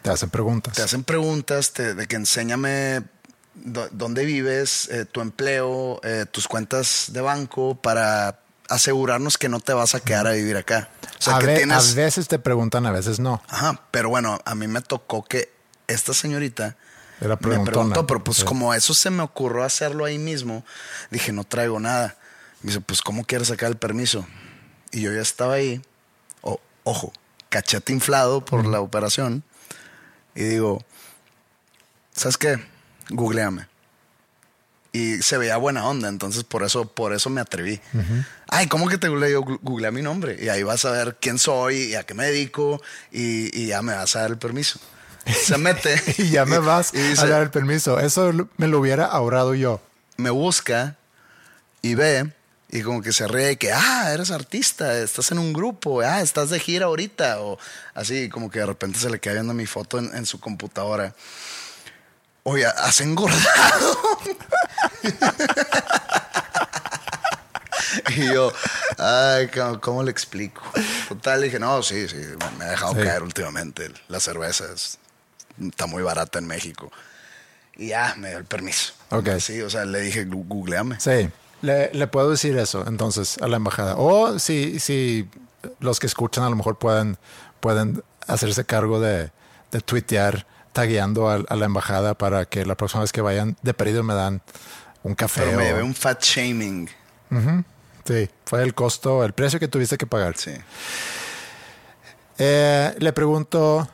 Te 0.01 0.09
hacen 0.09 0.29
preguntas. 0.29 0.75
te 0.75 0.81
hacen 0.81 1.03
preguntas 1.05 1.71
te- 1.71 1.93
de 1.93 2.07
que 2.07 2.17
enséñame 2.17 3.03
dónde 3.55 4.25
vives, 4.25 4.89
eh, 4.89 5.05
tu 5.05 5.21
empleo, 5.21 5.99
eh, 6.03 6.25
tus 6.29 6.47
cuentas 6.47 7.07
de 7.13 7.21
banco 7.21 7.75
para 7.75 8.39
asegurarnos 8.69 9.37
que 9.37 9.49
no 9.49 9.59
te 9.59 9.73
vas 9.73 9.93
a 9.95 9.99
quedar 9.99 10.25
a 10.27 10.31
vivir 10.31 10.57
acá. 10.57 10.89
O 11.19 11.21
sea, 11.21 11.35
a, 11.35 11.39
que 11.39 11.45
ve- 11.47 11.55
tienes... 11.57 11.91
a 11.91 11.95
veces 11.95 12.27
te 12.27 12.39
preguntan, 12.39 12.85
a 12.85 12.91
veces 12.91 13.19
no. 13.19 13.41
Ajá, 13.49 13.81
pero 13.91 14.09
bueno, 14.09 14.39
a 14.45 14.55
mí 14.55 14.67
me 14.67 14.81
tocó 14.81 15.23
que 15.23 15.51
esta 15.87 16.13
señorita 16.13 16.75
Era 17.21 17.37
me 17.41 17.59
preguntó, 17.59 18.07
pero 18.07 18.23
pues 18.23 18.37
Sí. 18.37 18.43
como 18.45 18.73
eso 18.73 18.93
se 18.93 19.09
me 19.09 19.21
ocurrió 19.21 19.63
hacerlo 19.63 20.05
ahí 20.05 20.17
mismo, 20.17 20.65
dije, 21.11 21.31
no 21.31 21.43
traigo 21.43 21.79
nada. 21.79 22.15
Me 22.61 22.69
dice, 22.69 22.81
pues 22.81 23.01
¿cómo 23.01 23.25
quieres 23.25 23.49
sacar 23.49 23.69
el 23.69 23.77
permiso? 23.77 24.25
Y 24.91 25.01
yo 25.01 25.11
ya 25.13 25.21
estaba 25.21 25.53
ahí, 25.55 25.81
o- 26.41 26.59
ojo, 26.83 27.11
cachete 27.49 27.93
inflado 27.93 28.43
por 28.43 28.65
la 28.65 28.79
operación, 28.79 29.43
y 30.33 30.43
digo, 30.43 30.83
¿sabes 32.15 32.37
qué? 32.37 32.63
Googleame. 33.09 33.67
Y 34.91 35.23
se 35.23 35.39
veía 35.39 35.57
buena 35.57 35.87
onda, 35.87 36.07
entonces 36.07 36.43
por 36.43 36.61
eso, 36.63 36.85
por 36.85 37.13
eso 37.13 37.31
me 37.31 37.41
atreví. 37.41 37.81
Ay, 38.47 38.67
¿cómo 38.67 38.87
que 38.87 38.99
te 38.99 39.07
googleé? 39.07 39.31
Yo 39.31 39.41
googleé 39.41 39.91
mi 39.91 40.03
nombre. 40.03 40.37
Y 40.39 40.49
ahí 40.49 40.61
vas 40.61 40.85
a 40.85 40.91
ver 40.91 41.17
quién 41.19 41.39
soy 41.39 41.77
y 41.77 41.95
a 41.95 42.03
qué 42.03 42.13
me 42.13 42.25
dedico 42.25 42.79
y, 43.11 43.59
y 43.59 43.67
ya 43.67 43.81
me 43.81 43.95
vas 43.95 44.15
a 44.15 44.21
dar 44.21 44.31
el 44.31 44.37
permiso. 44.37 44.79
Se 45.25 45.57
mete. 45.57 45.99
y 46.19 46.29
ya 46.29 46.45
me 46.45 46.59
vas 46.59 46.93
y 46.93 46.99
dice, 46.99 47.23
a 47.23 47.27
dar 47.27 47.41
el 47.41 47.49
permiso. 47.49 47.99
Eso 47.99 48.31
me 48.57 48.67
lo 48.67 48.79
hubiera 48.79 49.05
ahorrado 49.05 49.55
yo. 49.55 49.81
me 50.17 50.29
busca 50.29 50.95
y 51.81 51.95
ve 51.95 52.31
y 52.69 52.81
como 52.81 53.01
que 53.01 53.13
se 53.13 53.27
ríe 53.27 53.57
que, 53.57 53.71
ah, 53.71 54.11
eres 54.13 54.31
artista, 54.31 54.97
estás 54.97 55.31
en 55.31 55.37
un 55.37 55.53
grupo, 55.53 56.01
ah, 56.01 56.21
estás 56.21 56.49
de 56.49 56.59
gira 56.59 56.87
ahorita 56.87 57.39
o 57.39 57.59
así, 57.93 58.29
como 58.29 58.49
que 58.49 58.59
de 58.59 58.65
repente 58.65 58.97
se 58.97 59.11
le 59.11 59.19
queda 59.19 59.33
viendo 59.33 59.53
mi 59.53 59.67
foto 59.67 59.99
en, 59.99 60.13
en 60.15 60.25
su 60.25 60.39
computadora. 60.39 61.13
Oye, 62.43 62.65
has 62.65 62.99
engordado. 63.01 63.97
y 68.15 68.33
yo, 68.33 68.51
ay, 68.97 69.47
¿cómo, 69.47 69.79
cómo 69.79 70.03
le 70.03 70.11
explico? 70.11 70.61
Total, 71.07 71.41
dije, 71.41 71.59
no, 71.59 71.81
sí, 71.83 72.07
sí, 72.09 72.17
me, 72.57 72.65
ha 72.65 72.69
dejado 72.71 72.93
Sí. 72.93 72.99
caer 73.03 73.23
últimamente. 73.23 73.91
La 74.07 74.19
cerveza 74.19 74.65
es- 74.73 74.97
está 75.61 75.85
muy 75.85 76.03
barata 76.03 76.39
en 76.39 76.47
México. 76.47 76.91
Y 77.77 77.87
ya, 77.89 78.15
me 78.17 78.29
dio 78.29 78.37
el 78.39 78.45
permiso. 78.45 78.93
Ok. 79.09 79.29
Sí, 79.39 79.61
o 79.61 79.69
sea, 79.69 79.85
le 79.85 80.01
dije, 80.01 80.27
"Gu- 80.27 80.47
googleame. 80.47 80.99
Sí. 80.99 81.29
Le, 81.61 81.91
le 81.93 82.07
puedo 82.07 82.29
decir 82.29 82.57
eso 82.57 82.83
entonces 82.87 83.37
a 83.41 83.47
la 83.47 83.55
embajada. 83.57 83.95
O 83.97 84.37
si, 84.37 84.79
si 84.79 85.29
los 85.79 85.99
que 85.99 86.07
escuchan 86.07 86.43
a 86.43 86.49
lo 86.49 86.55
mejor 86.57 86.77
pueden, 86.77 87.17
pueden 87.61 88.03
hacerse 88.27 88.65
cargo 88.65 88.99
de, 88.99 89.31
de 89.71 89.79
tuitear 89.81 90.45
tagueando 90.73 91.29
a, 91.29 91.35
a 91.47 91.55
la 91.55 91.65
embajada 91.65 92.15
para 92.15 92.45
que 92.45 92.65
la 92.65 92.75
próxima 92.75 93.01
vez 93.01 93.11
que 93.13 93.21
vayan 93.21 93.55
de 93.61 93.73
perdido 93.73 94.03
me 94.03 94.13
dan 94.13 94.41
un 95.03 95.15
café. 95.15 95.41
Pero 95.45 95.57
me 95.57 95.63
o- 95.63 95.67
llevé 95.67 95.83
un 95.83 95.95
fat 95.95 96.21
shaming. 96.21 96.89
Sí, 98.05 98.29
fue 98.45 98.61
el 98.63 98.73
costo, 98.73 99.23
el 99.23 99.31
precio 99.33 99.59
que 99.59 99.67
tuviste 99.69 99.97
que 99.97 100.05
pagar. 100.05 100.35
Sí. 100.37 100.51
Eh, 102.37 102.95
le 102.99 103.13
pregunto 103.13 103.87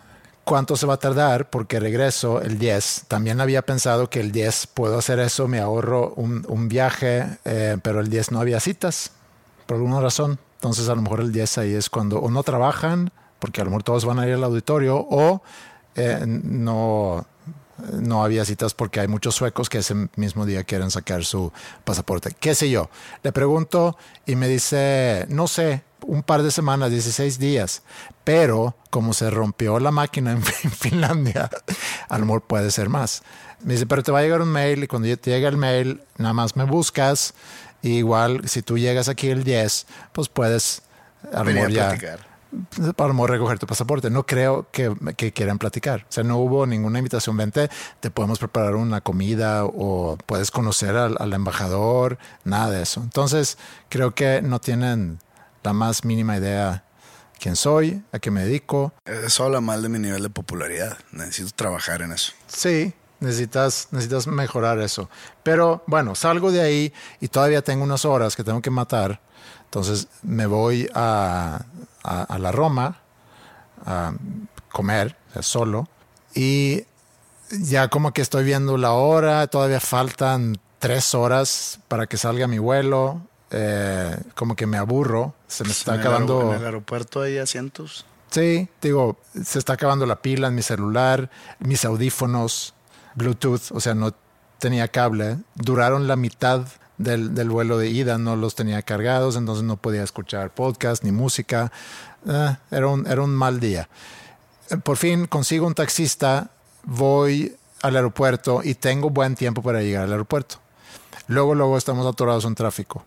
cuánto 0.44 0.76
se 0.76 0.86
va 0.86 0.96
a 0.96 0.98
tardar 0.98 1.50
porque 1.50 1.80
regreso 1.80 2.42
el 2.42 2.58
10. 2.58 3.06
También 3.08 3.42
había 3.42 3.62
pensado 3.64 4.10
que 4.10 4.20
el 4.20 4.32
10 4.32 4.68
puedo 4.68 4.98
hacer 4.98 5.20
eso, 5.20 5.48
me 5.48 5.60
ahorro 5.60 6.14
un, 6.16 6.46
un 6.48 6.68
viaje, 6.70 7.38
eh, 7.46 7.78
pero 7.84 8.00
el 8.00 8.10
10 8.10 8.32
no 8.32 8.40
había 8.40 8.60
citas 8.60 9.12
por 9.66 9.78
alguna 9.78 10.00
razón. 10.02 10.40
Entonces 10.56 10.90
a 10.90 10.96
lo 10.96 11.02
mejor 11.02 11.22
el 11.22 11.32
10 11.32 11.58
ahí 11.60 11.74
es 11.74 11.90
cuando 11.90 12.20
o 12.20 12.30
no 12.32 12.44
trabajan, 12.44 13.12
porque 13.40 13.62
a 13.62 13.64
lo 13.64 13.70
mejor 13.70 13.84
todos 13.84 14.06
van 14.06 14.20
a 14.20 14.28
ir 14.28 14.34
al 14.34 14.44
auditorio, 14.44 14.98
o 15.10 15.42
eh, 16.00 16.20
no, 16.26 17.26
no 17.93 18.24
había 18.24 18.45
citas 18.45 18.74
porque 18.74 19.00
hay 19.00 19.08
muchos 19.08 19.36
suecos 19.36 19.70
que 19.70 19.80
ese 19.80 19.95
mismo 20.16 20.45
día 20.45 20.64
quieren 20.64 20.91
sacar 20.91 21.24
su 21.26 21.52
pasaporte. 21.84 22.36
¿Qué 22.39 22.56
sé 22.56 22.70
yo? 22.70 22.89
Le 23.24 23.32
pregunto 23.32 23.97
y 24.26 24.36
me 24.36 24.47
dice, 24.47 25.26
no 25.30 25.47
sé, 25.47 25.84
un 26.02 26.24
par 26.24 26.43
de 26.43 26.52
semanas, 26.52 26.91
16 26.91 27.39
días, 27.39 27.84
pero 28.24 28.76
como 28.89 29.14
se 29.14 29.30
rompió 29.30 29.80
la 29.80 29.91
máquina 29.91 30.32
en 30.32 30.41
Fin- 30.43 30.72
Finlandia, 30.91 31.50
a 32.08 32.18
lo 32.18 32.26
mejor 32.26 32.41
puede 32.43 32.72
ser 32.72 32.89
más. 32.89 33.22
Me 33.62 33.74
dice, 33.74 33.86
pero 33.86 34.02
te 34.04 34.12
va 34.12 34.20
a 34.20 34.22
llegar 34.22 34.41
un 34.41 34.47
mail 34.52 34.84
y 34.84 34.88
cuando 34.88 35.08
te 35.18 35.32
llegue 35.32 35.47
el 35.47 35.58
mail, 35.58 36.02
nada 36.18 36.34
más 36.34 36.56
me 36.56 36.64
buscas. 36.64 37.34
Y 37.82 37.97
igual, 37.97 38.47
si 38.47 38.62
tú 38.62 38.78
llegas 38.78 39.08
aquí 39.10 39.30
el 39.30 39.43
10, 39.43 39.86
pues 40.14 40.30
puedes 40.30 40.82
a 41.34 41.39
lo 41.39 41.45
mejor 41.56 41.72
ya 41.72 41.89
lo 42.78 43.14
mejor 43.14 43.32
recoger 43.32 43.60
tu 43.60 43.68
pasaporte. 43.68 44.10
No 44.10 44.26
creo 44.26 44.68
que, 44.72 44.93
que 45.16 45.32
quieran 45.32 45.58
platicar. 45.60 46.06
O 46.10 46.12
sea, 46.12 46.24
no 46.24 46.38
hubo 46.38 46.66
ninguna 46.66 47.00
invitación. 47.00 47.38
Vente, 47.38 47.70
te 48.00 48.12
podemos 48.12 48.39
preparar 48.39 48.76
una 48.76 49.02
comida 49.02 49.66
o 49.66 50.18
puedes 50.26 50.52
conocer 50.52 50.95
al, 50.95 51.16
al 51.20 51.34
embajador, 51.34 52.18
nada 52.43 52.72
de 52.72 52.84
eso. 52.84 53.02
Entonces, 53.02 53.58
creo 53.89 54.16
que 54.16 54.41
no 54.41 54.60
tienen 54.60 55.20
la 55.64 55.74
más 55.74 56.06
mínima 56.06 56.38
idea 56.38 56.84
quién 57.39 57.56
soy, 57.56 58.04
a 58.12 58.20
qué 58.20 58.30
me 58.30 58.43
dedico. 58.43 58.93
Eso 59.06 59.45
habla 59.45 59.62
mal 59.62 59.82
de 59.82 59.89
mi 59.89 59.97
nivel 59.97 60.22
de 60.22 60.30
popularidad. 60.30 60.97
Necesito 61.12 61.52
trabajar 61.56 62.02
en 62.02 62.12
eso. 62.12 62.34
Sí, 62.47 62.93
necesitas, 63.20 63.88
necesitas 63.91 64.28
mejorar 64.28 64.80
eso. 64.80 65.10
Pero 65.43 65.84
bueno, 65.88 66.16
salgo 66.16 66.52
de 66.52 66.62
ahí 66.62 66.93
y 67.20 67.30
todavía 67.30 67.62
tengo 67.62 67.84
unas 67.84 68.06
horas 68.06 68.36
que 68.36 68.43
tengo 68.43 68.62
que 68.62 68.70
matar. 68.70 69.22
Entonces 69.70 70.08
me 70.24 70.46
voy 70.48 70.90
a, 70.96 71.62
a- 72.04 72.24
a 72.24 72.40
la 72.40 72.52
Roma 72.52 72.98
a 73.86 74.14
comer 74.72 75.16
o 75.30 75.34
sea, 75.34 75.42
solo 75.44 75.88
y 76.34 76.84
ya 77.52 77.88
como 77.88 78.12
que 78.14 78.22
estoy 78.22 78.44
viendo 78.44 78.78
la 78.78 78.92
hora, 78.94 79.48
todavía 79.48 79.80
faltan 79.80 80.58
tres 80.80 81.14
horas 81.16 81.80
para 81.88 82.08
que 82.08 82.18
salga 82.18 82.48
mi 82.48 82.60
vuelo. 82.60 83.22
eh, 83.52 84.16
como 84.36 84.56
que 84.56 84.68
me 84.68 84.78
aburro, 84.78 85.34
se 85.48 85.64
me 85.64 85.72
está 85.72 85.96
En 85.96 86.02
el 86.02 86.06
acabando. 86.06 86.42
aer- 86.42 86.50
En 86.56 86.60
el 86.60 86.66
aeropuerto 86.66 87.22
hay 87.22 87.40
asientos. 87.40 88.06
Sí, 88.30 88.70
digo, 88.80 89.18
se 89.44 89.58
está 89.58 89.74
acabando 89.74 90.06
la 90.06 90.22
pila 90.22 90.50
en 90.50 90.54
mi 90.56 90.62
celular, 90.62 91.32
mis 91.58 91.84
audífonos, 91.84 92.76
Bluetooth, 93.16 93.72
o 93.72 93.80
sea, 93.80 93.96
no 93.96 94.14
tenía 94.60 94.88
cable. 94.90 95.38
Duraron 95.56 96.08
la 96.08 96.16
mitad 96.16 96.62
del, 97.00 97.50
vuelo 97.50 97.78
de 97.78 97.89
ida, 97.89 98.18
no 98.18 98.36
los 98.36 98.54
tenía 98.54 98.82
cargados, 98.84 99.36
entonces 99.36 99.64
no 99.64 99.78
podía 99.78 100.04
escuchar 100.04 100.54
podcast 100.54 101.04
ni 101.04 101.12
música. 101.12 101.72
Eh, 102.28 102.56
era, 102.70 102.88
un, 102.88 103.08
era 103.08 103.24
un 103.24 103.34
mal 103.34 103.60
día. 103.60 103.89
Por 104.84 104.97
fin 104.97 105.26
consigo 105.26 105.66
un 105.66 105.74
taxista, 105.74 106.52
voy 106.84 107.56
al 107.82 107.95
aeropuerto 107.95 108.62
y 108.64 108.76
tengo 108.76 109.10
buen 109.10 109.36
tiempo 109.36 109.64
para 109.64 109.82
llegar 109.82 110.04
al 110.04 110.12
aeropuerto. 110.12 110.58
Luego, 111.28 111.56
luego 111.56 111.78
estamos 111.78 112.06
atorados 112.06 112.45
en 112.45 112.54
tráfico. 112.54 113.04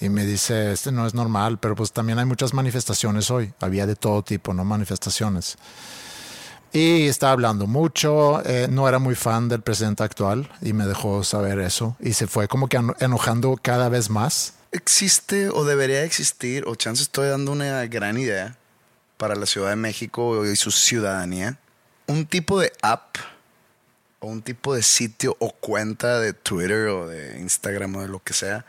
Y 0.00 0.08
me 0.08 0.24
dice, 0.24 0.72
este 0.72 0.90
no 0.90 1.06
es 1.06 1.14
normal, 1.14 1.58
pero 1.58 1.76
pues 1.76 1.92
también 1.92 2.18
hay 2.18 2.24
muchas 2.24 2.54
manifestaciones 2.54 3.30
hoy. 3.30 3.52
Había 3.60 3.86
de 3.86 3.94
todo 3.94 4.22
tipo, 4.22 4.52
¿no? 4.54 4.64
Manifestaciones. 4.64 5.56
Y 6.72 7.06
estaba 7.06 7.32
hablando 7.32 7.66
mucho, 7.66 8.42
eh, 8.46 8.66
no 8.70 8.88
era 8.88 8.98
muy 8.98 9.14
fan 9.14 9.48
del 9.48 9.60
presidente 9.60 10.02
actual 10.04 10.50
y 10.62 10.72
me 10.72 10.86
dejó 10.86 11.22
saber 11.22 11.58
eso. 11.60 11.96
Y 12.00 12.14
se 12.14 12.26
fue 12.26 12.48
como 12.48 12.68
que 12.68 12.78
eno- 12.78 12.96
enojando 12.98 13.58
cada 13.60 13.88
vez 13.88 14.08
más. 14.08 14.54
existe 14.74 15.50
o 15.50 15.64
debería 15.66 16.02
existir, 16.02 16.64
o 16.66 16.74
chance 16.76 17.02
estoy 17.02 17.28
dando 17.28 17.52
una 17.52 17.84
gran 17.88 18.16
idea 18.16 18.56
para 19.18 19.34
la 19.34 19.44
Ciudad 19.44 19.68
de 19.68 19.76
México 19.76 20.46
y 20.46 20.56
su 20.56 20.70
ciudadanía, 20.70 21.58
un 22.06 22.24
tipo 22.24 22.58
de 22.58 22.72
app 22.80 23.16
o 24.20 24.28
un 24.28 24.40
tipo 24.40 24.74
de 24.74 24.82
sitio 24.82 25.36
o 25.40 25.52
cuenta 25.52 26.20
de 26.20 26.32
Twitter 26.32 26.88
o 26.88 27.06
de 27.06 27.38
Instagram 27.40 27.96
o 27.96 28.00
de 28.00 28.08
lo 28.08 28.20
que 28.22 28.32
sea 28.32 28.64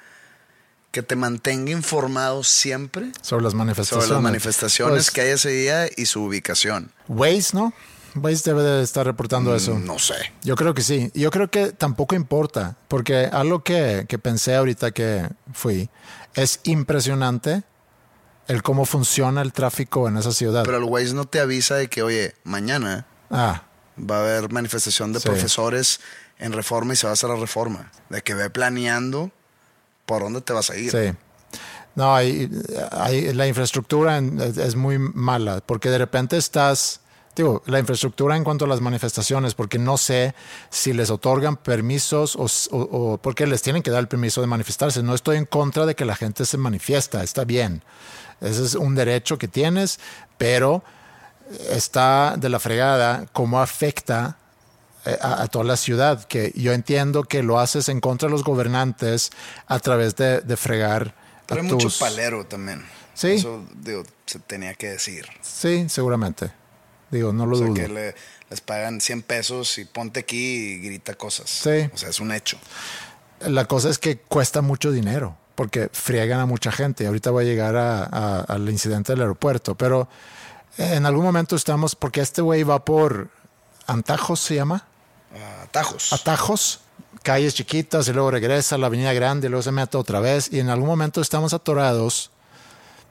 que 0.94 1.02
te 1.04 1.16
mantenga 1.18 1.72
informado 1.72 2.44
siempre 2.44 3.12
Sobre 3.22 3.44
las 3.44 3.56
manifestaciones. 3.56 4.06
sobre 4.06 4.16
las 4.16 4.24
manifestaciones 4.24 4.94
Pues, 4.94 5.12
que 5.12 5.22
hay 5.22 5.30
ese 5.32 5.50
día 5.50 5.88
y 5.98 6.06
su 6.06 6.22
ubicación. 6.24 6.92
Waze, 7.08 7.50
¿no? 7.58 7.74
Waze 8.16 8.44
debe 8.52 8.62
de 8.62 8.84
estar 8.84 9.04
reportando 9.04 9.56
eso. 9.56 9.74
Mm, 9.74 9.86
No 9.86 9.98
sé. 9.98 10.14
Yo 10.44 10.56
creo 10.56 10.76
que 10.76 10.84
sí. 10.84 11.10
Yo 11.16 11.32
creo 11.32 11.50
que 11.50 11.72
tampoco 11.72 12.14
importa, 12.14 12.78
porque 12.88 13.26
algo 13.26 13.64
que, 13.64 14.06
que 14.08 14.20
pensé 14.20 14.56
ahorita 14.56 14.92
que 14.92 15.28
fui, 15.52 15.90
es 16.36 16.60
impresionante 16.64 17.64
el 18.48 18.62
cómo 18.62 18.86
funciona 18.86 19.42
el 19.42 19.52
tráfico 19.52 20.08
en 20.08 20.18
esa 20.18 20.32
ciudad. 20.32 20.64
Pero 20.64 20.78
el 20.78 20.84
Waze 20.84 21.16
no 21.16 21.26
te 21.26 21.40
avisa 21.40 21.74
de 21.76 21.88
que, 21.88 22.04
oye, 22.04 22.36
mañana 22.44 23.08
ah, 23.32 23.64
va 23.98 24.18
a 24.18 24.20
haber 24.20 24.52
manifestación 24.52 25.12
de 25.12 25.20
Sí. 25.20 25.28
profesores 25.28 26.02
en 26.38 26.52
reforma 26.54 26.94
y 26.94 26.98
se 26.98 27.08
va 27.08 27.12
a 27.12 27.14
hacer 27.14 27.30
la 27.32 27.36
reforma. 27.38 27.92
De 28.10 28.22
que 28.22 28.36
ve 28.36 28.52
planeando 28.52 29.32
por 30.06 30.22
dónde 30.24 30.42
te 30.42 30.54
vas 30.54 30.70
a 30.70 30.78
ir. 30.78 30.92
sí. 30.92 31.14
No, 31.96 32.16
hay, 32.16 32.50
hay- 32.92 33.34
la 33.34 33.48
infraestructura 33.48 34.18
es, 34.18 34.76
muy 34.76 34.98
mala, 34.98 35.62
porque 35.64 35.92
de 35.92 36.00
repente 36.00 36.38
estás, 36.38 37.02
digo, 37.36 37.62
la 37.68 37.78
infraestructura 37.78 38.36
en 38.36 38.44
cuanto 38.44 38.66
a 38.66 38.68
las 38.68 38.82
manifestaciones, 38.82 39.54
porque 39.54 39.78
no 39.78 39.98
sé 40.00 40.34
si 40.72 40.92
les 40.94 41.12
otorgan 41.12 41.56
permisos 41.56 42.36
o, 42.36 42.46
o- 42.76 42.82
o 43.14 43.18
porque 43.20 43.46
les 43.46 43.62
tienen 43.62 43.84
que 43.84 43.92
dar 43.92 44.00
el 44.00 44.08
permiso 44.08 44.42
de 44.42 44.48
manifestarse. 44.48 45.04
No 45.04 45.14
estoy 45.14 45.38
en 45.38 45.46
contra 45.46 45.86
de 45.86 45.94
que 45.96 46.04
la 46.04 46.16
gente 46.16 46.46
se 46.48 46.58
manifiesta, 46.58 47.22
está 47.22 47.44
bien. 47.44 47.84
Ese 48.42 48.64
es 48.66 48.74
un 48.74 48.96
derecho 48.96 49.38
que 49.38 49.48
tienes, 49.48 50.00
pero 50.40 50.84
está 51.70 52.36
de 52.38 52.50
la 52.50 52.60
fregada 52.60 53.28
cómo 53.34 53.62
afecta 53.62 54.38
a, 55.22 55.44
a 55.44 55.48
toda 55.48 55.66
la 55.66 55.78
ciudad, 55.78 56.24
que 56.26 56.52
yo 56.56 56.72
entiendo 56.74 57.24
que 57.24 57.44
lo 57.44 57.60
haces 57.60 57.90
en 57.90 58.00
contra 58.00 58.28
de 58.28 58.32
los 58.32 58.44
gobernantes 58.44 59.32
a 59.68 59.80
través 59.80 60.16
de, 60.16 60.42
de 60.42 60.58
fregar 60.58 61.14
Pero 61.46 61.62
a 61.62 61.64
hay 61.64 61.70
mucho 61.72 61.90
palero 62.00 62.46
también. 62.46 62.86
Sí. 63.14 63.32
Eso, 63.32 63.64
digo, 63.76 64.04
se 64.26 64.40
tenía 64.40 64.74
que 64.74 64.90
decir. 64.90 65.26
Sí, 65.42 65.86
seguramente. 65.90 66.52
Digo, 67.12 67.32
no 67.34 67.46
lo 67.46 67.56
O 67.56 67.60
sea, 67.60 67.68
dudo. 67.68 67.76
que 67.76 67.88
le- 67.88 68.16
les 68.50 68.62
pagan 68.62 69.02
100 69.02 69.22
pesos 69.24 69.78
y 69.78 69.86
ponte 69.86 70.22
aquí 70.22 70.38
y 70.38 70.80
grita 70.80 71.14
cosas. 71.16 71.50
Sí. 71.50 71.90
O 71.94 71.98
sea, 71.98 72.10
es 72.10 72.20
un 72.20 72.32
hecho. 72.32 72.58
La 73.42 73.66
cosa 73.66 73.90
es 73.90 74.00
que 74.00 74.18
cuesta 74.20 74.62
mucho 74.62 74.92
dinero 74.92 75.38
porque 75.56 75.90
friegan 75.92 76.40
a 76.40 76.46
mucha 76.46 76.72
gente. 76.72 77.06
Ahorita 77.06 77.30
voy 77.30 77.46
a 77.46 77.48
llegar 77.48 77.76
a- 77.76 78.04
a- 78.06 78.40
al 78.42 78.68
incidente 78.70 79.12
del 79.14 79.22
aeropuerto, 79.22 79.76
pero 79.76 80.08
en 80.78 81.06
algún 81.06 81.24
momento 81.26 81.56
estamos, 81.56 81.96
porque 81.96 82.22
este 82.22 82.42
güey 82.42 82.64
va 82.64 82.84
por 82.86 83.30
Antajos, 83.86 84.40
se 84.40 84.56
llama. 84.56 84.88
Atajos. 85.74 86.14
Atajos, 86.14 86.82
calles 87.24 87.56
chiquitas 87.56 88.08
y 88.08 88.14
luego 88.14 88.30
regresa 88.30 88.76
a 88.76 88.78
la 88.78 88.86
avenida 88.86 89.12
grande 89.12 89.48
y 89.48 89.50
luego 89.50 89.64
se 89.64 89.72
mete 89.72 89.98
otra 89.98 90.20
vez 90.20 90.54
y 90.54 90.60
en 90.60 90.70
algún 90.70 90.88
momento 90.88 91.20
estamos 91.20 91.52
atorados 91.52 92.30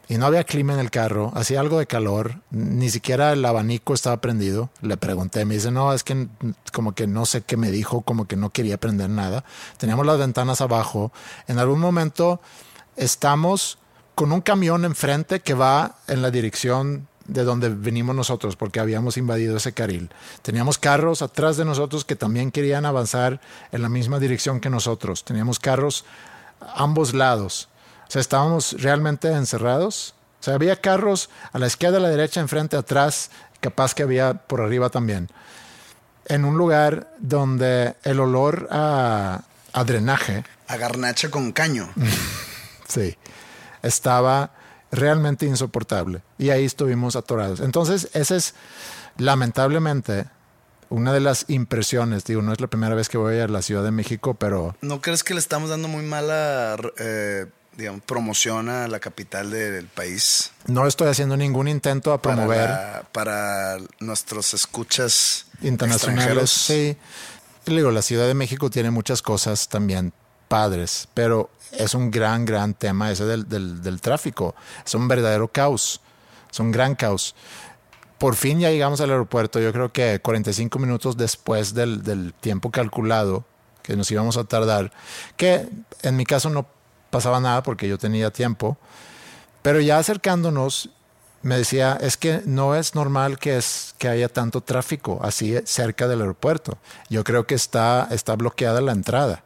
y 0.08 0.16
no 0.16 0.26
había 0.26 0.44
clima 0.44 0.72
en 0.72 0.78
el 0.78 0.92
carro, 0.92 1.32
hacía 1.34 1.58
algo 1.58 1.80
de 1.80 1.88
calor, 1.88 2.36
ni 2.52 2.88
siquiera 2.88 3.32
el 3.32 3.44
abanico 3.44 3.94
estaba 3.94 4.20
prendido. 4.20 4.70
Le 4.80 4.96
pregunté, 4.96 5.44
me 5.44 5.54
dice, 5.54 5.72
no, 5.72 5.92
es 5.92 6.04
que 6.04 6.28
como 6.72 6.94
que 6.94 7.08
no 7.08 7.26
sé 7.26 7.42
qué 7.42 7.56
me 7.56 7.72
dijo, 7.72 8.02
como 8.02 8.28
que 8.28 8.36
no 8.36 8.50
quería 8.50 8.78
prender 8.78 9.10
nada. 9.10 9.42
Teníamos 9.76 10.06
las 10.06 10.20
ventanas 10.20 10.60
abajo. 10.60 11.10
En 11.48 11.58
algún 11.58 11.80
momento 11.80 12.40
estamos 12.94 13.78
con 14.14 14.30
un 14.30 14.40
camión 14.40 14.84
enfrente 14.84 15.40
que 15.40 15.54
va 15.54 15.96
en 16.06 16.22
la 16.22 16.30
dirección 16.30 17.08
de 17.32 17.44
donde 17.44 17.68
venimos 17.68 18.14
nosotros, 18.14 18.56
porque 18.56 18.80
habíamos 18.80 19.16
invadido 19.16 19.56
ese 19.56 19.72
carril. 19.72 20.10
Teníamos 20.42 20.78
carros 20.78 21.22
atrás 21.22 21.56
de 21.56 21.64
nosotros 21.64 22.04
que 22.04 22.16
también 22.16 22.50
querían 22.50 22.86
avanzar 22.86 23.40
en 23.72 23.82
la 23.82 23.88
misma 23.88 24.18
dirección 24.18 24.60
que 24.60 24.70
nosotros. 24.70 25.24
Teníamos 25.24 25.58
carros 25.58 26.04
a 26.60 26.82
ambos 26.82 27.14
lados. 27.14 27.68
O 28.08 28.10
sea, 28.10 28.20
estábamos 28.20 28.76
realmente 28.80 29.32
encerrados. 29.32 30.14
O 30.40 30.44
sea, 30.44 30.54
había 30.54 30.76
carros 30.76 31.30
a 31.52 31.58
la 31.58 31.66
izquierda, 31.66 31.98
a 31.98 32.00
la 32.00 32.08
derecha, 32.08 32.40
enfrente, 32.40 32.76
atrás, 32.76 33.30
capaz 33.60 33.94
que 33.94 34.02
había 34.02 34.34
por 34.34 34.60
arriba 34.60 34.90
también. 34.90 35.28
En 36.26 36.44
un 36.44 36.56
lugar 36.56 37.14
donde 37.18 37.94
el 38.04 38.20
olor 38.20 38.68
a, 38.70 39.42
a 39.72 39.84
drenaje, 39.84 40.44
A 40.68 40.76
garnacha 40.76 41.30
con 41.30 41.52
caño. 41.52 41.90
sí, 42.88 43.16
estaba 43.82 44.50
realmente 44.92 45.46
insoportable. 45.46 46.22
Y 46.38 46.50
ahí 46.50 46.64
estuvimos 46.64 47.16
atorados. 47.16 47.58
Entonces, 47.60 48.08
esa 48.12 48.36
es 48.36 48.54
lamentablemente 49.16 50.26
una 50.90 51.12
de 51.12 51.20
las 51.20 51.46
impresiones. 51.48 52.24
Digo, 52.24 52.42
no 52.42 52.52
es 52.52 52.60
la 52.60 52.66
primera 52.66 52.94
vez 52.94 53.08
que 53.08 53.16
voy 53.18 53.38
a 53.40 53.48
la 53.48 53.62
Ciudad 53.62 53.82
de 53.82 53.90
México, 53.90 54.34
pero 54.34 54.76
¿No 54.82 55.00
crees 55.00 55.24
que 55.24 55.32
le 55.34 55.40
estamos 55.40 55.70
dando 55.70 55.88
muy 55.88 56.04
mala 56.04 56.76
eh, 56.98 57.46
digamos, 57.78 58.02
promoción 58.02 58.68
a 58.68 58.86
la 58.88 59.00
capital 59.00 59.50
del 59.50 59.86
país? 59.86 60.50
no 60.66 60.86
estoy 60.86 61.08
haciendo 61.08 61.36
ningún 61.38 61.66
intento 61.68 62.12
a 62.12 62.20
promover. 62.20 62.68
Para, 62.68 62.92
la- 62.98 63.02
para 63.12 63.76
nuestros 64.00 64.52
escuchas 64.52 65.46
internacionales. 65.62 66.50
Sí. 66.50 66.96
Digo, 67.64 67.90
la 67.90 68.02
Ciudad 68.02 68.26
de 68.26 68.34
México 68.34 68.68
tiene 68.68 68.90
muchas 68.90 69.22
cosas 69.22 69.68
también 69.68 70.12
padres, 70.52 71.08
pero 71.14 71.48
es 71.70 71.94
un 71.94 72.10
gran, 72.10 72.44
gran 72.44 72.74
tema 72.74 73.10
ese 73.10 73.24
del, 73.24 73.48
del, 73.48 73.80
del 73.80 74.02
tráfico. 74.02 74.54
Es 74.84 74.94
un 74.94 75.08
verdadero 75.08 75.48
caos. 75.48 76.02
Es 76.50 76.60
un 76.60 76.70
gran 76.70 76.94
caos. 76.94 77.34
Por 78.18 78.36
fin 78.36 78.60
ya 78.60 78.70
llegamos 78.70 79.00
al 79.00 79.08
aeropuerto, 79.08 79.60
yo 79.60 79.72
creo 79.72 79.90
que 79.94 80.20
45 80.20 80.78
minutos 80.78 81.16
después 81.16 81.72
del, 81.72 82.02
del 82.02 82.34
tiempo 82.34 82.70
calculado 82.70 83.46
que 83.82 83.96
nos 83.96 84.10
íbamos 84.10 84.36
a 84.36 84.44
tardar, 84.44 84.92
que 85.38 85.70
en 86.02 86.16
mi 86.16 86.26
caso 86.26 86.50
no 86.50 86.66
pasaba 87.08 87.40
nada 87.40 87.62
porque 87.62 87.88
yo 87.88 87.96
tenía 87.96 88.30
tiempo, 88.30 88.76
pero 89.62 89.80
ya 89.80 89.96
acercándonos, 89.96 90.90
me 91.40 91.56
decía, 91.56 91.98
es 91.98 92.18
que 92.18 92.42
no 92.44 92.74
es 92.74 92.94
normal 92.94 93.38
que, 93.38 93.56
es, 93.56 93.94
que 93.96 94.08
haya 94.08 94.28
tanto 94.28 94.60
tráfico 94.60 95.18
así 95.22 95.58
cerca 95.64 96.06
del 96.08 96.20
aeropuerto. 96.20 96.76
Yo 97.08 97.24
creo 97.24 97.46
que 97.46 97.54
está, 97.54 98.06
está 98.10 98.36
bloqueada 98.36 98.82
la 98.82 98.92
entrada. 98.92 99.44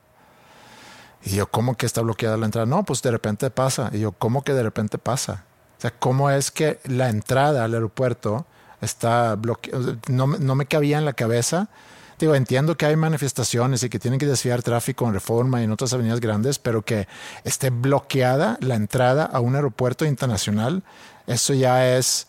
Y 1.25 1.37
yo, 1.37 1.49
¿cómo 1.49 1.77
que 1.77 1.87
está 1.87 2.03
bloqueada 2.03 2.37
la 2.37 2.47
entrada? 2.47 2.67
No, 2.67 2.85
pues 2.85 3.03
de 3.03 3.11
repente 3.11 3.51
pasa. 3.51 3.91
Y 3.93 4.01
yo, 4.01 4.13
¿cómo 4.13 4.43
que 4.43 4.53
de 4.53 4.63
repente 4.63 4.99
pasa? 4.99 5.45
O 5.79 5.81
sea, 5.81 5.91
¿cómo 5.91 6.31
es 6.31 6.51
que 6.51 6.79
la 6.85 7.09
entrada 7.09 7.65
al 7.65 7.75
aeropuerto 7.75 8.47
está 8.81 9.35
bloqueada? 9.35 9.97
No, 10.09 10.27
no 10.27 10.55
me 10.55 10.67
cabía 10.67 10.99
en 10.99 11.05
la 11.05 11.13
cabeza. 11.13 11.69
Digo, 12.19 12.35
entiendo 12.35 12.77
que 12.77 12.87
hay 12.87 12.97
manifestaciones 12.97 13.83
y 13.83 13.91
que 13.91 13.99
tienen 13.99 14.19
que 14.19 14.27
desviar 14.27 14.63
tráfico 14.63 15.07
en 15.07 15.13
Reforma 15.13 15.61
y 15.61 15.65
en 15.65 15.73
otras 15.73 15.93
avenidas 15.93 16.21
grandes, 16.21 16.59
pero 16.59 16.83
que 16.83 17.09
esté 17.45 17.69
bloqueada 17.69 18.57
la 18.61 18.75
entrada 18.75 19.25
a 19.25 19.41
un 19.41 19.55
aeropuerto 19.55 20.07
internacional, 20.07 20.83
eso 21.27 21.53
ya 21.53 21.95
es, 21.95 22.27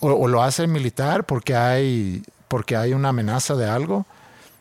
o, 0.00 0.10
o 0.10 0.28
lo 0.28 0.42
hace 0.42 0.62
el 0.62 0.68
militar 0.68 1.24
porque 1.24 1.54
hay, 1.54 2.22
porque 2.46 2.76
hay 2.76 2.94
una 2.94 3.10
amenaza 3.10 3.56
de 3.56 3.68
algo. 3.68 4.06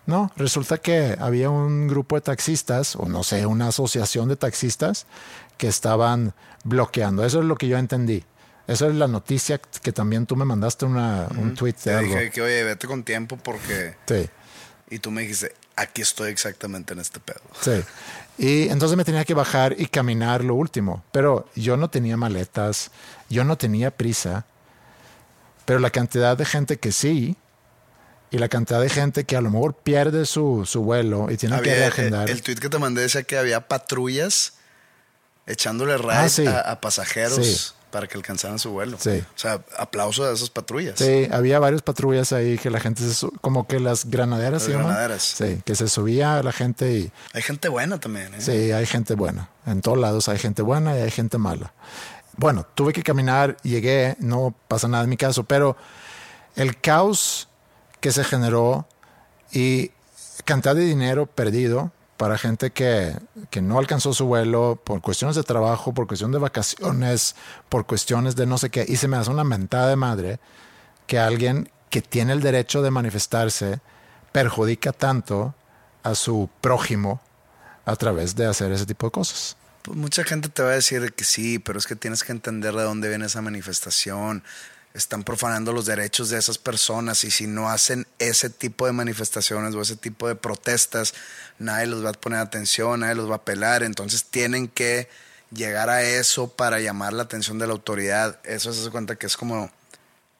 No, 0.07 0.31
resulta 0.37 0.77
que 0.79 1.15
había 1.19 1.49
un 1.49 1.87
grupo 1.87 2.15
de 2.15 2.21
taxistas, 2.21 2.95
o 2.95 3.07
no 3.07 3.23
sé, 3.23 3.45
una 3.45 3.67
asociación 3.67 4.29
de 4.29 4.37
taxistas 4.37 5.05
que 5.57 5.67
estaban 5.67 6.33
bloqueando. 6.63 7.23
Eso 7.25 7.39
es 7.39 7.45
lo 7.45 7.55
que 7.57 7.67
yo 7.67 7.77
entendí. 7.77 8.23
Eso 8.67 8.87
es 8.87 8.95
la 8.95 9.07
noticia 9.07 9.59
que 9.59 9.91
también 9.91 10.25
tú 10.25 10.35
me 10.35 10.45
mandaste 10.45 10.85
una, 10.85 11.27
un 11.37 11.53
tweet 11.55 11.73
de 11.73 11.79
Te 11.83 11.93
algo. 11.93 12.13
dije 12.15 12.31
que, 12.31 12.41
oye, 12.41 12.63
vete 12.63 12.87
con 12.87 13.03
tiempo 13.03 13.37
porque... 13.37 13.95
Sí. 14.07 14.29
Y 14.89 14.99
tú 14.99 15.11
me 15.11 15.21
dijiste, 15.21 15.53
aquí 15.75 16.01
estoy 16.01 16.31
exactamente 16.31 16.93
en 16.93 16.99
este 16.99 17.19
pedo. 17.19 17.41
Sí. 17.61 17.83
Y 18.37 18.69
entonces 18.69 18.97
me 18.97 19.03
tenía 19.03 19.25
que 19.25 19.33
bajar 19.33 19.75
y 19.77 19.87
caminar 19.87 20.43
lo 20.43 20.55
último. 20.55 21.03
Pero 21.11 21.49
yo 21.55 21.75
no 21.75 21.89
tenía 21.89 22.15
maletas, 22.15 22.91
yo 23.29 23.43
no 23.43 23.57
tenía 23.57 23.91
prisa. 23.91 24.45
Pero 25.65 25.79
la 25.79 25.89
cantidad 25.89 26.37
de 26.37 26.45
gente 26.45 26.77
que 26.77 26.93
sí, 26.93 27.35
y 28.32 28.38
la 28.39 28.49
cantidad 28.49 28.82
de 28.82 28.89
gente 28.89 29.23
que 29.23 29.36
a 29.38 29.41
lo 29.41 29.49
mejor 29.49 29.73
pierde 29.75 30.25
su, 30.25 30.63
su 30.65 30.82
vuelo 30.84 31.32
y 31.32 31.38
tiene 31.38 31.55
que 31.61 31.71
Había, 31.71 31.73
eh, 31.75 31.80
reagendar. 31.89 32.30
el 32.30 32.41
tweet 32.41 32.55
que 32.57 32.69
te 32.69 32.78
mandé 32.80 33.01
decía 33.01 33.23
que 33.23 33.38
había 33.38 33.67
patrullas 33.67 34.53
echándole 35.45 35.97
ride 35.97 36.11
Ah, 36.13 36.30
sí. 36.30 36.45
a, 36.45 36.59
a 36.59 36.82
pasajeros 36.82 37.45
Sí. 37.45 37.73
para 37.89 38.05
que 38.07 38.17
alcanzaran 38.17 38.59
su 38.59 38.71
vuelo. 38.71 38.97
Sí. 38.99 39.23
O 39.36 39.39
sea, 39.39 39.61
aplauso 39.78 40.25
a 40.25 40.34
esas 40.34 40.49
patrullas. 40.49 40.95
Sí, 40.99 41.28
había 41.32 41.57
varias 41.59 41.82
patrullas 41.82 42.34
ahí 42.34 42.57
que 42.57 42.69
la 42.69 42.82
gente 42.82 43.01
se 43.09 43.28
como 43.39 43.65
que 43.65 43.80
las 43.80 44.05
granaderas 44.05 44.53
Las 44.53 44.63
se 44.63 44.71
llaman. 44.71 44.88
granaderas. 44.88 45.23
Sí, 45.23 45.61
que 45.63 45.75
se 45.75 45.88
subía 45.88 46.43
la 46.43 46.51
gente 46.51 46.91
y 46.93 47.11
Hay 47.34 47.41
gente 47.41 47.69
buena 47.69 47.97
también. 47.99 48.34
¿eh? 48.34 48.41
sí, 48.41 48.71
hay 48.73 48.86
gente 48.86 49.15
buena. 49.15 49.49
En 49.65 49.82
todos 49.82 49.97
lados 49.97 50.28
hay 50.28 50.38
gente 50.38 50.61
buena 50.61 50.97
y 50.97 51.01
hay 51.01 51.11
gente 51.11 51.38
mala. 51.38 51.73
Bueno, 52.36 52.67
tuve 52.75 52.91
que 52.93 53.01
caminar, 53.03 53.55
llegué, 53.63 54.15
no 54.19 54.53
pasa 54.67 54.88
nada 54.89 55.05
en 55.05 55.09
mi 55.09 55.17
caso, 55.17 55.45
pero 55.45 55.75
el 56.57 56.80
caos 56.80 57.46
que 58.07 58.13
se 58.13 58.23
generó 58.23 58.87
y 59.51 59.91
cantidad 60.45 60.73
de 60.73 60.85
dinero 60.85 61.25
perdido, 61.25 61.91
para 62.15 62.37
gente 62.37 62.71
que, 62.71 63.13
que, 63.49 63.61
no 63.61 63.79
alcanzó 63.79 64.13
su 64.13 64.25
vuelo 64.27 64.81
por 64.81 65.01
cuestiones 65.01 65.35
de 65.35 65.43
trabajo, 65.43 65.93
por 65.93 66.07
cuestión 66.07 66.31
de 66.31 66.37
vacaciones, 66.37 67.35
por 67.67 67.85
cuestiones 67.85 68.37
de 68.37 68.45
no 68.45 68.57
sé 68.57 68.69
qué. 68.69 68.85
Y 68.87 68.95
se 68.95 69.09
me 69.09 69.17
hace 69.17 69.29
una 69.29 69.43
mentada 69.43 69.89
de 69.89 69.97
madre 69.97 70.39
que 71.05 71.19
alguien 71.19 71.69
que 71.89 72.01
tiene 72.01 72.31
el 72.31 72.39
derecho 72.39 72.81
de 72.81 72.91
manifestarse 72.91 73.81
perjudica 74.31 74.93
tanto 74.93 75.53
a 76.03 76.15
su 76.15 76.49
prójimo 76.61 77.19
a 77.83 77.97
través 77.97 78.37
de 78.37 78.45
hacer 78.45 78.71
ese 78.71 78.85
tipo 78.85 79.07
de 79.07 79.11
cosas. 79.11 79.57
Pues 79.81 79.97
mucha 79.97 80.23
gente 80.23 80.47
te 80.47 80.63
va 80.63 80.69
a 80.69 80.75
decir 80.75 81.11
que 81.13 81.25
sí, 81.25 81.59
pero 81.59 81.77
es 81.77 81.85
que 81.85 81.97
tienes 81.97 82.23
que 82.23 82.31
entender 82.31 82.73
de 82.73 82.83
dónde 82.83 83.09
viene 83.09 83.25
esa 83.25 83.41
manifestación 83.41 84.43
están 84.97 85.23
profanando 85.23 85.73
los 85.73 85.85
derechos 85.85 86.29
de 86.29 86.39
esas 86.39 86.57
personas 86.57 87.23
y 87.23 87.29
si 87.31 87.45
no 87.45 87.69
hacen 87.69 88.07
ese 88.17 88.49
tipo 88.49 88.87
de 88.87 88.93
manifestaciones 88.93 89.75
o 89.75 89.81
ese 89.81 89.95
tipo 89.95 90.27
de 90.27 90.35
protestas, 90.35 91.13
nadie 91.59 91.85
los 91.85 92.03
va 92.03 92.09
a 92.09 92.13
poner 92.13 92.39
atención, 92.39 93.01
nadie 93.01 93.15
los 93.15 93.29
va 93.29 93.33
a 93.33 93.37
apelar, 93.37 93.83
entonces 93.83 94.25
tienen 94.25 94.67
que 94.67 95.07
llegar 95.51 95.89
a 95.89 96.01
eso 96.01 96.49
para 96.49 96.79
llamar 96.79 97.13
la 97.13 97.23
atención 97.23 97.59
de 97.59 97.67
la 97.67 97.73
autoridad. 97.73 98.39
Eso 98.43 98.73
se 98.73 98.81
hace 98.81 98.89
cuenta 98.89 99.15
que 99.15 99.27
es 99.27 99.37
como 99.37 99.71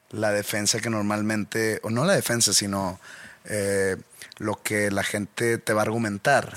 la 0.10 0.32
defensa 0.32 0.80
que 0.80 0.90
normalmente, 0.90 1.80
o 1.84 1.92
no 1.92 2.04
la 2.04 2.14
defensa, 2.14 2.52
sino 2.52 3.00
eh, 3.46 3.98
lo 4.38 4.62
que 4.64 4.90
la 4.90 5.04
gente 5.04 5.60
te 5.60 5.74
va 5.74 5.82
a 5.82 5.84
argumentar 5.84 6.56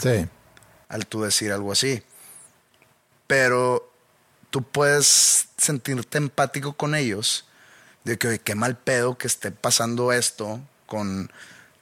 al 0.88 1.06
tú 1.06 1.22
decir 1.22 1.52
algo 1.52 1.70
así. 1.72 2.02
Pero 3.26 3.92
tú 4.48 4.62
puedes 4.62 5.48
sentirte 5.58 6.16
empático 6.16 6.72
con 6.72 6.94
ellos 6.94 7.44
de 8.04 8.18
que, 8.18 8.38
qué 8.38 8.54
mal 8.54 8.76
pedo 8.76 9.18
que 9.18 9.26
esté 9.26 9.50
pasando 9.50 10.12
esto 10.12 10.60
con 10.86 11.30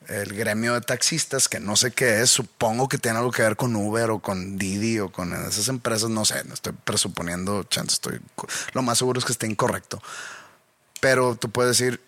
el 0.09 0.33
gremio 0.35 0.75
de 0.75 0.81
taxistas, 0.81 1.49
que 1.49 1.61
no 1.61 1.77
sé 1.77 1.91
qué 1.91 2.23
es, 2.23 2.31
supongo 2.31 2.89
que 2.89 2.99
tiene 2.99 3.19
algo 3.19 3.31
que 3.31 3.43
ver 3.43 3.57
con 3.57 3.77
Uber 3.77 4.11
o 4.11 4.21
con 4.21 4.57
Didi 4.57 5.01
o 5.01 5.13
con 5.13 5.35
esas 5.35 5.69
empresas, 5.69 6.09
no 6.09 6.25
sé, 6.25 6.45
no 6.45 6.55
estoy 6.55 6.73
presuponiendo, 6.73 7.63
chance, 7.65 7.93
estoy, 7.93 8.21
lo 8.73 8.83
más 8.83 8.99
seguro 8.99 9.19
es 9.19 9.27
que 9.27 9.33
esté 9.33 9.47
incorrecto. 9.47 10.03
Pero 11.01 11.37
tú 11.37 11.51
puedes 11.51 11.77
decir, 11.77 12.01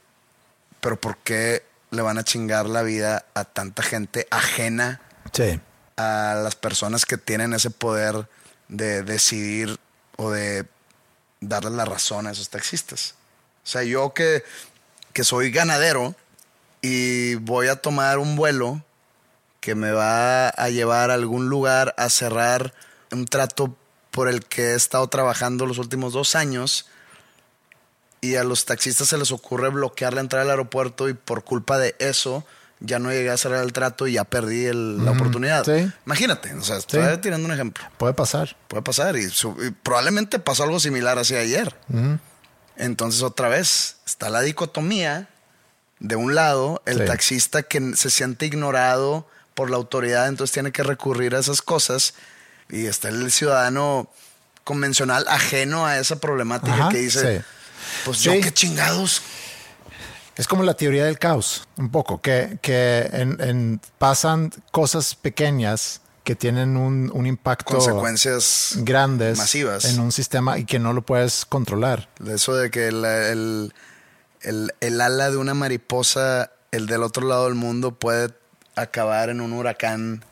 pero 0.80 0.98
¿por 0.98 1.18
qué 1.18 1.62
le 1.90 2.02
van 2.02 2.18
a 2.18 2.24
chingar 2.24 2.66
la 2.66 2.82
vida 2.82 3.26
a 3.34 3.44
tanta 3.44 3.82
gente 3.82 4.26
ajena 4.30 5.00
a 5.96 6.40
las 6.42 6.56
personas 6.56 7.04
que 7.04 7.18
tienen 7.18 7.52
ese 7.52 7.70
poder 7.70 8.28
de 8.68 9.02
decidir 9.02 9.78
o 10.16 10.30
de 10.30 10.66
darle 11.40 11.70
la 11.70 11.84
razón 11.84 12.26
a 12.26 12.30
esos 12.30 12.48
taxistas? 12.48 13.14
O 13.70 13.72
sea, 13.72 13.84
yo 13.84 14.12
que, 14.14 14.42
que 15.12 15.22
soy 15.22 15.52
ganadero 15.52 16.16
y 16.82 17.36
voy 17.36 17.68
a 17.68 17.76
tomar 17.76 18.18
un 18.18 18.34
vuelo 18.34 18.82
que 19.60 19.76
me 19.76 19.92
va 19.92 20.48
a 20.48 20.70
llevar 20.70 21.12
a 21.12 21.14
algún 21.14 21.48
lugar 21.48 21.94
a 21.96 22.10
cerrar 22.10 22.74
un 23.12 23.26
trato 23.26 23.76
por 24.10 24.26
el 24.26 24.44
que 24.44 24.72
he 24.72 24.74
estado 24.74 25.06
trabajando 25.06 25.66
los 25.66 25.78
últimos 25.78 26.12
dos 26.12 26.34
años 26.34 26.86
y 28.20 28.34
a 28.34 28.42
los 28.42 28.64
taxistas 28.64 29.06
se 29.06 29.18
les 29.18 29.30
ocurre 29.30 29.68
bloquear 29.68 30.14
la 30.14 30.22
entrada 30.22 30.46
al 30.46 30.50
aeropuerto 30.50 31.08
y 31.08 31.14
por 31.14 31.44
culpa 31.44 31.78
de 31.78 31.94
eso 32.00 32.44
ya 32.80 32.98
no 32.98 33.12
llegué 33.12 33.30
a 33.30 33.36
cerrar 33.36 33.62
el 33.62 33.72
trato 33.72 34.08
y 34.08 34.14
ya 34.14 34.24
perdí 34.24 34.66
la 34.72 35.12
oportunidad. 35.12 35.64
Imagínate, 36.06 36.52
o 36.54 36.62
sea, 36.64 36.78
estoy 36.78 37.18
tirando 37.18 37.46
un 37.46 37.54
ejemplo. 37.54 37.84
Puede 37.98 38.14
pasar. 38.14 38.56
Puede 38.66 38.82
pasar 38.82 39.16
y, 39.16 39.28
probablemente 39.84 40.40
pasó 40.40 40.64
algo 40.64 40.80
similar 40.80 41.20
así 41.20 41.36
ayer. 41.36 41.72
Entonces 42.80 43.22
otra 43.22 43.48
vez 43.48 43.96
está 44.06 44.30
la 44.30 44.40
dicotomía. 44.40 45.28
De 45.98 46.16
un 46.16 46.34
lado, 46.34 46.82
el 46.86 47.04
taxista 47.04 47.62
que 47.62 47.94
se 47.94 48.08
siente 48.08 48.46
ignorado 48.46 49.28
por 49.54 49.68
la 49.68 49.76
autoridad, 49.76 50.28
entonces 50.28 50.54
tiene 50.54 50.72
que 50.72 50.82
recurrir 50.82 51.34
a 51.34 51.40
esas 51.40 51.60
cosas. 51.60 52.14
Y 52.70 52.86
está 52.86 53.10
el 53.10 53.30
ciudadano 53.30 54.10
convencional 54.64 55.26
ajeno 55.28 55.84
a 55.84 55.98
esa 55.98 56.16
problemática 56.16 56.88
que 56.88 56.98
dice, 56.98 57.44
pues 58.06 58.20
yo 58.22 58.32
qué 58.40 58.50
chingados. 58.50 59.20
Es 60.36 60.48
como 60.48 60.62
la 60.62 60.72
teoría 60.72 61.04
del 61.04 61.18
caos, 61.18 61.68
un 61.76 61.90
poco, 61.90 62.22
que, 62.22 62.58
que 62.62 63.78
pasan 63.98 64.52
cosas 64.70 65.14
pequeñas 65.14 66.00
que 66.30 66.36
tienen 66.36 66.76
un, 66.76 67.10
un 67.12 67.26
impacto 67.26 67.74
consecuencias 67.74 68.74
grandes 68.82 69.36
masivas 69.36 69.84
en 69.86 69.98
un 69.98 70.12
sistema 70.12 70.60
y 70.60 70.64
que 70.64 70.78
no 70.78 70.92
lo 70.92 71.02
puedes 71.02 71.44
controlar. 71.44 72.08
Eso 72.24 72.54
de 72.54 72.70
que 72.70 72.86
el, 72.86 73.04
el, 73.04 73.72
el, 74.42 74.72
el, 74.78 75.00
ala 75.00 75.32
de 75.32 75.38
una 75.38 75.54
mariposa, 75.54 76.52
el 76.70 76.86
del 76.86 77.02
otro 77.02 77.26
lado 77.26 77.46
del 77.46 77.56
mundo, 77.56 77.96
puede 77.96 78.32
acabar 78.76 79.28
en 79.28 79.40
un 79.40 79.52
huracán 79.52 80.24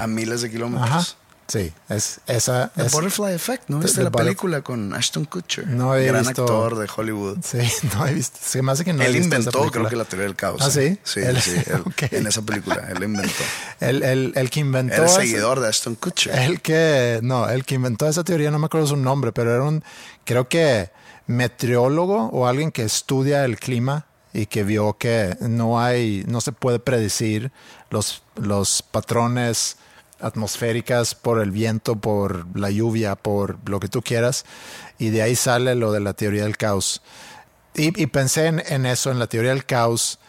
a 0.00 0.06
miles 0.08 0.42
de 0.42 0.50
kilómetros. 0.50 1.16
Sí, 1.46 1.72
es 1.90 2.20
esa. 2.26 2.72
The 2.74 2.84
Butterfly 2.84 3.34
Effect, 3.34 3.68
¿no? 3.68 3.78
¿Viste 3.78 4.02
la 4.02 4.10
película 4.10 4.62
con 4.62 4.94
Ashton 4.94 5.26
Kutcher? 5.26 5.66
No 5.66 5.94
he 5.94 6.06
Gran 6.06 6.26
actor 6.26 6.76
de 6.76 6.88
Hollywood. 6.94 7.38
Sí, 7.42 7.58
no 7.94 8.06
he 8.06 8.14
visto. 8.14 8.38
Se 8.40 8.62
me 8.62 8.72
hace 8.72 8.84
que 8.84 8.92
no 8.92 9.02
él 9.02 9.14
he 9.14 9.18
visto 9.18 9.36
inventó, 9.36 9.70
creo 9.70 9.88
que 9.88 9.96
la 9.96 10.04
teoría 10.04 10.26
del 10.26 10.36
caos. 10.36 10.62
¿Ah, 10.62 10.70
sí? 10.70 10.98
Sí, 11.04 11.20
sí. 11.40 11.56
En 12.10 12.26
esa 12.26 12.42
película, 12.42 12.88
él 12.90 13.02
inventó. 13.02 13.42
el, 13.80 14.02
el, 14.02 14.32
el, 14.34 14.50
que 14.50 14.60
inventó. 14.60 14.94
Era 14.94 15.08
seguidor 15.08 15.60
de 15.60 15.68
Ashton 15.68 15.96
Kutcher. 15.96 16.34
El 16.34 16.60
que. 16.60 17.20
No, 17.22 17.48
el 17.48 17.64
que 17.64 17.74
inventó 17.74 18.08
esa 18.08 18.24
teoría, 18.24 18.50
no 18.50 18.58
me 18.58 18.66
acuerdo 18.66 18.86
su 18.86 18.96
nombre, 18.96 19.32
pero 19.32 19.54
era 19.54 19.64
un. 19.64 19.84
Creo 20.24 20.48
que 20.48 20.90
meteorólogo 21.26 22.28
o 22.28 22.46
alguien 22.46 22.70
que 22.72 22.82
estudia 22.84 23.44
el 23.44 23.58
clima 23.58 24.06
y 24.32 24.46
que 24.46 24.64
vio 24.64 24.96
que 24.96 25.36
no 25.40 25.80
hay. 25.80 26.24
No 26.26 26.40
se 26.40 26.52
puede 26.52 26.78
predecir 26.78 27.52
los, 27.90 28.22
los 28.36 28.82
patrones 28.82 29.76
atmosféricas 30.20 31.14
por 31.14 31.40
el 31.40 31.50
viento, 31.50 31.96
por 31.96 32.46
la 32.56 32.70
lluvia, 32.70 33.16
por 33.16 33.58
lo 33.68 33.80
que 33.80 33.88
tú 33.88 34.02
quieras. 34.02 34.44
Y 34.98 35.10
de 35.10 35.22
ahí 35.22 35.36
sale 35.36 35.74
lo 35.74 35.92
de 35.92 36.00
la 36.00 36.14
teoría 36.14 36.44
del 36.44 36.56
caos. 36.56 37.02
Y, 37.74 38.06
pensé 38.06 38.46
en, 38.46 38.86
eso, 38.86 39.10
en 39.10 39.18
la 39.18 39.26
teoría 39.26 39.50
del 39.50 39.66
caos, 39.66 40.20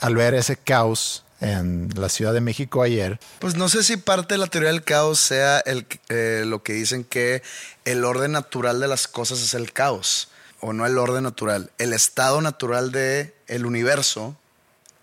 al 0.00 0.16
ver 0.16 0.34
ese 0.34 0.56
caos 0.56 1.24
en 1.40 1.90
la 1.94 2.08
Ciudad 2.08 2.32
de 2.32 2.40
México 2.40 2.82
ayer. 2.82 3.20
Pues 3.38 3.54
no 3.54 3.68
sé 3.68 3.84
si 3.84 3.98
parte 3.98 4.34
de 4.34 4.38
la 4.38 4.46
teoría 4.46 4.70
del 4.70 4.82
caos 4.82 5.18
sea 5.18 5.62
eh, 5.66 6.44
lo 6.46 6.62
que 6.62 6.72
dicen 6.72 7.04
que 7.04 7.42
el 7.84 8.04
orden 8.04 8.32
natural 8.32 8.80
de 8.80 8.88
las 8.88 9.08
cosas 9.08 9.42
es 9.42 9.52
el 9.52 9.72
caos, 9.72 10.28
o 10.60 10.72
no 10.72 10.86
el 10.86 10.96
orden 10.96 11.24
natural. 11.24 11.70
El 11.76 11.92
estado 11.92 12.40
natural 12.40 12.92
del 12.92 13.34
el 13.46 13.66
universo 13.66 14.34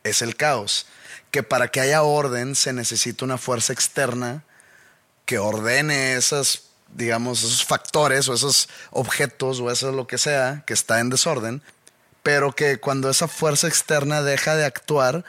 es 0.04 0.24
el 0.24 0.36
caos 0.36 0.88
que 1.32 1.43
para 1.43 1.69
que 1.69 1.79
haya 1.79 2.03
orden 2.03 2.55
se 2.55 2.73
necesita 2.73 3.25
una 3.25 3.38
fuerza 3.38 3.73
externa 3.73 4.43
que 5.25 5.39
ordene 5.39 6.15
esas, 6.15 6.63
digamos, 6.93 7.43
esos 7.43 7.65
factores 7.65 8.27
o 8.27 8.34
esos 8.34 8.67
objetos 8.91 9.59
o 9.59 9.71
eso 9.71 9.91
lo 9.91 10.07
que 10.07 10.17
sea 10.17 10.63
que 10.67 10.73
está 10.73 10.99
en 10.99 11.09
desorden, 11.09 11.61
pero 12.21 12.51
que 12.53 12.79
cuando 12.79 13.09
esa 13.09 13.27
fuerza 13.27 13.67
externa 13.67 14.21
deja 14.21 14.55
de 14.55 14.65
actuar, 14.65 15.23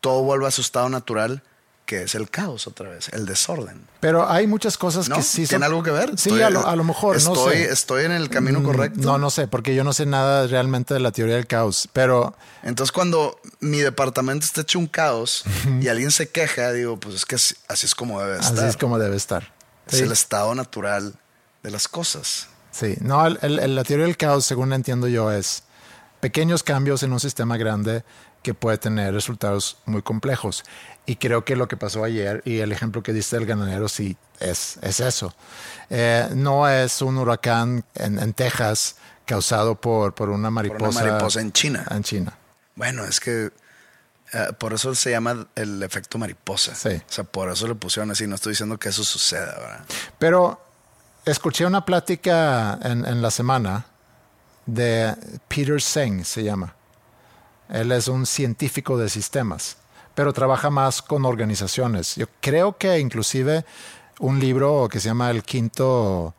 todo 0.00 0.22
vuelve 0.22 0.46
a 0.46 0.52
su 0.52 0.60
estado 0.60 0.88
natural 0.88 1.42
que 1.88 2.02
es 2.02 2.14
el 2.14 2.28
caos 2.28 2.66
otra 2.66 2.90
vez, 2.90 3.08
el 3.14 3.24
desorden. 3.24 3.80
Pero 4.00 4.28
hay 4.28 4.46
muchas 4.46 4.76
cosas 4.76 5.08
que 5.08 5.22
sí 5.22 5.46
¿Tiene 5.46 5.64
algo 5.64 5.82
que 5.82 5.90
ver? 5.90 6.18
Sí, 6.18 6.42
a, 6.42 6.50
lo, 6.50 6.84
mejor, 6.84 7.16
estoy, 7.16 7.34
no 7.34 7.50
sé. 7.50 7.72
¿Estoy 7.72 8.04
en 8.04 8.12
el 8.12 8.28
camino 8.28 8.60
mm, 8.60 8.62
correcto? 8.62 9.00
No, 9.00 9.16
no 9.16 9.30
sé, 9.30 9.48
porque 9.48 9.74
yo 9.74 9.84
no 9.84 9.94
sé 9.94 10.04
nada 10.04 10.46
realmente 10.46 10.92
de 10.92 11.00
la 11.00 11.12
teoría 11.12 11.36
del 11.36 11.46
caos, 11.46 11.88
pero... 11.94 12.36
Entonces 12.62 12.92
cuando 12.92 13.40
mi 13.60 13.78
departamento 13.78 14.44
está 14.44 14.60
hecho 14.60 14.78
un 14.78 14.86
caos 14.86 15.44
y 15.80 15.88
alguien 15.88 16.10
se 16.10 16.28
queja, 16.28 16.72
digo, 16.72 17.00
pues 17.00 17.14
es 17.14 17.24
que 17.24 17.36
así, 17.36 17.56
es 17.86 17.94
como 17.94 18.20
debe 18.20 18.38
estar. 18.38 18.58
Así 18.58 18.66
es 18.66 18.76
como 18.76 18.98
debe 18.98 19.16
estar. 19.16 19.50
Es 19.86 20.02
el 20.02 20.12
estado 20.12 20.54
natural 20.54 21.14
de 21.62 21.70
las 21.70 21.88
cosas. 21.88 22.48
Sí, 22.70 22.96
no, 23.00 23.26
la 23.30 23.84
teoría 23.84 24.04
del 24.04 24.18
caos, 24.18 24.44
según 24.44 24.74
entiendo 24.74 25.08
yo, 25.08 25.32
es 25.32 25.62
pequeños 26.20 26.62
cambios 26.62 27.02
en 27.02 27.14
un 27.14 27.20
sistema 27.20 27.56
grande 27.56 28.04
que 28.42 28.54
puede 28.54 28.78
tener 28.78 29.12
resultados 29.12 29.78
muy 29.84 30.02
complejos. 30.02 30.64
Y 31.06 31.16
creo 31.16 31.44
que 31.44 31.56
lo 31.56 31.68
que 31.68 31.76
pasó 31.76 32.04
ayer 32.04 32.42
y 32.44 32.58
el 32.58 32.72
ejemplo 32.72 33.02
que 33.02 33.12
diste 33.12 33.36
del 33.36 33.46
ganadero 33.46 33.88
sí 33.88 34.16
es, 34.40 34.78
es 34.82 35.00
eso. 35.00 35.34
Eh, 35.90 36.28
no 36.34 36.68
es 36.68 37.00
un 37.02 37.16
huracán 37.18 37.84
en, 37.94 38.32
Texas 38.34 38.96
causado 39.24 39.80
por, 39.80 40.14
por, 40.14 40.30
una 40.30 40.50
mariposa. 40.50 40.78
Por 40.78 40.88
una 40.90 41.00
mariposa 41.00 41.40
en 41.40 41.52
China. 41.52 41.86
En 41.90 42.02
China. 42.02 42.36
Bueno, 42.74 43.04
es 43.04 43.20
que 43.20 43.50
eh, 44.32 44.52
por 44.58 44.74
eso 44.74 44.94
se 44.94 45.10
llama 45.10 45.46
el 45.54 45.82
efecto 45.82 46.18
mariposa. 46.18 46.74
Sí. 46.74 46.90
O 46.90 47.12
sea, 47.12 47.24
por 47.24 47.50
eso 47.50 47.66
le 47.66 47.74
pusieron 47.74 48.10
así. 48.10 48.26
No 48.26 48.34
estoy 48.34 48.52
diciendo 48.52 48.78
que 48.78 48.90
eso 48.90 49.02
suceda, 49.02 49.58
¿verdad? 49.58 49.84
Pero 50.18 50.62
escuché 51.24 51.64
una 51.64 51.84
plática 51.84 52.78
en, 52.82 53.06
en 53.06 53.22
la 53.22 53.30
semana 53.30 53.86
de 54.66 55.16
Peter 55.48 55.80
Seng, 55.80 56.24
se 56.24 56.44
llama. 56.44 56.74
Él 57.68 57.92
es 57.92 58.08
un 58.08 58.26
científico 58.26 58.96
de 58.98 59.08
sistemas 59.08 59.76
pero 60.18 60.32
trabaja 60.32 60.68
más 60.68 61.00
con 61.00 61.24
organizaciones. 61.24 62.16
Yo 62.16 62.26
creo 62.40 62.76
que 62.76 62.98
inclusive 62.98 63.64
un 64.18 64.40
libro 64.40 64.88
que 64.90 64.98
se 64.98 65.10
llama 65.10 65.30
El 65.30 65.44
Quinto, 65.44 66.34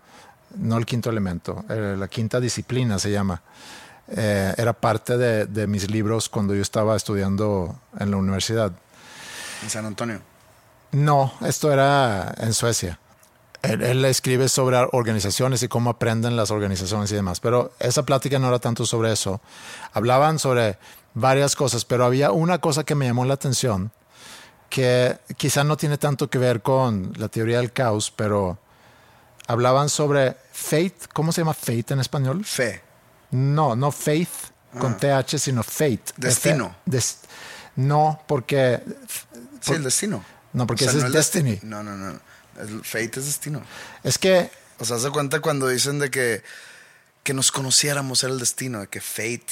no 0.58 0.78
el 0.78 0.86
Quinto 0.86 1.10
Elemento, 1.10 1.64
eh, 1.70 1.96
la 1.98 2.10
Quinta 2.10 2.42
Disciplina 2.42 3.00
se 3.00 3.10
llama. 3.10 3.42
Eh, 4.10 4.54
era 4.58 4.74
parte 4.74 5.18
de, 5.18 5.68
mis 5.68 5.90
libros 5.90 6.28
cuando 6.28 6.54
yo 6.54 6.62
estaba 6.62 6.98
estudiando 6.98 7.80
en 7.98 8.12
la 8.12 8.18
universidad. 8.18 8.74
En 9.64 9.70
San 9.70 9.86
Antonio. 9.86 10.20
No, 10.92 11.32
esto 11.46 11.72
era 11.72 12.36
en 12.38 12.54
Suecia. 12.54 13.00
Él, 13.62 13.82
él 13.82 14.04
escribe 14.04 14.50
sobre 14.50 14.76
organizaciones 14.92 15.64
y 15.64 15.70
cómo 15.70 15.90
aprenden 15.90 16.36
las 16.36 16.52
organizaciones 16.52 17.14
y 17.14 17.16
demás, 17.16 17.40
pero 17.40 17.72
esa 17.80 18.04
plática 18.04 18.40
no 18.40 18.50
era 18.50 18.60
tanto 18.60 18.86
sobre 18.86 19.14
eso. 19.14 19.40
Hablaban 19.94 20.38
sobre 20.38 20.78
varias 21.14 21.56
cosas, 21.56 21.86
pero 21.86 22.06
había 22.06 22.32
una 22.32 22.60
cosa 22.60 22.84
que 22.84 22.96
me 22.96 23.06
llamó 23.06 23.26
la 23.26 23.34
atención, 23.36 23.92
que 24.70 25.18
quizá 25.38 25.64
no 25.64 25.78
tiene 25.78 25.98
tanto 25.98 26.30
que 26.30 26.38
ver 26.38 26.62
con 26.62 27.14
la 27.18 27.28
teoría 27.30 27.58
del 27.58 27.72
caos, 27.74 28.12
pero 28.16 28.60
hablaban 29.48 29.90
sobre 29.90 30.38
faith. 30.52 31.08
¿Cómo 31.14 31.32
se 31.32 31.42
llama 31.42 31.54
faith 31.54 31.92
en 31.92 32.00
español? 32.00 32.46
Fe. 32.46 32.82
No, 33.32 33.76
no 33.76 33.92
faith 33.92 34.30
con 34.80 34.98
TH, 34.98 35.38
sino 35.40 35.64
fate. 35.64 36.04
Destino. 36.18 36.76
Des- 36.86 37.20
no, 37.76 38.22
porque. 38.28 38.82
Sí, 39.62 39.74
el 39.74 39.84
destino. 39.84 40.24
No, 40.54 40.66
porque 40.68 40.86
O 40.86 40.90
sea, 40.90 40.98
ese 40.98 41.00
es 41.00 41.06
el 41.06 41.12
desti- 41.12 41.16
destiny. 41.44 41.60
No, 41.64 41.84
no, 41.84 41.96
no. 41.96 42.20
El 42.60 42.84
fate 42.84 43.20
es 43.20 43.26
destino. 43.26 43.62
Es 44.04 44.18
que 44.18 44.52
O 44.80 44.86
sea, 44.86 44.98
se 45.00 45.10
cuenta 45.12 45.40
cuando 45.42 45.68
dicen 45.68 46.00
de 46.00 46.10
que, 46.12 46.44
que 47.24 47.34
nos 47.34 47.52
conociéramos 47.52 48.24
era 48.24 48.34
el 48.34 48.40
destino, 48.40 48.80
de 48.82 48.88
que 48.88 49.00
fate 49.02 49.46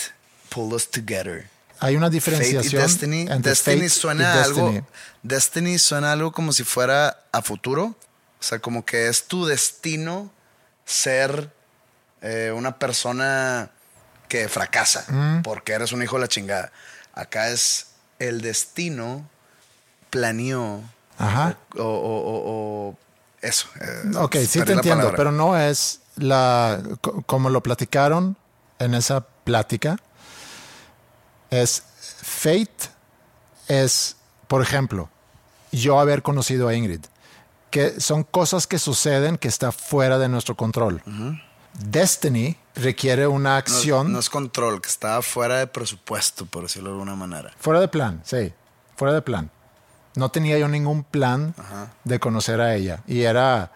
pulled 0.49 0.73
us 0.73 0.89
together. 0.89 1.47
hay 1.79 1.95
una 1.95 2.07
y 2.07 2.11
diferenciación. 2.11 2.81
destiny. 2.81 3.21
entre 3.29 3.51
Destiny 3.51 3.75
fate 3.75 3.85
y 3.85 3.89
suena 3.89 4.35
destiny. 4.37 4.67
algo. 4.77 4.87
Destiny 5.23 5.77
suena 5.79 6.09
a 6.09 6.13
algo 6.13 6.31
como 6.31 6.51
si 6.51 6.63
fuera 6.63 7.23
a 7.31 7.41
futuro. 7.41 7.95
O 8.39 8.43
sea, 8.43 8.59
como 8.59 8.83
que 8.85 9.07
es 9.07 9.23
tu 9.27 9.45
destino 9.45 10.31
ser 10.85 11.51
eh, 12.21 12.51
una 12.55 12.79
persona 12.79 13.69
que 14.27 14.49
fracasa 14.49 15.05
Mm. 15.07 15.41
porque 15.43 15.73
eres 15.73 15.91
un 15.91 16.01
hijo 16.01 16.15
de 16.15 16.21
la 16.21 16.27
chingada. 16.27 16.71
Acá 17.13 17.49
es 17.49 17.87
el 18.19 18.41
destino 18.41 19.27
planeó 20.09 20.81
Ajá. 21.17 21.57
o, 21.77 21.83
o- 21.83 21.85
o- 21.85 22.89
o 22.89 22.97
eso. 23.41 23.67
eh, 23.81 24.11
Ok, 24.17 24.35
sí 24.47 24.61
te 24.63 24.73
entiendo, 24.73 25.03
palabra. 25.03 25.15
pero 25.17 25.31
no 25.31 25.57
es 25.57 25.99
la. 26.15 26.81
co- 27.01 27.21
Como 27.23 27.49
lo 27.49 27.61
platicaron 27.61 28.35
en 28.79 28.93
esa 28.95 29.21
plática, 29.21 29.97
es 31.49 31.83
fate, 32.21 32.89
es, 33.67 34.15
por 34.47 34.61
ejemplo, 34.61 35.09
yo 35.71 35.99
haber 35.99 36.21
conocido 36.23 36.67
a 36.67 36.75
Ingrid, 36.75 37.01
que 37.69 37.99
son 37.99 38.23
cosas 38.23 38.67
que 38.67 38.79
suceden 38.79 39.37
que 39.37 39.47
está 39.47 39.71
fuera 39.71 40.17
de 40.17 40.29
nuestro 40.29 40.55
control. 40.55 41.01
Destiny 41.73 42.57
requiere 42.75 43.27
una 43.27 43.57
acción 43.57 44.11
No, 44.11 44.19
es 44.19 44.29
control, 44.29 44.81
que 44.81 44.89
estaba 44.89 45.21
fuera 45.21 45.59
de 45.59 45.67
presupuesto, 45.67 46.45
por 46.45 46.63
decirlo 46.63 46.89
de 46.89 46.93
alguna 46.95 47.15
manera. 47.15 47.51
fuera 47.59 47.79
de 47.79 47.87
plan, 47.87 48.21
sí, 48.25 48.53
fuera 48.95 49.13
de 49.13 49.21
plan. 49.21 49.51
No 50.15 50.29
tenía 50.29 50.57
yo 50.57 50.67
ningún 50.67 51.03
plan 51.03 51.53
de 52.03 52.19
conocer 52.19 52.59
a 52.61 52.73
ella 52.75 53.03
y 53.05 53.21
era, 53.21 53.71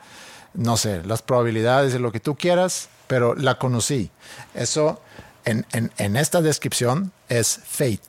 no 0.55 0.77
sé, 0.77 1.03
las 1.05 1.21
probabilidades 1.21 1.93
de 1.93 1.99
lo 1.99 2.11
que 2.11 2.19
tú 2.19 2.35
quieras, 2.35 2.89
pero 3.05 3.35
la 3.35 3.59
conocí. 3.59 4.09
Eso 4.55 4.99
en, 5.45 5.65
en- 5.71 5.91
en 5.97 6.15
esta 6.17 6.41
descripción 6.41 7.11
es 7.29 7.59
fate, 7.65 7.99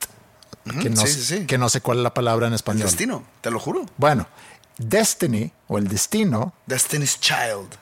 que, 0.81 0.89
no, 0.89 1.01
sí, 1.01 1.07
sí, 1.13 1.21
sí. 1.39 1.45
que 1.45 1.57
no 1.57 1.69
sé 1.69 1.81
cuál 1.81 1.97
es 1.99 2.03
la 2.03 2.13
palabra 2.13 2.47
en 2.47 2.53
El 2.53 2.55
español. 2.55 2.83
destino, 2.83 3.23
te 3.41 3.51
lo 3.51 3.59
juro. 3.59 3.85
Bueno, 3.97 4.27
Destiny 4.77 5.51
o 5.67 5.77
el 5.77 5.87
destino, 5.87 6.53
Destiny's 6.65 7.19
Child. 7.19 7.77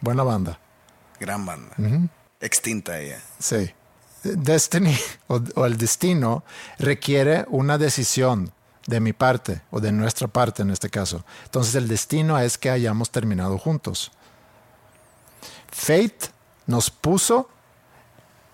buena 0.00 0.22
banda. 0.22 0.58
Gran 1.18 1.44
banda. 1.44 1.74
Extinta 2.40 3.00
ella. 3.00 3.20
Sí. 3.40 3.70
Destiny 4.22 4.96
o, 5.28 5.40
o 5.56 5.66
el 5.66 5.76
destino 5.76 6.44
requiere 6.78 7.46
una 7.48 7.78
decisión 7.78 8.52
de 8.86 9.00
mi 9.00 9.12
parte 9.12 9.60
o 9.70 9.80
de 9.80 9.90
nuestra 9.92 10.28
parte 10.28 10.62
en 10.62 10.70
este 10.70 10.88
caso. 10.88 11.24
Entonces 11.44 11.74
el 11.74 11.88
destino 11.88 12.38
es 12.38 12.58
que 12.58 12.70
hayamos 12.70 13.10
terminado 13.10 13.58
juntos. 13.58 14.12
Fate 15.70 16.30
nos 16.66 16.90
puso, 16.90 17.48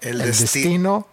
El, 0.01 0.21
el 0.21 0.31
desti- 0.33 0.41
destino 0.41 1.09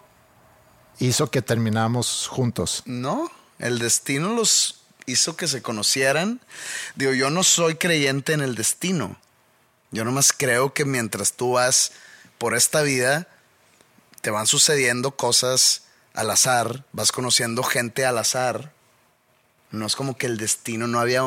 hizo 0.98 1.30
que 1.30 1.42
terminamos 1.42 2.28
juntos. 2.28 2.82
No, 2.86 3.30
el 3.58 3.78
destino 3.78 4.34
los 4.34 4.80
hizo 5.06 5.36
que 5.36 5.48
se 5.48 5.62
conocieran. 5.62 6.40
Digo, 6.94 7.12
yo 7.12 7.30
no 7.30 7.42
soy 7.42 7.74
creyente 7.76 8.32
en 8.32 8.40
el 8.40 8.54
destino. 8.54 9.16
Yo 9.90 10.04
nomás 10.04 10.32
creo 10.32 10.72
que 10.72 10.84
mientras 10.84 11.32
tú 11.34 11.52
vas 11.52 11.92
por 12.38 12.54
esta 12.56 12.82
vida, 12.82 13.28
te 14.20 14.30
van 14.30 14.46
sucediendo 14.46 15.16
cosas 15.16 15.82
al 16.14 16.30
azar, 16.30 16.84
vas 16.92 17.12
conociendo 17.12 17.62
gente 17.62 18.04
al 18.06 18.18
azar. 18.18 18.72
No 19.72 19.86
es 19.86 19.96
como 19.96 20.16
que 20.16 20.26
el 20.26 20.36
destino, 20.36 20.86
no 20.86 21.00
había, 21.00 21.22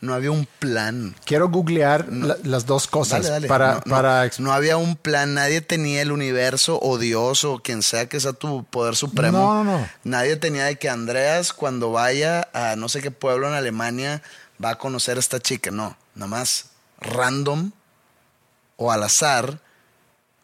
no 0.00 0.14
había 0.14 0.30
un 0.30 0.46
plan. 0.58 1.14
Quiero 1.24 1.48
googlear 1.50 2.08
la- 2.10 2.36
las 2.44 2.66
dos 2.66 2.86
cosas 2.88 3.20
Dale, 3.22 3.30
dale. 3.34 3.48
para, 3.48 3.74
no, 3.74 3.80
para 3.82 4.30
no 4.38 4.52
había 4.52 4.76
un 4.78 4.96
plan, 4.96 5.34
nadie 5.34 5.60
tenía 5.60 6.00
el 6.02 6.10
universo 6.10 6.78
o 6.82 6.96
Dios 6.98 7.44
o 7.44 7.58
quien 7.60 7.82
sea 7.82 8.08
que 8.08 8.18
sea 8.18 8.32
tu 8.32 8.64
poder 8.64 8.96
supremo. 8.96 9.38
No, 9.38 9.64
no, 9.64 9.78
no. 9.80 9.88
Nadie 10.04 10.36
tenía 10.36 10.64
de 10.64 10.76
que 10.78 10.88
Andreas 10.88 11.52
cuando 11.52 11.92
vaya 11.92 12.48
a 12.54 12.74
no 12.76 12.88
sé 12.88 13.02
qué 13.02 13.10
pueblo 13.10 13.46
en 13.48 13.54
Alemania 13.54 14.22
va 14.64 14.70
a 14.70 14.78
conocer 14.78 15.16
a 15.18 15.20
esta 15.20 15.38
chica. 15.38 15.70
No, 15.70 15.96
nada 16.14 16.26
más 16.28 16.66
random 17.00 17.70
o 18.76 18.90
al 18.92 19.02
azar 19.02 19.60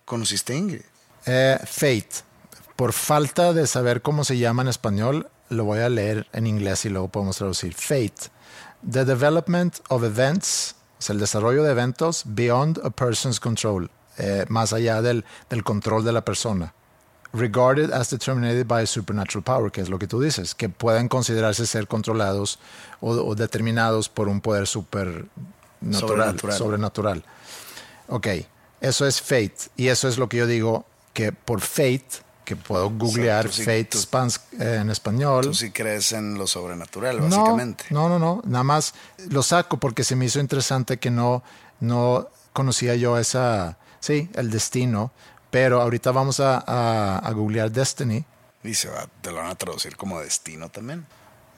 conociste 0.04 0.52
a 0.52 0.56
Ingrid. 0.56 0.82
Eh, 1.24 1.58
fate. 1.64 2.08
Por 2.76 2.92
falta 2.92 3.52
de 3.54 3.66
saber 3.66 4.02
cómo 4.02 4.24
se 4.24 4.36
llama 4.36 4.60
en 4.62 4.68
español, 4.68 5.30
lo 5.48 5.64
voy 5.64 5.80
a 5.80 5.88
leer 5.88 6.26
en 6.32 6.46
inglés 6.46 6.84
y 6.84 6.88
luego 6.88 7.08
podemos 7.08 7.36
traducir. 7.36 7.74
Fate. 7.74 8.30
The 8.88 9.04
development 9.04 9.80
of 9.88 10.04
events, 10.04 10.74
o 10.98 11.02
sea, 11.02 11.14
el 11.14 11.20
desarrollo 11.20 11.62
de 11.62 11.72
eventos 11.72 12.22
beyond 12.26 12.78
a 12.84 12.90
person's 12.90 13.40
control, 13.40 13.90
eh, 14.18 14.44
más 14.48 14.72
allá 14.72 15.02
del, 15.02 15.24
del 15.50 15.62
control 15.64 16.04
de 16.04 16.12
la 16.12 16.24
persona. 16.24 16.72
Regarded 17.32 17.92
as 17.92 18.08
determined 18.10 18.66
by 18.66 18.82
a 18.84 18.86
supernatural 18.86 19.42
power, 19.42 19.70
que 19.70 19.80
es 19.80 19.88
lo 19.88 19.98
que 19.98 20.06
tú 20.06 20.20
dices, 20.20 20.54
que 20.54 20.68
pueden 20.68 21.08
considerarse 21.08 21.66
ser 21.66 21.86
controlados 21.86 22.58
o, 23.00 23.10
o 23.10 23.34
determinados 23.34 24.08
por 24.08 24.28
un 24.28 24.40
poder 24.40 24.66
super 24.66 25.26
Sobrenatural. 25.92 26.56
sobrenatural. 26.56 27.24
Ok, 28.08 28.28
eso 28.80 29.06
es 29.06 29.20
fate. 29.20 29.56
Y 29.76 29.88
eso 29.88 30.08
es 30.08 30.16
lo 30.16 30.28
que 30.28 30.38
yo 30.38 30.46
digo, 30.46 30.86
que 31.12 31.32
por 31.32 31.60
fate, 31.60 32.06
que 32.46 32.56
puedo 32.56 32.88
googlear 32.88 33.44
tú 33.44 33.52
sí- 33.52 33.64
fate 33.64 33.84
tú- 33.84 33.98
spans 33.98 34.40
eh, 34.58 34.78
en 34.80 34.88
español. 34.88 35.42
Tú 35.44 35.52
sí 35.52 35.70
crees 35.70 36.12
en 36.12 36.38
lo 36.38 36.46
sobrenatural, 36.46 37.16
no, 37.18 37.24
básicamente. 37.24 37.84
no, 37.90 38.08
no, 38.08 38.18
no. 38.18 38.40
Nada 38.46 38.64
más 38.64 38.94
lo 39.28 39.42
saco 39.42 39.76
porque 39.78 40.02
se 40.04 40.16
me 40.16 40.24
hizo 40.24 40.40
interesante 40.40 40.96
que 40.98 41.10
no, 41.10 41.42
no 41.80 42.28
conocía 42.54 42.94
yo 42.94 43.18
esa, 43.18 43.76
sí, 44.00 44.30
el 44.34 44.50
destino. 44.50 45.12
Pero 45.50 45.80
ahorita 45.82 46.10
vamos 46.12 46.40
a, 46.40 46.62
a, 46.66 47.18
a 47.18 47.30
googlear 47.32 47.70
Destiny. 47.70 48.24
Y 48.64 48.74
se 48.74 48.88
va, 48.88 49.06
te 49.20 49.30
lo 49.30 49.36
van 49.36 49.46
a 49.46 49.54
traducir 49.54 49.96
como 49.96 50.20
destino 50.20 50.68
también. 50.68 51.06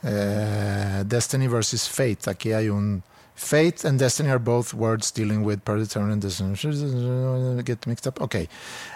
Eh, 0.03 1.03
Destiny 1.07 1.49
versus 1.49 1.89
Fate. 1.89 2.30
Aquí 2.30 2.53
hay 2.53 2.68
un. 2.68 3.03
Fate 3.34 3.86
and 3.86 3.99
Destiny 4.01 4.30
are 4.30 4.39
both 4.39 4.74
words 4.74 5.12
dealing 5.12 5.45
with 5.45 5.59
predetermined 5.61 6.22
destiny. 6.22 6.55
Get 7.64 7.86
mixed 7.86 8.07
up. 8.09 8.20
Ok. 8.20 8.36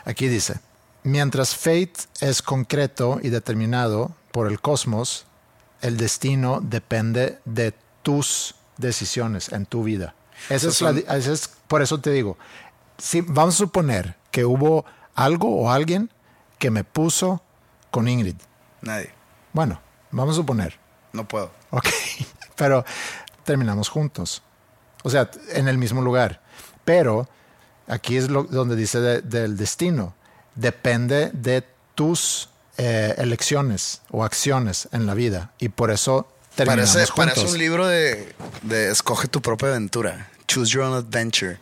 Aquí 0.05 0.29
dice: 0.29 0.61
Mientras 1.05 1.57
Fate 1.57 1.95
es 2.21 2.43
concreto 2.43 3.19
y 3.23 3.31
determinado 3.31 4.13
por 4.31 4.47
el 4.51 4.61
cosmos, 4.61 5.27
el 5.81 5.97
destino 5.97 6.61
depende 6.63 7.41
de 7.45 7.75
tus 8.03 8.55
decisiones 8.79 9.51
en 9.53 9.67
tu 9.67 9.83
vida. 9.83 10.15
Esa 10.49 10.69
es 10.69 10.81
la 10.81 10.91
esa 10.91 11.33
es- 11.33 11.49
por 11.69 11.83
eso 11.83 12.01
te 12.01 12.11
digo: 12.11 12.37
si 12.99 13.21
vamos 13.21 13.55
a 13.57 13.59
suponer 13.59 14.17
que 14.31 14.45
hubo 14.45 14.85
algo 15.15 15.49
o 15.61 15.71
alguien 15.71 16.11
que 16.59 16.71
me 16.71 16.85
puso 16.85 17.43
con 17.91 18.09
Ingrid. 18.09 18.37
Nadie. 18.81 19.11
Bueno, 19.53 19.81
vamos 20.13 20.35
a 20.35 20.37
suponer. 20.41 20.79
No 21.13 21.27
puedo. 21.27 21.51
Ok, 21.71 21.87
pero 22.57 22.85
terminamos 23.45 23.89
juntos. 23.89 24.43
O 25.03 25.11
sea, 25.11 25.31
en 25.51 25.67
el 25.69 25.79
mismo 25.79 26.01
lugar. 26.01 26.41
Pero 26.85 27.29
aquí 27.89 28.17
es 28.17 28.31
lo, 28.31 28.45
donde 28.45 28.77
dice 28.77 29.01
de- 29.01 29.21
del 29.23 29.57
destino. 29.57 30.15
Depende 30.55 31.31
de 31.33 31.65
tus 31.95 32.49
eh, 32.79 33.15
elecciones 33.19 34.03
o 34.11 34.25
acciones 34.25 34.89
en 34.93 35.07
la 35.07 35.15
vida. 35.15 35.53
Y 35.59 35.69
por 35.71 35.91
eso 35.91 36.27
terminamos 36.55 36.93
Parece, 36.93 37.13
juntos. 37.13 37.35
parece 37.35 37.53
un 37.53 37.59
libro 37.59 37.87
de, 37.87 38.35
de 38.63 38.91
escoge 38.91 39.29
tu 39.29 39.41
propia 39.43 39.69
aventura. 39.69 40.31
Choose 40.49 40.71
your 40.73 40.83
own 40.85 40.95
adventure. 40.95 41.59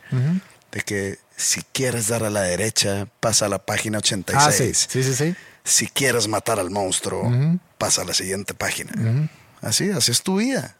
De 0.71 0.81
que 0.81 1.19
si 1.35 1.61
quieres 1.73 2.07
dar 2.07 2.23
a 2.23 2.29
la 2.29 2.41
derecha, 2.41 3.07
pasa 3.19 3.45
a 3.45 3.49
la 3.49 3.59
página 3.59 3.97
86. 3.99 4.35
ah, 4.37 4.51
sí, 4.51 4.73
sí, 4.73 5.03
sí, 5.03 5.15
sí. 5.15 5.35
Si 5.63 5.87
quieres 5.87 6.27
matar 6.27 6.59
al 6.59 6.69
monstruo, 6.71 7.31
pasa 7.77 8.01
a 8.01 8.05
la 8.05 8.13
siguiente 8.13 8.53
página. 8.53 9.29
Así, 9.61 9.89
así 9.91 10.11
es 10.11 10.23
tu 10.23 10.37
vida. 10.37 10.75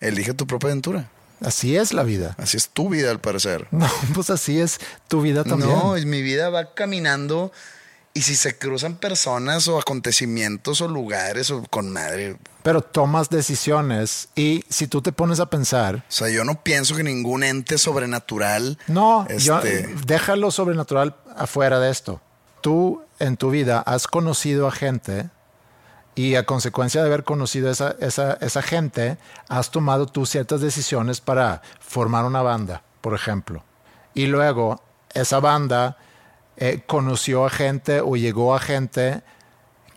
Elige 0.00 0.34
tu 0.34 0.46
propia 0.46 0.68
aventura. 0.68 1.10
Así 1.40 1.76
es 1.76 1.92
la 1.92 2.02
vida. 2.02 2.34
Así 2.38 2.56
es 2.56 2.68
tu 2.68 2.88
vida, 2.88 3.10
al 3.10 3.20
parecer. 3.20 3.68
No, 3.76 3.88
pues 4.14 4.30
así 4.30 4.58
es 4.60 4.80
tu 5.08 5.20
vida 5.20 5.44
también. 5.44 5.70
No, 5.70 5.98
y 5.98 6.06
mi 6.06 6.22
vida 6.22 6.48
va 6.48 6.72
caminando 6.72 7.52
Y 8.14 8.22
si 8.22 8.34
se 8.36 8.56
cruzan 8.56 8.96
personas 8.96 9.68
o 9.68 9.78
acontecimientos 9.78 10.80
o 10.80 10.88
lugares 10.88 11.50
o 11.50 11.62
con 11.64 11.92
madre. 11.92 12.38
Pero 12.62 12.80
tomas 12.80 13.28
decisiones 13.28 14.28
y 14.34 14.64
si 14.70 14.86
tú 14.86 15.02
te 15.02 15.12
pones 15.12 15.38
a 15.38 15.50
pensar... 15.50 15.96
O 15.96 16.12
sea, 16.12 16.30
yo 16.30 16.42
no 16.44 16.62
pienso 16.62 16.96
que 16.96 17.02
ningún 17.02 17.44
ente 17.44 17.76
sobrenatural... 17.76 18.78
No, 18.86 19.28
yo, 19.36 19.58
este, 19.58 19.94
deja 20.06 20.34
lo 20.36 20.50
sobrenatural 20.50 21.14
afuera 21.36 21.78
de 21.78 21.90
esto. 21.90 22.22
Tú 22.62 23.02
en 23.18 23.36
tu 23.36 23.50
vida 23.50 23.80
has 23.80 24.06
conocido 24.06 24.66
a 24.66 24.72
gente 24.72 25.28
y 26.16 26.34
a 26.34 26.46
consecuencia 26.46 27.02
de 27.02 27.08
haber 27.08 27.24
conocido 27.24 27.70
esa, 27.70 27.94
esa, 28.00 28.32
esa 28.40 28.62
gente, 28.62 29.18
has 29.48 29.70
tomado 29.70 30.06
tú 30.06 30.24
ciertas 30.24 30.62
decisiones 30.62 31.20
para 31.20 31.60
formar 31.78 32.24
una 32.24 32.40
banda, 32.40 32.82
por 33.02 33.14
ejemplo. 33.14 33.62
Y 34.14 34.26
luego 34.26 34.82
esa 35.12 35.40
banda 35.40 35.98
eh, 36.56 36.82
conoció 36.86 37.44
a 37.44 37.50
gente 37.50 38.00
o 38.00 38.16
llegó 38.16 38.54
a 38.54 38.58
gente 38.58 39.22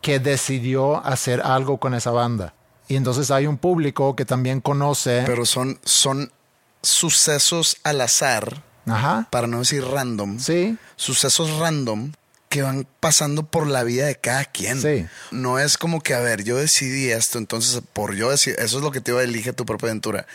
que 0.02 0.20
decidió 0.20 1.04
hacer 1.06 1.42
algo 1.42 1.78
con 1.78 1.94
esa 1.94 2.12
banda. 2.12 2.54
Y 2.90 2.98
entonces 2.98 3.32
hay 3.32 3.48
un 3.48 3.58
público 3.58 4.18
que 4.18 4.26
también 4.26 4.60
conoce. 4.60 5.24
Pero 5.26 5.46
son, 5.46 5.80
son 5.86 6.34
sucesos 6.82 7.78
al 7.84 8.02
azar, 8.02 8.62
Ajá. 8.86 9.28
para 9.32 9.48
no 9.48 9.60
decir 9.60 9.86
random. 9.86 10.38
Sí. 10.38 10.78
Sucesos 10.98 11.58
random 11.60 12.12
que 12.50 12.64
van 12.64 12.88
pasando 13.00 13.46
por 13.46 13.68
la 13.68 13.84
vida 13.84 14.08
de 14.08 14.16
cada 14.16 14.44
quien. 14.46 14.82
Sí. 14.82 15.08
No 15.32 15.60
es 15.60 15.78
como 15.78 16.02
que, 16.02 16.16
a 16.16 16.20
ver, 16.20 16.44
yo 16.44 16.58
decidí 16.58 17.12
esto, 17.12 17.38
entonces 17.38 17.82
por 17.94 18.16
yo 18.16 18.32
decidir, 18.32 18.60
eso 18.60 18.78
es 18.78 18.84
lo 18.84 18.92
que 18.92 19.02
te 19.02 19.12
iba 19.12 19.22
a 19.22 19.24
elige 19.24 19.54
tu 19.54 19.66
propia 19.66 19.90
aventura. 19.90 20.26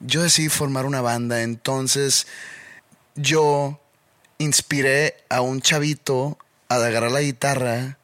Yo 0.00 0.22
decidí 0.22 0.48
formar 0.48 0.86
una 0.86 1.00
banda, 1.00 1.42
entonces 1.42 2.26
yo 3.16 3.80
inspiré 4.38 5.16
a 5.28 5.40
un 5.40 5.60
chavito 5.60 6.38
a 6.68 6.76
agarrar 6.76 7.10
la 7.10 7.20
guitarra 7.20 7.98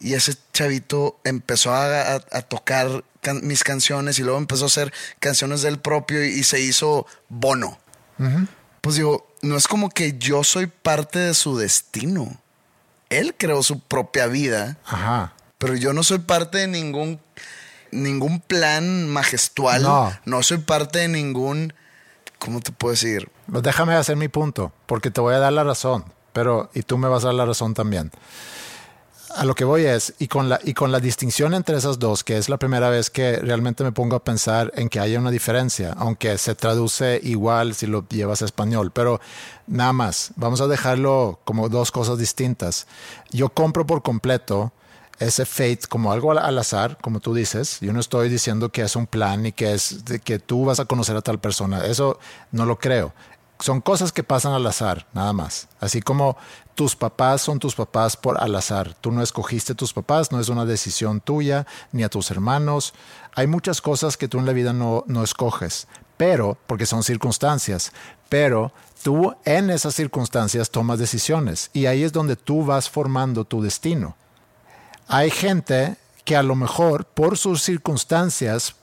y 0.00 0.14
ese 0.14 0.34
chavito 0.52 1.20
empezó 1.24 1.72
a, 1.74 2.14
a- 2.14 2.24
a 2.32 2.42
tocar 2.42 3.04
can- 3.20 3.46
mis 3.46 3.62
canciones 3.64 4.18
y 4.18 4.22
luego 4.22 4.38
empezó 4.38 4.64
a 4.64 4.68
hacer 4.68 4.92
canciones 5.18 5.62
del 5.62 5.78
propio 5.78 6.24
y, 6.24 6.28
y 6.30 6.42
se 6.44 6.60
hizo 6.60 7.06
Bono. 7.28 7.78
Pues 8.80 8.96
digo, 8.96 9.26
no 9.42 9.56
es 9.56 9.68
como 9.68 9.90
que 9.90 10.16
yo 10.18 10.44
soy 10.44 10.66
parte 10.66 11.18
de 11.18 11.34
su 11.34 11.56
destino. 11.56 12.40
Él 13.08 13.34
creó 13.36 13.62
su 13.62 13.80
propia 13.80 14.26
vida, 14.26 14.78
Ajá. 14.86 15.34
pero 15.58 15.74
yo 15.74 15.92
no 15.92 16.02
soy 16.02 16.18
parte 16.18 16.58
de 16.58 16.66
ningún 16.68 17.20
ningún 17.90 18.40
plan 18.40 19.08
majestual. 19.08 19.82
No. 20.24 20.42
soy 20.42 20.58
parte 20.58 21.00
de 21.00 21.08
ningún 21.08 21.72
¿cómo 22.38 22.60
te 22.60 22.72
puedo 22.72 22.92
decir? 22.92 23.28
Déjame 23.46 23.94
hacer 23.94 24.16
mi 24.16 24.28
punto, 24.28 24.72
porque 24.86 25.10
te 25.10 25.20
voy 25.20 25.34
a 25.34 25.38
dar 25.38 25.52
la 25.52 25.64
razón, 25.64 26.04
pero 26.32 26.70
y 26.74 26.82
tú 26.82 26.98
me 26.98 27.08
vas 27.08 27.24
a 27.24 27.28
dar 27.28 27.34
la 27.34 27.46
razón 27.46 27.74
también. 27.74 28.10
A 29.36 29.44
lo 29.44 29.54
que 29.54 29.64
voy 29.64 29.84
es, 29.84 30.14
y 30.18 30.26
con, 30.26 30.48
la, 30.48 30.60
y 30.64 30.74
con 30.74 30.90
la 30.90 30.98
distinción 30.98 31.54
entre 31.54 31.76
esas 31.76 31.98
dos, 31.98 32.24
que 32.24 32.36
es 32.36 32.48
la 32.48 32.58
primera 32.58 32.90
vez 32.90 33.10
que 33.10 33.36
realmente 33.36 33.84
me 33.84 33.92
pongo 33.92 34.16
a 34.16 34.24
pensar 34.24 34.72
en 34.74 34.88
que 34.88 34.98
haya 34.98 35.20
una 35.20 35.30
diferencia, 35.30 35.94
aunque 35.96 36.36
se 36.36 36.56
traduce 36.56 37.20
igual 37.22 37.74
si 37.74 37.86
lo 37.86 38.06
llevas 38.08 38.42
a 38.42 38.46
español, 38.46 38.90
pero 38.92 39.20
nada 39.68 39.92
más, 39.92 40.32
vamos 40.34 40.60
a 40.60 40.66
dejarlo 40.66 41.38
como 41.44 41.68
dos 41.68 41.92
cosas 41.92 42.18
distintas. 42.18 42.88
Yo 43.30 43.50
compro 43.50 43.86
por 43.86 44.02
completo 44.02 44.72
ese 45.20 45.44
fate 45.44 45.80
como 45.88 46.12
algo 46.12 46.32
al, 46.32 46.58
azar, 46.58 46.98
como 47.00 47.20
tú 47.20 47.34
dices. 47.34 47.78
Yo 47.80 47.92
no 47.92 48.00
estoy 48.00 48.30
diciendo 48.30 48.70
que 48.70 48.82
es 48.82 48.96
un 48.96 49.06
plan 49.06 49.46
y 49.46 49.52
que 49.52 49.74
es 49.74 50.02
que 50.24 50.38
tú 50.38 50.64
vas 50.64 50.80
a 50.80 50.86
conocer 50.86 51.16
a 51.16 51.20
tal 51.20 51.38
persona. 51.38 51.84
Eso 51.86 52.18
no 52.50 52.64
lo 52.64 52.78
creo. 52.78 53.12
Son 53.60 53.80
cosas 53.80 54.12
que 54.12 54.24
pasan 54.24 54.52
al 54.52 54.66
azar, 54.66 55.06
nada 55.12 55.32
más. 55.32 55.68
Así 55.80 56.00
como 56.00 56.36
tus 56.74 56.96
papás 56.96 57.42
son 57.42 57.58
tus 57.58 57.74
papás 57.74 58.16
por 58.16 58.42
al 58.42 58.54
azar. 58.56 58.94
Tú 59.00 59.12
no 59.12 59.22
escogiste 59.22 59.74
tus 59.74 59.92
papás, 59.92 60.32
no 60.32 60.40
es 60.40 60.48
una 60.48 60.64
decisión 60.64 61.20
tuya, 61.20 61.66
ni 61.92 62.02
a 62.02 62.08
tus 62.08 62.30
hermanos. 62.30 62.94
Hay 63.34 63.46
muchas 63.46 63.80
cosas 63.80 64.16
que 64.16 64.28
tú 64.28 64.38
en 64.38 64.46
la 64.46 64.52
vida 64.52 64.72
no, 64.72 65.04
no 65.06 65.22
escoges, 65.22 65.88
pero, 66.16 66.58
porque 66.66 66.86
son 66.86 67.02
circunstancias, 67.02 67.92
pero 68.28 68.72
tú 69.02 69.34
en 69.44 69.70
esas 69.70 69.94
circunstancias 69.94 70.70
tomas 70.70 70.98
decisiones 70.98 71.70
y 71.72 71.86
ahí 71.86 72.02
es 72.02 72.12
donde 72.12 72.36
tú 72.36 72.64
vas 72.64 72.88
formando 72.88 73.44
tu 73.44 73.62
destino 73.62 74.16
hay 75.12 75.28
gente 75.32 75.96
que 76.24 76.36
a 76.36 76.42
lo 76.44 76.54
mejor 76.54 77.04
por 77.04 77.36
sus 77.36 77.62
circunstancias 77.62 78.76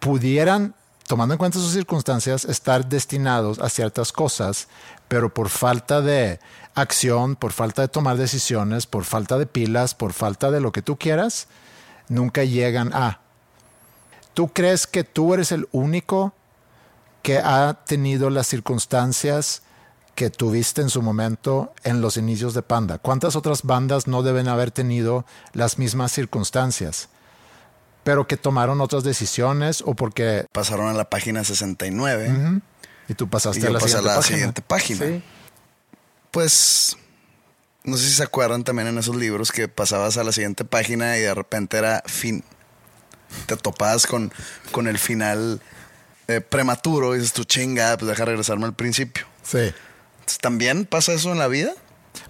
pudieran, 0.00 0.74
tomando 1.10 1.34
en 1.34 1.38
cuenta 1.38 1.58
sus 1.58 1.72
circunstancias, 1.72 2.44
estar 2.44 2.88
destinados 2.88 3.58
a 3.58 3.68
ciertas 3.68 4.12
cosas, 4.12 4.68
pero 5.08 5.34
por 5.34 5.48
falta 5.48 6.00
de 6.00 6.38
acción, 6.76 7.34
por 7.34 7.50
falta 7.50 7.82
de 7.82 7.88
tomar 7.88 8.16
decisiones, 8.16 8.86
por 8.86 9.02
falta 9.02 9.36
de 9.36 9.46
pilas, 9.46 9.96
por 9.96 10.12
falta 10.12 10.52
de 10.52 10.60
lo 10.60 10.70
que 10.70 10.82
tú 10.82 10.96
quieras, 10.96 11.48
nunca 12.08 12.44
llegan 12.44 12.92
a. 12.94 13.18
¿Tú 14.34 14.52
crees 14.52 14.86
que 14.86 15.02
tú 15.02 15.34
eres 15.34 15.50
el 15.50 15.68
único 15.72 16.32
que 17.24 17.38
ha 17.38 17.80
tenido 17.84 18.30
las 18.30 18.46
circunstancias 18.46 19.62
que 20.14 20.30
tuviste 20.30 20.80
en 20.80 20.90
su 20.90 21.02
momento 21.02 21.74
en 21.82 22.00
los 22.00 22.18
inicios 22.18 22.54
de 22.54 22.62
Panda? 22.62 22.98
¿Cuántas 22.98 23.34
otras 23.34 23.64
bandas 23.64 24.06
no 24.06 24.22
deben 24.22 24.46
haber 24.46 24.70
tenido 24.70 25.26
las 25.54 25.76
mismas 25.76 26.12
circunstancias? 26.12 27.08
Pero 28.04 28.26
que 28.26 28.36
tomaron 28.36 28.80
otras 28.80 29.04
decisiones 29.04 29.82
o 29.84 29.94
porque... 29.94 30.46
Pasaron 30.52 30.88
a 30.88 30.94
la 30.94 31.10
página 31.10 31.44
69 31.44 32.60
Y 33.08 33.14
tú 33.14 33.28
pasaste 33.28 33.60
y 33.60 33.66
a 33.66 33.70
la 33.70 33.78
pasé 33.78 33.96
a 33.96 33.98
siguiente 33.98 34.08
la 34.08 34.16
página. 34.16 34.36
siguiente 34.36 34.62
página. 34.62 35.06
Sí. 35.06 35.22
Pues 36.30 36.96
no 37.84 37.96
sé 37.96 38.04
si 38.06 38.12
se 38.14 38.22
acuerdan 38.22 38.64
también 38.64 38.88
en 38.88 38.98
esos 38.98 39.16
libros 39.16 39.52
que 39.52 39.68
pasabas 39.68 40.16
a 40.16 40.24
la 40.24 40.32
siguiente 40.32 40.64
página 40.64 41.16
y 41.18 41.20
de 41.20 41.34
repente 41.34 41.76
era 41.78 42.02
fin. 42.06 42.44
Te 43.46 43.56
topabas 43.56 44.06
con, 44.06 44.32
con 44.72 44.86
el 44.86 44.98
final 44.98 45.60
eh, 46.28 46.40
prematuro 46.40 47.14
y 47.14 47.18
dices 47.18 47.32
tu 47.32 47.44
chinga, 47.44 47.96
pues 47.96 48.08
deja 48.08 48.24
regresarme 48.24 48.64
al 48.66 48.74
principio. 48.74 49.26
Sí. 49.42 49.58
Entonces, 49.58 50.38
¿También 50.40 50.84
pasa 50.84 51.12
eso 51.12 51.32
en 51.32 51.38
la 51.38 51.48
vida? 51.48 51.72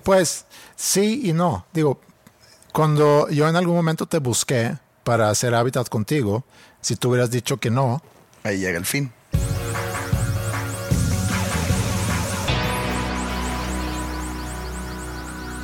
Pues 0.03 0.47
sí 0.77 1.21
y 1.25 1.33
no. 1.33 1.67
Digo, 1.73 2.01
cuando 2.73 3.29
yo 3.29 3.49
en 3.49 3.57
algún 3.57 3.77
momento 3.77 4.07
te 4.07 4.19
busqué 4.19 4.79
para 5.05 5.31
hacer 5.31 5.55
hábitat 5.55 5.89
contigo, 5.89 6.45
si 6.81 6.97
tú 6.97 7.11
hubieras 7.11 7.31
dicho 7.31 7.59
que 7.59 7.71
no, 7.71 8.03
Ahí 8.43 8.59
llega 8.59 8.79
el 8.79 8.87
fin. 8.87 9.13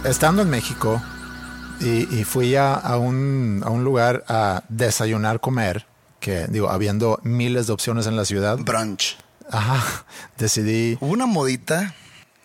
estando 0.04 0.42
en 0.42 0.50
México 0.50 1.02
y, 1.80 2.14
y 2.14 2.24
fui 2.24 2.54
a, 2.56 2.74
a 2.74 2.96
un, 2.96 3.62
a 3.64 3.70
un 3.70 3.84
lugar 3.84 4.24
a 4.28 4.62
desayunar, 4.68 5.40
comer, 5.40 5.86
que 6.20 6.46
digo, 6.48 6.70
habiendo 6.70 7.20
miles 7.22 7.66
de 7.66 7.72
opciones 7.72 8.06
en 8.06 8.16
la 8.16 8.24
ciudad, 8.24 8.58
Brunch. 8.58 9.16
ajá, 9.50 10.04
decidí, 10.38 10.96
Hubo 11.00 11.12
una 11.12 11.26
modita, 11.26 11.94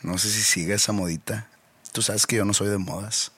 no 0.02 0.18
sé 0.18 0.30
si 0.30 0.42
sigue 0.42 0.74
esa 0.74 0.92
modita. 0.92 1.48
Tú 1.92 2.02
sabes 2.02 2.26
que 2.26 2.38
yo 2.38 2.46
no 2.46 2.54
soy 2.54 2.70
de 2.70 2.78
modas. 2.78 3.32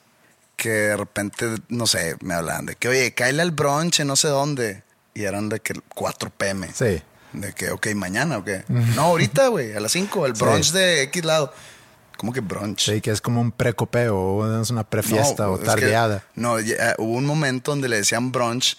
Que 0.56 0.68
de 0.70 0.96
repente, 0.96 1.46
no 1.68 1.86
sé, 1.86 2.16
me 2.20 2.34
hablaban 2.34 2.66
de 2.66 2.76
que, 2.76 2.88
oye, 2.88 3.12
cáele 3.14 3.42
al 3.42 3.50
brunch 3.50 4.00
en 4.00 4.06
no 4.08 4.16
sé 4.16 4.28
dónde. 4.28 4.82
Y 5.14 5.24
eran 5.24 5.48
de 5.48 5.60
que 5.60 5.74
4 5.94 6.30
pm. 6.30 6.68
sí, 6.72 7.00
De 7.32 7.52
que, 7.52 7.70
ok, 7.70 7.88
mañana, 7.94 8.38
o 8.38 8.44
qué. 8.44 8.64
No, 8.68 9.02
ahorita, 9.02 9.48
güey, 9.48 9.74
a 9.76 9.80
las 9.80 9.92
5, 9.92 10.26
el 10.26 10.36
Sí. 10.36 10.44
brunch 10.44 10.72
de 10.72 11.02
X 11.02 11.24
lado. 11.24 11.52
¿Cómo 12.16 12.32
que 12.32 12.40
brunch? 12.40 12.84
sí, 12.92 13.00
que 13.00 13.10
es 13.10 13.20
como 13.20 13.40
un 13.40 13.50
precopeo, 13.50 14.16
o 14.16 14.60
es 14.62 14.70
una 14.70 14.84
prefiesta 14.84 15.48
o 15.50 15.54
es 15.54 15.60
que- 15.60 15.66
tardeada. 15.66 16.22
no, 16.36 16.60
ya, 16.60 16.74
eh, 16.90 16.94
hubo 16.98 17.14
un 17.14 17.26
momento 17.26 17.72
donde 17.72 17.88
le 17.88 17.96
decían 17.96 18.30
brunch 18.30 18.76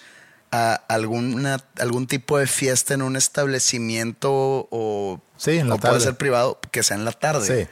a 0.51 0.76
alguna, 0.88 1.57
algún 1.80 2.07
tipo 2.07 2.38
de 2.38 2.47
fiesta 2.47 2.93
en 2.93 3.01
un 3.01 3.17
establecimiento 3.17 4.32
o, 4.71 5.19
Sí, 5.38 5.57
en 5.57 5.67
la 5.67 5.76
o 5.76 5.78
puede 5.80 5.99
ser 5.99 6.15
privado, 6.15 6.59
que 6.71 6.82
sea 6.84 6.95
en 6.95 7.03
la 7.03 7.11
tarde. 7.11 7.65
Sí. 7.65 7.69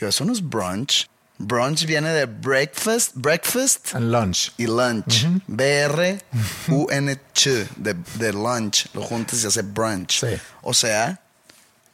Yo, 0.00 0.08
eso 0.08 0.24
no 0.24 0.32
es 0.32 0.42
brunch. 0.42 1.08
Brunch 1.44 1.84
viene 1.86 2.10
de 2.10 2.26
breakfast, 2.26 3.12
breakfast 3.14 3.94
And 3.96 4.12
lunch. 4.12 4.52
y 4.58 4.66
lunch. 4.68 5.26
B-R-U-N-Ch, 5.48 7.46
de, 7.76 7.94
de 8.14 8.32
lunch. 8.32 8.86
Lo 8.94 9.02
juntas 9.02 9.38
y 9.38 9.42
se 9.42 9.48
hace 9.48 9.62
brunch. 9.62 10.20
Sí. 10.20 10.26
O 10.62 10.72
sea, 10.74 11.20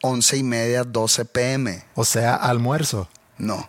once 0.03 0.37
y 0.37 0.43
media, 0.43 0.85
12 0.85 1.25
pm. 1.25 1.83
O 1.95 2.05
sea, 2.05 2.35
almuerzo. 2.37 3.09
No, 3.39 3.69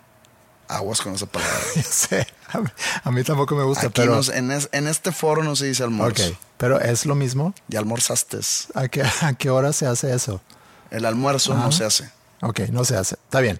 aguas 0.68 1.00
con 1.00 1.14
esa 1.14 1.26
palabra. 1.26 1.56
Yo 1.76 1.82
sé, 1.82 2.26
a 2.52 2.58
mí, 2.60 2.68
a 3.04 3.10
mí 3.10 3.22
tampoco 3.24 3.54
me 3.56 3.64
gusta, 3.64 3.86
Aquí 3.86 3.92
pero... 4.02 4.16
nos- 4.16 4.28
en, 4.28 4.50
es- 4.50 4.68
en 4.72 4.86
este 4.86 5.12
foro 5.12 5.42
no 5.42 5.56
se 5.56 5.66
dice 5.66 5.82
almuerzo. 5.82 6.28
Ok, 6.28 6.36
pero 6.58 6.80
es 6.80 7.06
lo 7.06 7.14
mismo. 7.14 7.54
Ya 7.68 7.78
almorzaste. 7.78 8.38
¿A 8.74 8.88
qué, 8.88 9.02
a 9.22 9.32
qué 9.34 9.50
hora 9.50 9.72
se 9.72 9.86
hace 9.86 10.14
eso? 10.14 10.40
El 10.90 11.04
almuerzo 11.06 11.54
no 11.54 11.70
se 11.72 11.84
hace. 11.84 12.10
Ok, 12.42 12.60
no 12.70 12.84
se 12.84 12.96
hace. 12.96 13.14
Está 13.14 13.40
bien. 13.40 13.58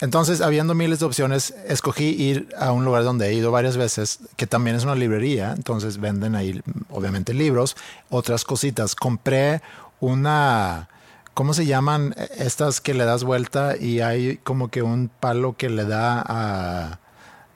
Entonces, 0.00 0.42
habiendo 0.42 0.74
miles 0.74 1.00
de 1.00 1.06
opciones, 1.06 1.54
escogí 1.66 2.04
ir 2.04 2.48
a 2.58 2.72
un 2.72 2.84
lugar 2.84 3.02
donde 3.04 3.28
he 3.28 3.32
ido 3.32 3.50
varias 3.50 3.78
veces, 3.78 4.18
que 4.36 4.46
también 4.46 4.76
es 4.76 4.84
una 4.84 4.94
librería. 4.94 5.52
Entonces, 5.52 5.98
venden 5.98 6.34
ahí, 6.34 6.60
obviamente, 6.90 7.32
libros, 7.32 7.76
otras 8.10 8.44
cositas. 8.44 8.94
Compré 8.94 9.62
una. 10.00 10.88
¿Cómo 11.32 11.54
se 11.54 11.66
llaman 11.66 12.14
estas 12.36 12.80
que 12.80 12.94
le 12.94 13.04
das 13.04 13.24
vuelta 13.24 13.76
y 13.76 14.00
hay 14.00 14.38
como 14.38 14.68
que 14.68 14.82
un 14.82 15.08
palo 15.08 15.56
que 15.56 15.70
le 15.70 15.84
da 15.84 16.22
a. 16.26 16.98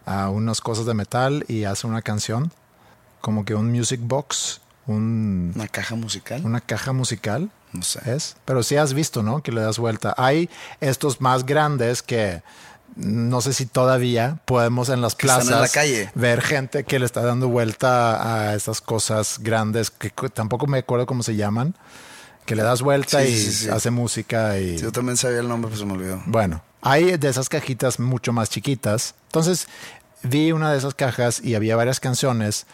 a 0.06 0.30
unas 0.30 0.60
cosas 0.62 0.86
de 0.86 0.94
metal 0.94 1.44
y 1.46 1.64
hace 1.64 1.86
una 1.86 2.00
canción, 2.00 2.52
como 3.20 3.44
que 3.44 3.54
un 3.54 3.70
music 3.70 4.00
box, 4.02 4.60
un, 4.86 5.52
Una 5.54 5.68
caja 5.68 5.94
musical. 5.94 6.40
una 6.44 6.60
caja 6.60 6.92
musical. 6.92 7.50
No 7.72 7.82
sé. 7.82 8.00
Es, 8.14 8.36
pero 8.44 8.62
sí 8.62 8.76
has 8.76 8.94
visto, 8.94 9.22
¿no? 9.22 9.42
Que 9.42 9.52
le 9.52 9.60
das 9.60 9.78
vuelta. 9.78 10.14
Hay 10.16 10.50
estos 10.80 11.20
más 11.20 11.46
grandes 11.46 12.02
que 12.02 12.42
no 12.96 13.40
sé 13.40 13.52
si 13.52 13.66
todavía 13.66 14.40
podemos 14.46 14.88
en 14.88 15.00
las 15.00 15.14
Que 15.14 15.26
plazas 15.26 15.48
en 15.50 15.60
la 15.60 15.68
calle. 15.68 16.10
ver 16.16 16.42
gente 16.42 16.82
que 16.84 16.98
le 16.98 17.06
está 17.06 17.22
dando 17.22 17.48
vuelta 17.48 18.48
a 18.48 18.54
esas 18.56 18.80
cosas 18.80 19.38
grandes 19.40 19.90
que 19.90 20.10
tampoco 20.34 20.66
me 20.66 20.78
acuerdo 20.78 21.06
cómo 21.06 21.22
se 21.22 21.36
llaman. 21.36 21.76
Que 22.46 22.56
le 22.56 22.64
das 22.64 22.82
vuelta 22.82 23.22
Sí, 23.22 23.28
y 23.28 23.36
sí, 23.38 23.52
sí. 23.52 23.68
hace 23.68 23.90
música 23.92 24.58
y 24.58 24.76
Yo 24.78 24.90
también 24.90 25.16
sabía 25.16 25.38
el 25.38 25.46
nombre, 25.48 25.68
pero 25.70 25.78
se 25.80 25.86
me 25.86 25.92
olvidó. 25.92 26.20
bueno, 26.26 26.62
hay 26.82 27.16
de 27.16 27.28
esas 27.28 27.48
cajitas 27.48 28.00
mucho 28.00 28.32
más 28.32 28.50
chiquitas. 28.50 29.14
Entonces 29.26 29.68
vi 30.24 30.50
una 30.50 30.72
de 30.72 30.78
esas 30.78 30.94
cajas 30.94 31.40
y 31.44 31.54
había 31.54 31.76
varias 31.76 32.00
canciones. 32.00 32.66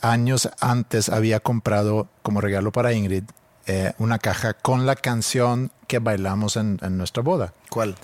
Años 0.00 0.48
antes 0.60 1.08
había 1.08 1.40
comprado 1.40 2.06
como 2.22 2.40
regalo 2.40 2.70
para 2.70 2.92
Ingrid 2.92 3.24
eh, 3.66 3.92
una 3.98 4.18
caja 4.18 4.54
con 4.54 4.86
la 4.86 4.94
canción 4.96 5.70
que 5.88 5.98
bailamos 5.98 6.56
en, 6.56 6.78
en 6.82 6.96
nuestra 6.98 7.22
boda. 7.22 7.52
¿Cuál? 7.70 7.96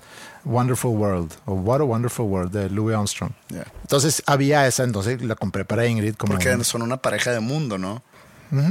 Wonderful 0.45 0.91
World 0.97 1.31
o 1.45 1.53
What 1.53 1.81
a 1.81 1.83
Wonderful 1.85 2.25
World 2.25 2.51
de 2.51 2.69
Louis 2.69 2.95
Armstrong. 2.95 3.31
Ya. 3.49 3.65
Entonces 3.81 4.21
había 4.25 4.67
esa, 4.67 4.83
entonces 4.83 5.21
la 5.21 5.35
compré 5.35 5.63
para 5.65 5.85
Ingrid 5.87 6.15
como 6.15 6.33
Porque 6.33 6.53
un- 6.53 6.65
son 6.65 6.81
una 6.81 6.97
pareja 6.97 7.31
de 7.31 7.39
mundo, 7.39 7.77
¿no? 7.77 8.01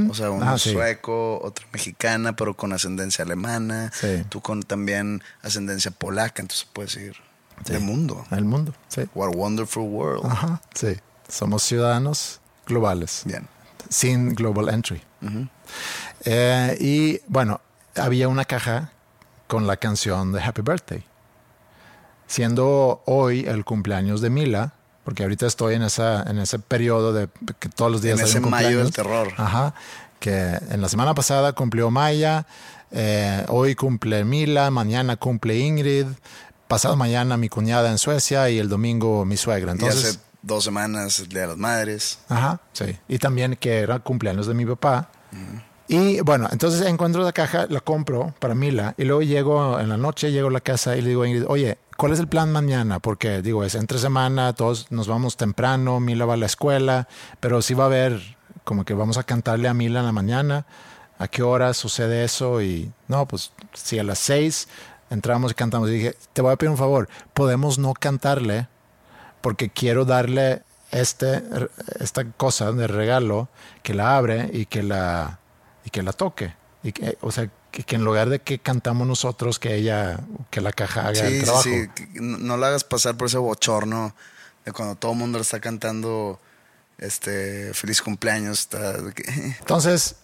O 0.08 0.14
sea, 0.14 0.30
uno 0.30 0.48
Ah, 0.48 0.58
sí. 0.58 0.72
sueco, 0.72 1.40
otra 1.42 1.66
mexicana, 1.72 2.36
pero 2.36 2.54
con 2.56 2.72
ascendencia 2.72 3.24
alemana. 3.24 3.90
Sí. 3.92 4.22
Tú 4.28 4.40
con 4.40 4.62
también 4.62 5.24
ascendencia 5.42 5.90
polaca, 5.90 6.40
entonces 6.40 6.68
puedes 6.72 6.94
ir 6.96 7.16
de 7.64 7.80
mundo. 7.80 8.24
el 8.30 8.44
mundo. 8.44 8.72
Sí. 8.86 9.02
What 9.14 9.28
a 9.28 9.36
wonderful 9.36 9.82
world. 9.82 10.24
Ajá, 10.24 10.60
sí. 10.74 10.96
Somos 11.28 11.64
ciudadanos 11.64 12.40
globales. 12.66 13.22
Bien. 13.24 13.48
sin 13.88 14.34
Global 14.36 14.68
Entry. 14.68 15.02
Eh, 16.24 16.76
y 16.80 17.20
bueno, 17.26 17.60
había 17.96 18.28
una 18.28 18.44
caja 18.44 18.92
con 19.46 19.66
la 19.66 19.76
canción 19.76 20.32
de 20.32 20.42
Happy 20.42 20.62
Birthday. 20.62 21.04
Siendo 22.26 23.02
hoy 23.04 23.44
el 23.46 23.64
cumpleaños 23.64 24.20
de 24.20 24.30
Mila, 24.30 24.72
porque 25.04 25.24
ahorita 25.24 25.46
estoy 25.46 25.74
en, 25.74 25.82
esa, 25.82 26.22
en 26.22 26.38
ese 26.38 26.58
periodo 26.58 27.12
de 27.12 27.28
que 27.58 27.68
todos 27.68 27.90
los 27.90 28.02
días 28.02 28.18
En 28.18 28.24
hay 28.24 28.30
ese 28.30 28.40
un 28.40 28.50
mayo 28.50 28.78
del 28.78 28.92
terror. 28.92 29.28
Ajá. 29.36 29.74
Que 30.20 30.58
en 30.70 30.80
la 30.80 30.88
semana 30.88 31.14
pasada 31.14 31.52
cumplió 31.52 31.90
Maya, 31.90 32.46
eh, 32.92 33.44
hoy 33.48 33.74
cumple 33.74 34.24
Mila, 34.24 34.70
mañana 34.70 35.16
cumple 35.16 35.58
Ingrid, 35.58 36.06
pasado 36.68 36.96
mañana 36.96 37.36
mi 37.36 37.48
cuñada 37.48 37.90
en 37.90 37.98
Suecia 37.98 38.48
y 38.48 38.58
el 38.58 38.68
domingo 38.68 39.24
mi 39.24 39.36
suegra. 39.36 39.72
y 39.72 39.74
Entonces, 39.74 40.04
hace 40.04 40.20
dos 40.42 40.64
semanas 40.64 41.18
el 41.18 41.28
Día 41.28 41.42
de 41.42 41.46
las 41.48 41.56
Madres. 41.56 42.20
Ajá, 42.28 42.60
sí. 42.72 42.96
Y 43.08 43.18
también 43.18 43.56
que 43.56 43.80
era 43.80 43.98
cumpleaños 43.98 44.46
de 44.46 44.54
mi 44.54 44.64
papá. 44.64 45.10
Y 45.92 46.22
bueno, 46.22 46.48
entonces 46.50 46.80
encuentro 46.86 47.22
la 47.22 47.32
caja, 47.32 47.66
la 47.68 47.80
compro 47.80 48.32
para 48.38 48.54
Mila 48.54 48.94
y 48.96 49.04
luego 49.04 49.20
llego 49.20 49.78
en 49.78 49.90
la 49.90 49.98
noche, 49.98 50.32
llego 50.32 50.48
a 50.48 50.50
la 50.50 50.62
casa 50.62 50.96
y 50.96 51.02
le 51.02 51.10
digo 51.10 51.20
a 51.20 51.28
Ingrid, 51.28 51.44
oye, 51.48 51.76
¿cuál 51.98 52.12
es 52.12 52.18
el 52.18 52.28
plan 52.28 52.50
mañana? 52.50 52.98
Porque 52.98 53.42
digo, 53.42 53.62
es 53.62 53.74
entre 53.74 53.98
semana, 53.98 54.54
todos 54.54 54.90
nos 54.90 55.06
vamos 55.06 55.36
temprano, 55.36 56.00
Mila 56.00 56.24
va 56.24 56.32
a 56.32 56.38
la 56.38 56.46
escuela, 56.46 57.08
pero 57.40 57.60
sí 57.60 57.74
va 57.74 57.84
a 57.84 57.86
haber 57.88 58.38
como 58.64 58.86
que 58.86 58.94
vamos 58.94 59.18
a 59.18 59.24
cantarle 59.24 59.68
a 59.68 59.74
Mila 59.74 60.00
en 60.00 60.06
la 60.06 60.12
mañana. 60.12 60.64
¿A 61.18 61.28
qué 61.28 61.42
hora 61.42 61.74
sucede 61.74 62.24
eso? 62.24 62.62
Y 62.62 62.90
no, 63.08 63.28
pues 63.28 63.52
si 63.74 63.98
a 63.98 64.02
las 64.02 64.18
seis 64.18 64.68
entramos 65.10 65.50
y 65.50 65.54
cantamos. 65.54 65.90
Y 65.90 65.92
dije, 65.92 66.16
te 66.32 66.40
voy 66.40 66.54
a 66.54 66.56
pedir 66.56 66.70
un 66.70 66.78
favor, 66.78 67.10
podemos 67.34 67.78
no 67.78 67.92
cantarle 67.92 68.66
porque 69.42 69.68
quiero 69.68 70.06
darle 70.06 70.62
este, 70.90 71.42
esta 72.00 72.24
cosa 72.38 72.72
de 72.72 72.86
regalo 72.86 73.48
que 73.82 73.92
la 73.92 74.16
abre 74.16 74.48
y 74.54 74.64
que 74.64 74.82
la, 74.82 75.40
que 75.92 76.02
la 76.02 76.12
toque. 76.12 76.54
Y 76.82 76.90
que, 76.90 77.16
o 77.20 77.30
sea, 77.30 77.48
que, 77.70 77.84
que 77.84 77.94
en 77.94 78.04
lugar 78.04 78.28
de 78.28 78.40
que 78.40 78.58
cantamos 78.58 79.06
nosotros, 79.06 79.60
que 79.60 79.76
ella, 79.76 80.18
que 80.50 80.60
la 80.60 80.72
caja 80.72 81.02
haga 81.02 81.14
Sí, 81.14 81.20
el 81.26 81.38
sí, 81.38 81.44
trabajo. 81.44 81.62
sí. 81.62 81.88
que 81.94 82.08
No, 82.20 82.56
la 82.56 82.66
hagas 82.68 82.82
pasar 82.82 83.16
por 83.16 83.28
ese 83.28 83.38
bochorno 83.38 84.16
de 84.64 84.72
cuando 84.72 84.96
todo 84.96 85.12
el 85.12 85.18
mundo 85.18 85.38
le 85.38 85.42
está 85.42 85.60
cantando 85.60 86.40
este 86.98 87.72
feliz 87.74 88.02
cumpleaños. 88.02 88.60
Está, 88.60 88.94
Entonces, 89.60 90.16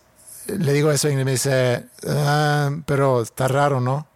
le 0.46 0.72
digo 0.72 0.90
eso 0.90 1.08
y 1.08 1.16
me 1.16 1.30
dice, 1.30 1.86
"Ah, 2.08 2.70
pero 2.86 3.22
está 3.22 3.46
raro, 3.46 3.80
¿no? 3.80 4.08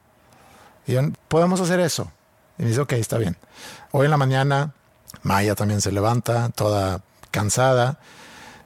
Y 0.86 0.92
yo, 0.94 1.02
podemos 1.28 1.60
hacer 1.60 1.78
eso. 1.78 2.10
Y 2.58 2.62
me 2.64 2.68
dice, 2.70 2.80
ok, 2.80 2.92
está 2.94 3.18
bien. 3.18 3.36
Hoy 3.92 4.06
en 4.06 4.10
la 4.10 4.16
mañana, 4.16 4.74
Maya 5.22 5.54
también 5.54 5.80
se 5.80 5.92
levanta, 5.92 6.48
toda 6.50 7.02
cansada. 7.30 8.00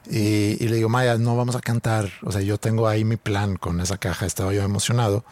Y, 0.09 0.63
y 0.63 0.69
le 0.69 0.77
digo, 0.77 0.89
Maya, 0.89 1.19
no 1.19 1.37
vamos 1.37 1.57
a 1.57 1.61
cantar. 1.61 2.11
O 2.23 2.33
sea, 2.33 2.41
yo 2.41 2.59
tengo 2.59 2.89
ahí 2.89 3.05
mi 3.05 3.17
plan 3.17 3.57
con 3.57 3.81
esa 3.81 3.99
caja. 3.99 4.27
Estaba 4.27 4.53
yo 4.53 4.63
emocionado. 4.63 5.25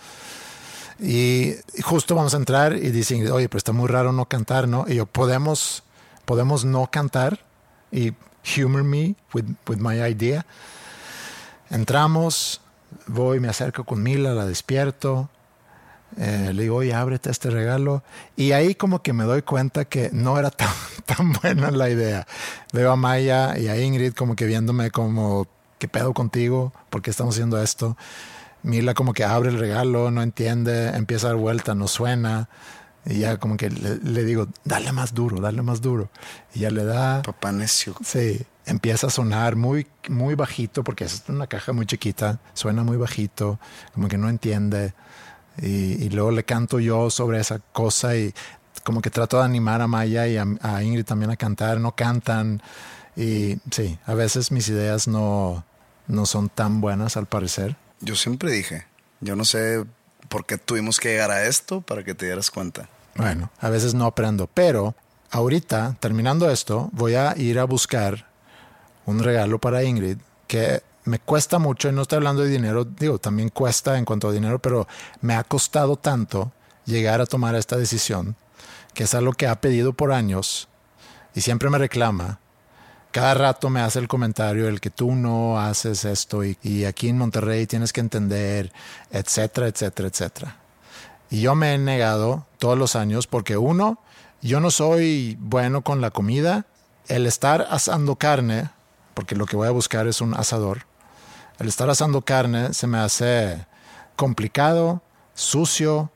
Y 1.01 1.55
justo 1.83 2.14
vamos 2.14 2.35
a 2.35 2.37
entrar 2.37 2.77
y 2.77 2.91
dicen, 2.91 3.31
oye, 3.31 3.49
pero 3.49 3.59
está 3.59 3.72
muy 3.72 3.89
raro 3.89 4.12
no 4.12 4.27
cantar, 4.27 4.68
¿no? 4.68 4.85
Y 4.89 4.97
yo, 4.97 5.07
¿podemos, 5.07 5.83
podemos 6.25 6.64
no 6.64 6.89
cantar? 6.91 7.41
Y 7.91 8.12
humor 8.57 8.85
me 8.85 9.14
with, 9.33 9.45
with 9.66 9.79
my 9.79 10.01
idea. 10.01 10.47
Entramos, 11.70 12.61
voy, 13.07 13.41
me 13.41 13.49
acerco 13.49 13.85
con 13.85 14.03
Mila, 14.03 14.35
la 14.35 14.47
despierto. 14.47 15.31
Eh, 16.19 16.53
le 16.55 16.62
digo, 16.62 16.77
oye, 16.77 16.95
ábrete 16.95 17.31
este 17.31 17.51
regalo. 17.51 18.03
Y 18.37 18.53
ahí 18.53 18.75
como 18.75 19.03
que 19.03 19.12
me 19.12 19.25
doy 19.25 19.43
cuenta 19.43 19.85
que 19.85 20.11
no 20.12 20.39
era 20.39 20.51
tan, 20.51 20.69
tan 21.07 21.33
buena 21.33 21.71
la 21.71 21.91
idea. 21.91 22.27
Veo 22.73 22.93
a 22.93 22.97
Maya 22.97 23.59
y 23.59 23.69
a 23.69 23.81
Ingrid 23.81 24.15
como 24.15 24.37
que 24.37 24.47
viéndome 24.47 24.91
como, 24.91 25.47
¿qué 25.79 25.89
pedo 25.89 26.12
contigo? 26.15 26.73
¿Por 26.91 27.03
qué 27.03 27.11
estamos 27.11 27.35
haciendo 27.35 27.62
esto? 27.62 27.97
Mila 28.62 28.95
como 28.95 29.12
que 29.12 29.25
abre 29.25 29.51
el 29.51 29.59
regalo, 29.59 30.11
no 30.11 30.23
entiende, 30.23 30.89
empieza 30.89 31.27
a 31.27 31.31
dar 31.31 31.39
vuelta, 31.39 31.75
no 31.75 31.87
suena. 31.89 32.49
Y 33.07 33.19
ya 33.19 33.37
como 33.37 33.59
que 33.59 33.69
le, 33.69 33.97
le 33.97 34.25
digo, 34.25 34.49
dale 34.65 34.91
más 34.93 35.12
duro, 35.12 35.41
dale 35.41 35.61
más 35.61 35.83
duro. 35.83 36.09
Y 36.55 36.61
ya 36.61 36.71
le 36.71 36.85
da. 36.85 37.21
Papá 37.23 37.53
necio. 37.53 37.95
Sí, 38.03 38.47
empieza 38.67 39.09
a 39.09 39.11
sonar 39.11 39.57
muy, 39.57 39.87
muy 40.09 40.35
bajito 40.35 40.85
porque 40.85 41.05
es 41.05 41.25
una 41.29 41.47
caja 41.47 41.73
muy 41.73 41.87
chiquita, 41.87 42.41
suena 42.55 42.83
muy 42.83 42.97
bajito, 42.97 43.59
como 43.95 44.09
que 44.09 44.19
no 44.19 44.29
entiende. 44.29 44.95
Y, 45.61 46.05
y 46.05 46.09
luego 46.11 46.30
le 46.30 46.44
canto 46.44 46.80
yo 46.80 47.11
sobre 47.11 47.40
esa 47.40 47.61
cosa 47.72 48.16
y 48.16 48.34
como 48.82 49.00
que 49.00 49.11
trato 49.11 49.38
de 49.38 49.44
animar 49.44 49.80
a 49.80 49.86
Maya 49.86 50.26
y 50.26 50.36
a, 50.36 50.46
a 50.61 50.82
Ingrid 50.82 51.05
también 51.05 51.30
a 51.30 51.36
cantar, 51.36 51.80
no 51.80 51.92
cantan. 51.92 52.62
Y 53.16 53.59
sí, 53.70 53.98
a 54.07 54.14
veces 54.14 54.50
mis 54.50 54.68
ideas 54.68 55.09
no, 55.09 55.64
no 56.07 56.26
son 56.26 56.48
tan 56.48 56.80
buenas 56.80 57.16
al 57.16 57.26
parecer. 57.26 57.76
Yo 58.00 58.16
siempre 58.16 58.52
dije, 58.52 58.84
yo 59.20 59.36
no 59.36 59.44
sé 59.44 59.84
por 60.28 60.44
qué 60.46 60.59
tuvimos 60.59 61.00
que 61.00 61.11
llegar 61.11 61.30
a 61.30 61.46
esto 61.46 61.80
para 61.80 62.05
que 62.05 62.14
te 62.14 62.26
dieras 62.26 62.50
cuenta. 62.50 62.88
Bueno, 63.16 63.50
a 63.61 63.68
veces 63.68 63.94
no 63.94 64.07
aprendo, 64.07 64.48
pero 64.52 64.94
ahorita, 65.30 65.96
terminando 66.00 66.50
esto, 66.50 66.90
voy 66.92 67.14
a 67.14 67.34
ir 67.36 67.59
a 67.59 67.64
buscar 67.64 68.26
un 69.07 69.20
regalo 69.20 69.59
para 69.59 69.84
Ingrid 69.84 70.18
que 70.46 70.82
me 71.05 71.18
cuesta 71.18 71.59
mucho, 71.59 71.88
y 71.88 71.92
no 71.92 72.02
estoy 72.02 72.16
hablando 72.16 72.42
de 72.42 72.50
dinero, 72.50 72.84
digo, 72.84 73.18
también 73.18 73.48
cuesta 73.50 73.98
en 73.98 74.05
cuanto 74.05 74.28
a 74.28 74.32
dinero, 74.32 74.59
pero 74.59 74.86
me 75.20 75.34
ha 75.34 75.44
costado 75.44 75.96
tanto 75.96 76.52
llegar 76.84 77.20
a 77.20 77.26
tomar 77.26 77.55
esta 77.55 77.76
decisión, 77.76 78.36
que 78.94 79.05
es 79.05 79.14
algo 79.14 79.32
que 79.32 79.46
ha 79.46 79.61
pedido 79.61 79.92
por 79.92 80.12
años 80.12 80.68
y 81.34 81.40
siempre 81.40 81.70
me 81.70 81.78
reclama. 81.78 82.40
Cada 83.11 83.34
rato 83.34 83.70
me 83.70 83.80
hace 83.80 84.00
el 84.00 84.09
comentario 84.09 84.66
el 84.68 84.80
que 84.80 84.90
tú 84.90 85.14
no 85.14 85.61
haces 85.61 86.05
esto 86.05 86.42
y, 86.44 86.59
y 86.62 86.84
aquí 86.84 87.09
en 87.09 87.18
Monterrey 87.18 87.66
tienes 87.66 87.92
que 87.92 88.00
entender, 88.00 88.72
etcétera, 89.11 89.68
etcétera, 89.68 90.09
etcétera. 90.09 90.57
Y 91.30 91.40
yo 91.40 91.55
me 91.55 91.74
he 91.74 91.78
negado 91.78 92.46
todos 92.59 92.76
los 92.76 92.96
años 92.96 93.26
porque 93.26 93.57
uno, 93.57 94.00
yo 94.42 94.61
no 94.61 94.70
soy 94.70 95.36
bueno 95.40 95.82
con 95.82 96.00
la 96.00 96.11
comida. 96.11 96.66
El 97.07 97.26
estar 97.26 97.66
asando 97.70 98.16
carne, 98.16 98.70
porque 99.14 99.36
lo 99.36 99.46
que 99.46 99.57
voy 99.57 99.68
a 99.68 99.72
buscar 99.72 100.07
es 100.07 100.20
un 100.20 100.34
asador, 100.34 100.86
el 101.59 101.68
estar 101.68 101.88
asando 101.90 102.22
carne 102.22 102.72
se 102.74 102.86
me 102.86 102.98
hace 102.98 103.66
complicado, 104.16 105.02
sucio. 105.34 106.11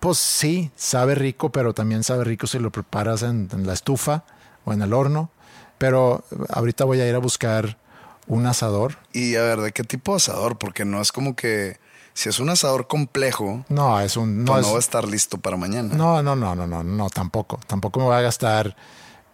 Pues 0.00 0.18
sí, 0.18 0.70
sabe 0.76 1.14
rico, 1.14 1.50
pero 1.50 1.72
también 1.72 2.02
sabe 2.04 2.24
rico 2.24 2.46
si 2.46 2.58
lo 2.58 2.70
preparas 2.70 3.22
en, 3.22 3.48
en 3.52 3.66
la 3.66 3.72
estufa 3.72 4.24
o 4.64 4.72
en 4.72 4.82
el 4.82 4.92
horno. 4.92 5.30
Pero 5.78 6.24
ahorita 6.50 6.84
voy 6.84 7.00
a 7.00 7.08
ir 7.08 7.14
a 7.14 7.18
buscar 7.18 7.78
un 8.26 8.46
asador. 8.46 8.98
Y 9.12 9.36
a 9.36 9.42
ver, 9.42 9.60
¿de 9.60 9.72
qué 9.72 9.82
tipo 9.82 10.12
de 10.12 10.16
asador? 10.16 10.58
Porque 10.58 10.84
no 10.84 11.00
es 11.00 11.10
como 11.10 11.34
que 11.34 11.78
si 12.12 12.28
es 12.28 12.38
un 12.38 12.48
asador 12.50 12.86
complejo, 12.86 13.64
No, 13.68 13.98
es 14.00 14.16
un... 14.16 14.44
no, 14.44 14.54
No, 14.56 14.60
no 14.60 14.68
va 14.68 14.76
a 14.76 14.78
es, 14.78 14.84
estar 14.84 15.08
listo 15.08 15.38
para 15.38 15.56
mañana. 15.56 15.94
no, 15.94 16.22
no, 16.22 16.36
no, 16.36 16.54
no, 16.54 16.66
no, 16.66 16.84
no, 16.84 17.10
tampoco. 17.10 17.58
Tampoco 17.66 17.98
me 18.00 18.06
voy 18.06 18.14
a 18.16 18.20
gastar 18.20 18.76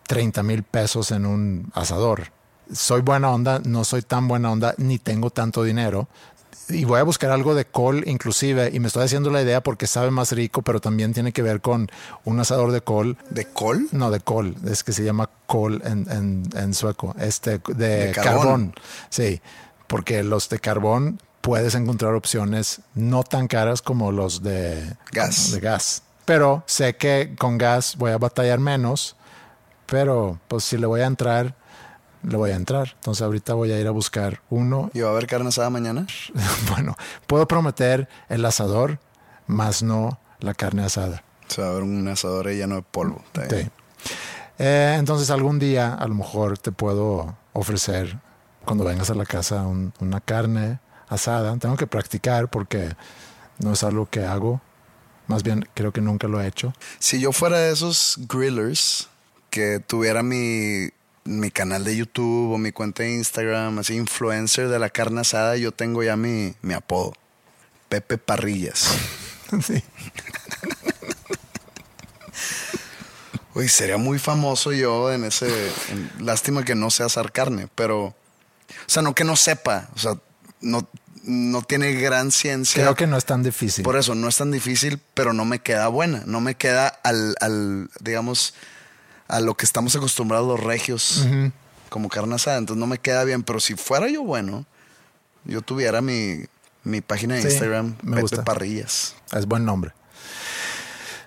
30 0.07 0.43
mil 0.45 0.63
pesos 0.63 1.11
en 1.11 1.27
un 1.27 1.71
asador. 1.75 2.33
Soy 2.73 3.01
buena 3.03 3.31
onda, 3.31 3.61
no 3.65 3.85
soy 3.85 4.03
tan 4.03 4.29
buena 4.29 4.51
onda, 4.53 4.75
ni 4.79 4.99
tengo 4.99 5.31
tanto 5.31 5.63
dinero. 5.65 6.09
y 6.69 6.85
voy 6.85 7.01
a 7.01 7.03
buscar 7.03 7.33
algo 7.33 7.57
de 7.57 7.65
col 7.65 8.05
inclusive 8.07 8.71
y 8.73 8.79
me 8.79 8.87
estoy 8.87 9.03
haciendo 9.05 9.29
la 9.31 9.43
idea 9.43 9.61
porque 9.61 9.89
sabe 9.89 10.13
más 10.13 10.31
rico, 10.31 10.63
pero 10.63 10.81
también 10.81 11.13
tiene 11.13 11.33
que 11.33 11.43
ver 11.43 11.61
con 11.61 11.91
un 12.25 12.39
asador 12.39 12.71
de 12.71 12.81
col. 12.81 13.17
¿De 13.31 13.45
col? 13.47 13.89
No, 13.91 14.11
de 14.13 14.21
col, 14.21 14.55
es 14.67 14.85
que 14.85 14.93
se 14.93 15.03
llama 15.03 15.29
col 15.47 15.83
en, 15.85 16.07
en, 16.11 16.43
en 16.55 16.73
sueco, 16.75 17.15
este 17.19 17.61
de, 17.75 18.07
De 18.07 18.13
carbón. 18.13 18.37
carbón. 18.43 18.75
Sí, 19.09 19.41
porque 19.89 20.23
los 20.23 20.49
de 20.49 20.61
carbón 20.61 21.21
puedes 21.41 21.75
encontrar 21.75 22.15
opciones 22.15 22.83
no 22.95 23.25
tan 23.25 23.49
caras 23.49 23.83
como 23.83 24.13
los 24.13 24.43
de 24.45 24.95
Gas. 25.11 25.51
De 25.51 25.59
gas. 25.61 26.03
Pero 26.25 26.63
sé 26.67 26.95
que 26.95 27.35
con 27.37 27.59
gas 27.59 27.97
voy 27.97 28.13
a 28.13 28.19
batallar 28.19 28.61
menos, 28.61 29.17
pero 29.87 30.39
pues 30.47 30.63
si 30.63 30.77
le 30.79 30.87
voy 30.87 31.01
a 31.01 31.07
entrar, 31.07 31.57
le 32.23 32.37
voy 32.37 32.51
a 32.51 32.57
entrar. 32.57 32.93
Entonces 32.97 33.23
ahorita 33.23 33.55
voy 33.55 33.73
a 33.73 33.79
ir 33.81 33.87
a 33.87 33.91
buscar 33.91 34.41
uno 34.51 34.91
¿Y 34.95 35.01
va 35.01 35.09
a 35.09 35.13
haber 35.13 35.27
carne 35.27 35.49
asada 35.49 35.71
mañana? 35.71 36.07
bueno, 36.71 36.97
puedo 37.27 37.47
prometer 37.49 38.09
el 38.29 38.45
asador, 38.45 38.99
más 39.47 39.83
no 39.83 40.21
la 40.41 40.55
carne 40.55 40.85
asada. 40.85 41.23
O 41.49 41.53
sea, 41.53 41.65
va 41.65 41.71
a 41.71 41.73
haber 41.73 41.83
un 41.85 42.07
asador 42.09 42.47
lleno 42.49 42.77
de 42.77 42.83
polvo. 42.83 43.23
Sí. 43.49 43.69
Eh, 44.59 44.97
entonces 44.99 45.31
algún 45.31 45.59
día 45.59 45.95
a 45.95 46.07
lo 46.07 46.15
mejor 46.15 46.59
te 46.59 46.71
puedo 46.73 47.37
ofrecer 47.53 48.19
cuando 48.65 48.85
vengas 48.85 49.11
a 49.11 49.15
la 49.15 49.25
casa 49.25 49.63
un- 49.63 49.93
una 50.01 50.21
carne 50.21 50.79
asada. 51.09 51.57
Tengo 51.57 51.77
que 51.77 51.87
practicar 51.87 52.49
porque 52.49 52.95
no 53.59 53.73
es 53.73 53.83
algo 53.83 54.07
que 54.09 54.25
hago. 54.25 54.61
Más 55.27 55.43
bien 55.43 55.67
creo 55.75 55.93
que 55.93 56.01
nunca 56.01 56.29
lo 56.29 56.41
he 56.41 56.47
hecho. 56.47 56.73
Si 56.99 57.21
yo 57.21 57.33
fuera 57.33 57.59
de 57.59 57.73
esos 57.73 58.19
grillers 58.29 59.09
que 59.49 59.81
tuviera 59.81 60.23
mi, 60.23 60.91
mi 61.25 61.51
canal 61.51 61.85
de 61.85 61.97
YouTube 61.97 62.53
o 62.53 62.59
mi 62.59 62.73
cuenta 62.73 63.03
de 63.03 63.13
Instagram, 63.15 63.79
así 63.79 63.95
influencer 63.95 64.69
de 64.69 64.79
la 64.79 64.91
carne 64.91 65.21
asada, 65.21 65.57
yo 65.57 65.73
tengo 65.73 66.03
ya 66.03 66.17
mi, 66.17 66.55
mi 66.63 66.75
apodo. 66.75 67.13
Pepe 67.89 68.19
Parrillas. 68.19 68.89
sí. 69.67 69.83
Uy, 73.55 73.69
sería 73.69 73.99
muy 73.99 74.19
famoso 74.19 74.73
yo 74.73 75.13
en 75.13 75.25
ese... 75.25 75.49
en- 75.91 76.11
lástima 76.25 76.65
que 76.65 76.75
no 76.75 76.91
sé 76.91 77.03
asar 77.03 77.33
carne, 77.33 77.69
pero... 77.75 78.07
O 78.07 78.15
sea, 78.87 79.03
no 79.03 79.15
que 79.15 79.25
no 79.25 79.37
sepa. 79.37 79.89
O 79.95 79.99
sea, 79.99 80.15
no, 80.61 80.89
no 81.25 81.63
tiene 81.63 81.93
gran 81.95 82.31
ciencia. 82.31 82.83
Creo 82.83 82.95
que 82.95 83.09
no 83.09 83.17
es 83.17 83.25
tan 83.25 83.43
difícil. 83.43 83.83
Por 83.85 83.97
eso 83.97 84.15
no 84.15 84.29
es 84.29 84.37
tan 84.37 84.53
difícil, 84.53 85.01
pero 85.15 85.33
no 85.33 85.45
me 85.45 85.59
queda 85.59 85.89
buena. 85.89 86.23
No 86.27 86.41
me 86.41 86.55
queda 86.55 86.87
al, 86.87 87.35
al 87.41 87.91
digamos, 88.01 88.55
a 89.31 89.41
lo 89.41 89.55
que 89.55 89.65
estamos 89.65 89.95
acostumbrados 89.97 90.47
los 90.47 90.61
regios 90.61 91.27
como 91.89 92.09
carne 92.09 92.35
asada. 92.35 92.59
Entonces 92.59 92.81
no 92.81 92.87
me 92.87 92.99
queda 92.99 93.25
bien. 93.25 93.43
Pero 93.43 93.61
si 93.61 93.75
fuera 93.75 94.09
yo 94.09 94.23
bueno, 94.23 94.67
yo 95.45 95.63
tuviera 95.63 96.01
mi, 96.01 96.45
mi 96.85 97.01
página 97.01 97.37
de 97.37 97.43
Sí, 97.43 97.49
Instagram, 97.49 97.97
me 98.03 98.11
Pepe 98.17 98.21
gusta. 98.23 98.45
Parrillas. 98.45 99.15
Es 99.33 99.47
buen 99.47 99.65
nombre. 99.65 99.93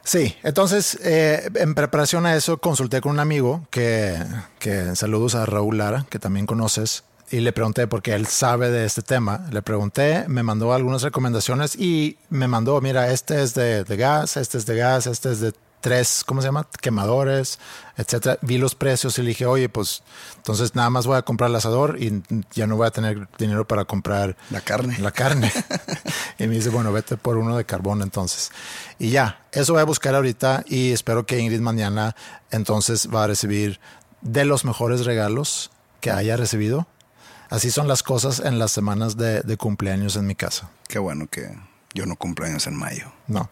Sí, 0.06 0.36
entonces 0.44 1.00
eh, 1.02 1.50
en 1.56 1.76
preparación 1.76 2.26
a 2.26 2.36
eso 2.36 2.58
consulté 2.58 3.00
con 3.00 3.14
un 3.14 3.20
amigo 3.20 3.66
que, 3.70 4.18
que 4.60 4.98
saludos 4.98 5.34
a 5.36 5.46
Raúl 5.46 5.78
Lara, 5.78 6.06
que 6.10 6.20
también 6.20 6.46
conoces, 6.46 7.06
y 7.32 7.40
le 7.40 7.54
pregunté 7.54 7.88
porque 7.88 8.14
él 8.14 8.28
sabe 8.28 8.70
de 8.70 8.86
este 8.86 9.02
tema. 9.02 9.48
Le 9.52 9.62
pregunté, 9.62 10.26
me 10.28 10.44
mandó 10.44 10.74
algunas 10.74 11.04
recomendaciones 11.04 11.76
y 11.78 12.18
me 12.30 12.50
mandó, 12.50 12.82
mira, 12.82 13.12
este 13.12 13.42
es 13.42 13.54
de, 13.54 13.86
de 13.86 13.96
gas, 13.98 14.36
este 14.36 14.58
es 14.58 14.66
de 14.66 14.76
gas, 14.76 15.08
este 15.08 15.32
es 15.32 15.40
de 15.40 15.54
tres, 15.84 16.24
¿cómo 16.26 16.42
se 16.42 16.48
llama? 16.48 16.66
Quemadores, 16.80 17.60
etcétera. 17.98 18.40
Vi 18.42 18.58
los 18.58 18.74
precios 18.74 19.18
y 19.20 19.22
le 19.22 19.30
dije, 19.30 19.46
oye, 19.46 19.68
pues 19.68 20.02
entonces 20.38 20.76
nada 20.76 20.90
más 20.90 21.06
voy 21.06 21.18
a 21.18 21.24
comprar 21.24 21.50
el 21.50 21.56
asador 21.58 21.98
y 22.02 22.24
ya 22.54 22.68
no 22.68 22.78
voy 22.78 22.88
a 22.88 22.92
tener 22.92 23.28
dinero 23.38 23.68
para 23.68 23.84
comprar 23.84 24.38
La 24.50 24.62
carne. 24.62 24.98
la 25.00 25.12
carne. 25.12 25.52
y 26.40 26.48
me 26.48 26.56
dice, 26.56 26.70
bueno, 26.70 26.94
vete 26.94 27.18
por 27.18 27.36
uno 27.36 27.58
de 27.58 27.66
carbón 27.66 28.02
entonces. 28.02 28.52
Y 28.98 29.10
ya, 29.10 29.42
eso 29.52 29.74
voy 29.74 29.82
a 29.82 29.86
buscar 29.86 30.16
ahorita 30.16 30.64
y 30.68 30.94
espero 30.94 31.26
que 31.26 31.38
Ingrid 31.38 31.60
mañana 31.60 32.16
entonces 32.50 33.10
va 33.14 33.26
a 33.26 33.28
recibir 33.28 33.82
de 34.22 34.46
los 34.46 34.64
mejores 34.64 35.04
regalos 35.04 35.70
que 36.00 36.12
haya 36.12 36.38
recibido. 36.38 36.88
Así 37.50 37.72
son 37.72 37.90
las 37.90 38.04
cosas 38.04 38.40
en 38.40 38.58
las 38.58 38.72
semanas 38.72 39.18
de, 39.18 39.42
de 39.42 39.58
cumpleaños 39.58 40.16
en 40.16 40.28
mi 40.28 40.36
casa. 40.36 40.70
Qué 40.88 40.98
bueno 40.98 41.28
que 41.30 41.56
yo 41.94 42.06
no 42.06 42.16
cumplo 42.16 42.46
años 42.46 42.68
en 42.68 42.76
mayo. 42.78 43.12
No. 43.28 43.50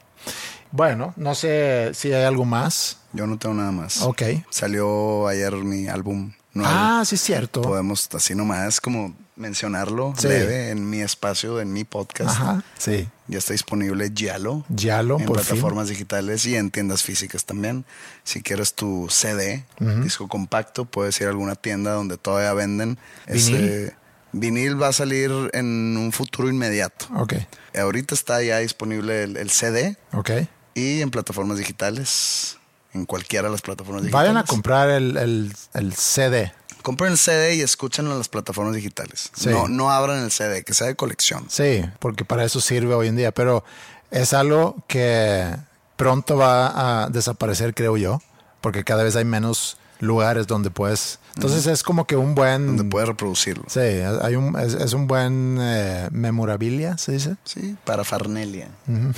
Bueno, 0.71 1.13
no 1.17 1.35
sé 1.35 1.91
si 1.93 2.13
hay 2.13 2.23
algo 2.23 2.45
más. 2.45 2.97
Yo 3.13 3.27
no 3.27 3.37
tengo 3.37 3.55
nada 3.55 3.71
más. 3.71 4.01
Ok. 4.03 4.21
Salió 4.49 5.27
ayer 5.27 5.53
mi 5.55 5.87
álbum 5.87 6.31
nuevo. 6.53 6.71
Ah, 6.73 7.03
sí 7.05 7.15
es 7.15 7.21
cierto. 7.21 7.61
Podemos 7.61 8.07
así 8.13 8.35
nomás 8.35 8.79
como 8.79 9.13
mencionarlo 9.35 10.13
Sí. 10.17 10.27
leve 10.27 10.69
en 10.69 10.89
mi 10.89 11.01
espacio, 11.01 11.59
en 11.59 11.73
mi 11.73 11.83
podcast. 11.83 12.29
Ajá, 12.31 12.63
sí. 12.77 13.07
Ya 13.27 13.39
está 13.39 13.53
disponible 13.53 14.11
Yalo. 14.13 14.63
Yalo, 14.69 15.19
en 15.19 15.25
por 15.25 15.37
fin. 15.39 15.45
plataformas 15.47 15.87
digitales 15.89 16.45
y 16.45 16.55
en 16.55 16.69
tiendas 16.71 17.03
físicas 17.03 17.45
también. 17.45 17.85
Si 18.23 18.41
quieres 18.41 18.73
tu 18.75 19.07
CD, 19.09 19.65
disco 20.03 20.27
compacto, 20.27 20.85
puedes 20.85 21.19
ir 21.21 21.27
a 21.27 21.31
alguna 21.31 21.55
tienda 21.55 21.93
donde 21.93 22.17
todavía 22.17 22.53
venden. 22.53 22.97
¿Vinil? 23.27 23.55
ese- 23.55 23.95
vinil 24.33 24.81
va 24.81 24.89
a 24.89 24.93
salir 24.93 25.31
en 25.53 25.97
un 25.97 26.11
futuro 26.13 26.47
inmediato. 26.49 27.07
Ok, 27.15 27.33
Ahorita 27.77 28.13
está 28.15 28.41
ya 28.43 28.59
disponible 28.59 29.23
el, 29.23 29.37
el 29.37 29.49
CD 29.49 29.97
ok. 30.13 30.29
Y 30.73 31.01
en 31.01 31.11
plataformas 31.11 31.57
digitales, 31.57 32.57
en 32.93 33.05
cualquiera 33.05 33.47
de 33.47 33.51
las 33.51 33.61
plataformas 33.61 34.03
digitales. 34.03 34.29
Vayan 34.29 34.37
a 34.37 34.43
comprar 34.45 34.89
el, 34.89 35.17
el, 35.17 35.53
el 35.73 35.93
CD. 35.93 36.53
Compren 36.81 37.11
el 37.11 37.17
CD 37.17 37.55
y 37.55 37.61
escúchenlo 37.61 38.11
en 38.11 38.17
las 38.17 38.27
plataformas 38.29 38.73
digitales. 38.75 39.29
Sí. 39.35 39.49
No, 39.49 39.67
no 39.67 39.91
abran 39.91 40.23
el 40.23 40.31
CD, 40.31 40.63
que 40.63 40.73
sea 40.73 40.87
de 40.87 40.95
colección. 40.95 41.45
Sí, 41.49 41.83
porque 41.99 42.25
para 42.25 42.43
eso 42.43 42.59
sirve 42.59 42.93
hoy 42.95 43.07
en 43.07 43.15
día, 43.15 43.31
pero 43.31 43.63
es 44.09 44.33
algo 44.33 44.77
que 44.87 45.55
pronto 45.95 46.37
va 46.37 47.03
a 47.03 47.09
desaparecer, 47.09 47.75
creo 47.75 47.97
yo, 47.97 48.21
porque 48.61 48.83
cada 48.83 49.03
vez 49.03 49.15
hay 49.15 49.25
menos 49.25 49.77
lugares 49.99 50.47
donde 50.47 50.71
puedes. 50.71 51.19
Entonces 51.35 51.67
es 51.67 51.83
como 51.83 52.05
que 52.07 52.15
un 52.15 52.33
buen. 52.35 52.65
Donde 52.65 52.83
puedes 52.83 53.07
reproducirlo. 53.07 53.63
Sí, 53.67 53.79
hay 53.79 54.35
un, 54.35 54.59
es, 54.59 54.73
es 54.73 54.93
un 54.93 55.07
buen 55.07 55.57
eh, 55.61 56.09
memorabilia, 56.11 56.97
se 56.97 57.13
dice. 57.13 57.35
Sí, 57.43 57.77
para 57.85 58.03
Farnelia. 58.03 58.69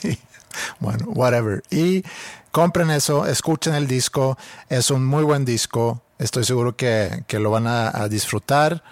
Sí. 0.00 0.18
Bueno, 0.80 1.06
whatever. 1.08 1.62
Y 1.70 2.02
compren 2.50 2.90
eso, 2.90 3.26
escuchen 3.26 3.74
el 3.74 3.86
disco. 3.86 4.38
Es 4.68 4.90
un 4.90 5.04
muy 5.04 5.22
buen 5.22 5.44
disco. 5.44 6.02
Estoy 6.18 6.44
seguro 6.44 6.76
que, 6.76 7.24
que 7.26 7.38
lo 7.38 7.50
van 7.50 7.66
a, 7.66 7.88
a 7.88 8.08
disfrutar. 8.08 8.82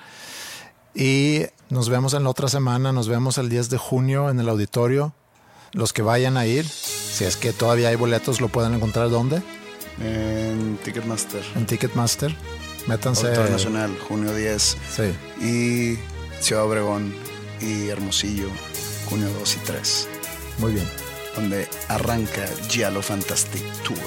Y 0.94 1.46
nos 1.68 1.88
vemos 1.88 2.14
en 2.14 2.24
la 2.24 2.30
otra 2.30 2.48
semana. 2.48 2.92
Nos 2.92 3.08
vemos 3.08 3.38
el 3.38 3.48
10 3.48 3.70
de 3.70 3.78
junio 3.78 4.30
en 4.30 4.40
el 4.40 4.48
auditorio. 4.48 5.14
Los 5.72 5.92
que 5.92 6.02
vayan 6.02 6.36
a 6.36 6.46
ir, 6.46 6.66
si 6.66 7.24
es 7.24 7.36
que 7.36 7.52
todavía 7.52 7.88
hay 7.90 7.96
boletos, 7.96 8.40
lo 8.40 8.48
pueden 8.48 8.74
encontrar 8.74 9.08
¿dónde? 9.08 9.40
En 10.00 10.78
Ticketmaster. 10.82 11.44
En 11.54 11.66
Ticketmaster. 11.66 12.34
Métanse. 12.86 13.26
Auditorio 13.26 13.52
Nacional, 13.52 13.98
junio 14.08 14.34
10. 14.34 14.76
Sí. 14.90 15.44
Y 15.44 16.42
Ciudad 16.42 16.64
Obregón 16.64 17.14
y 17.61 17.88
Hermosillo, 17.88 18.48
junio 19.08 19.28
2 19.38 19.56
y 19.56 19.58
3. 19.58 20.08
Muy 20.58 20.72
bien. 20.72 21.09
Donde 21.37 21.68
arranca 21.89 22.47
Giallo 22.68 23.03
Fantastic 23.03 23.62
Tour 23.83 23.99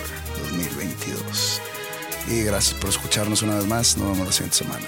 2022. 0.50 1.62
Y 2.28 2.44
gracias 2.44 2.80
por 2.80 2.90
escucharnos 2.90 3.42
una 3.42 3.56
vez 3.56 3.66
más. 3.66 3.98
Nos 3.98 4.12
vemos 4.12 4.28
la 4.28 4.34
siguiente 4.34 4.58
semana. 4.58 4.88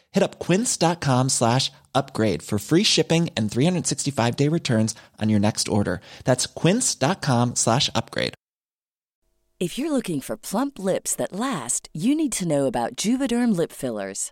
Hit 0.11 0.23
up 0.23 0.39
quince.com 0.39 1.29
slash 1.29 1.71
upgrade 1.93 2.41
for 2.41 2.59
free 2.59 2.83
shipping 2.83 3.29
and 3.35 3.51
365 3.51 4.35
day 4.35 4.47
returns 4.47 4.95
on 5.21 5.29
your 5.29 5.39
next 5.39 5.67
order. 5.67 6.01
That's 6.25 6.45
quince.com 6.47 7.55
slash 7.55 7.89
upgrade. 7.95 8.33
If 9.59 9.77
you're 9.77 9.91
looking 9.91 10.21
for 10.21 10.35
plump 10.37 10.79
lips 10.79 11.13
that 11.17 11.33
last, 11.33 11.87
you 11.93 12.15
need 12.15 12.31
to 12.31 12.47
know 12.47 12.65
about 12.65 12.95
Juvederm 12.95 13.55
lip 13.55 13.71
fillers. 13.71 14.31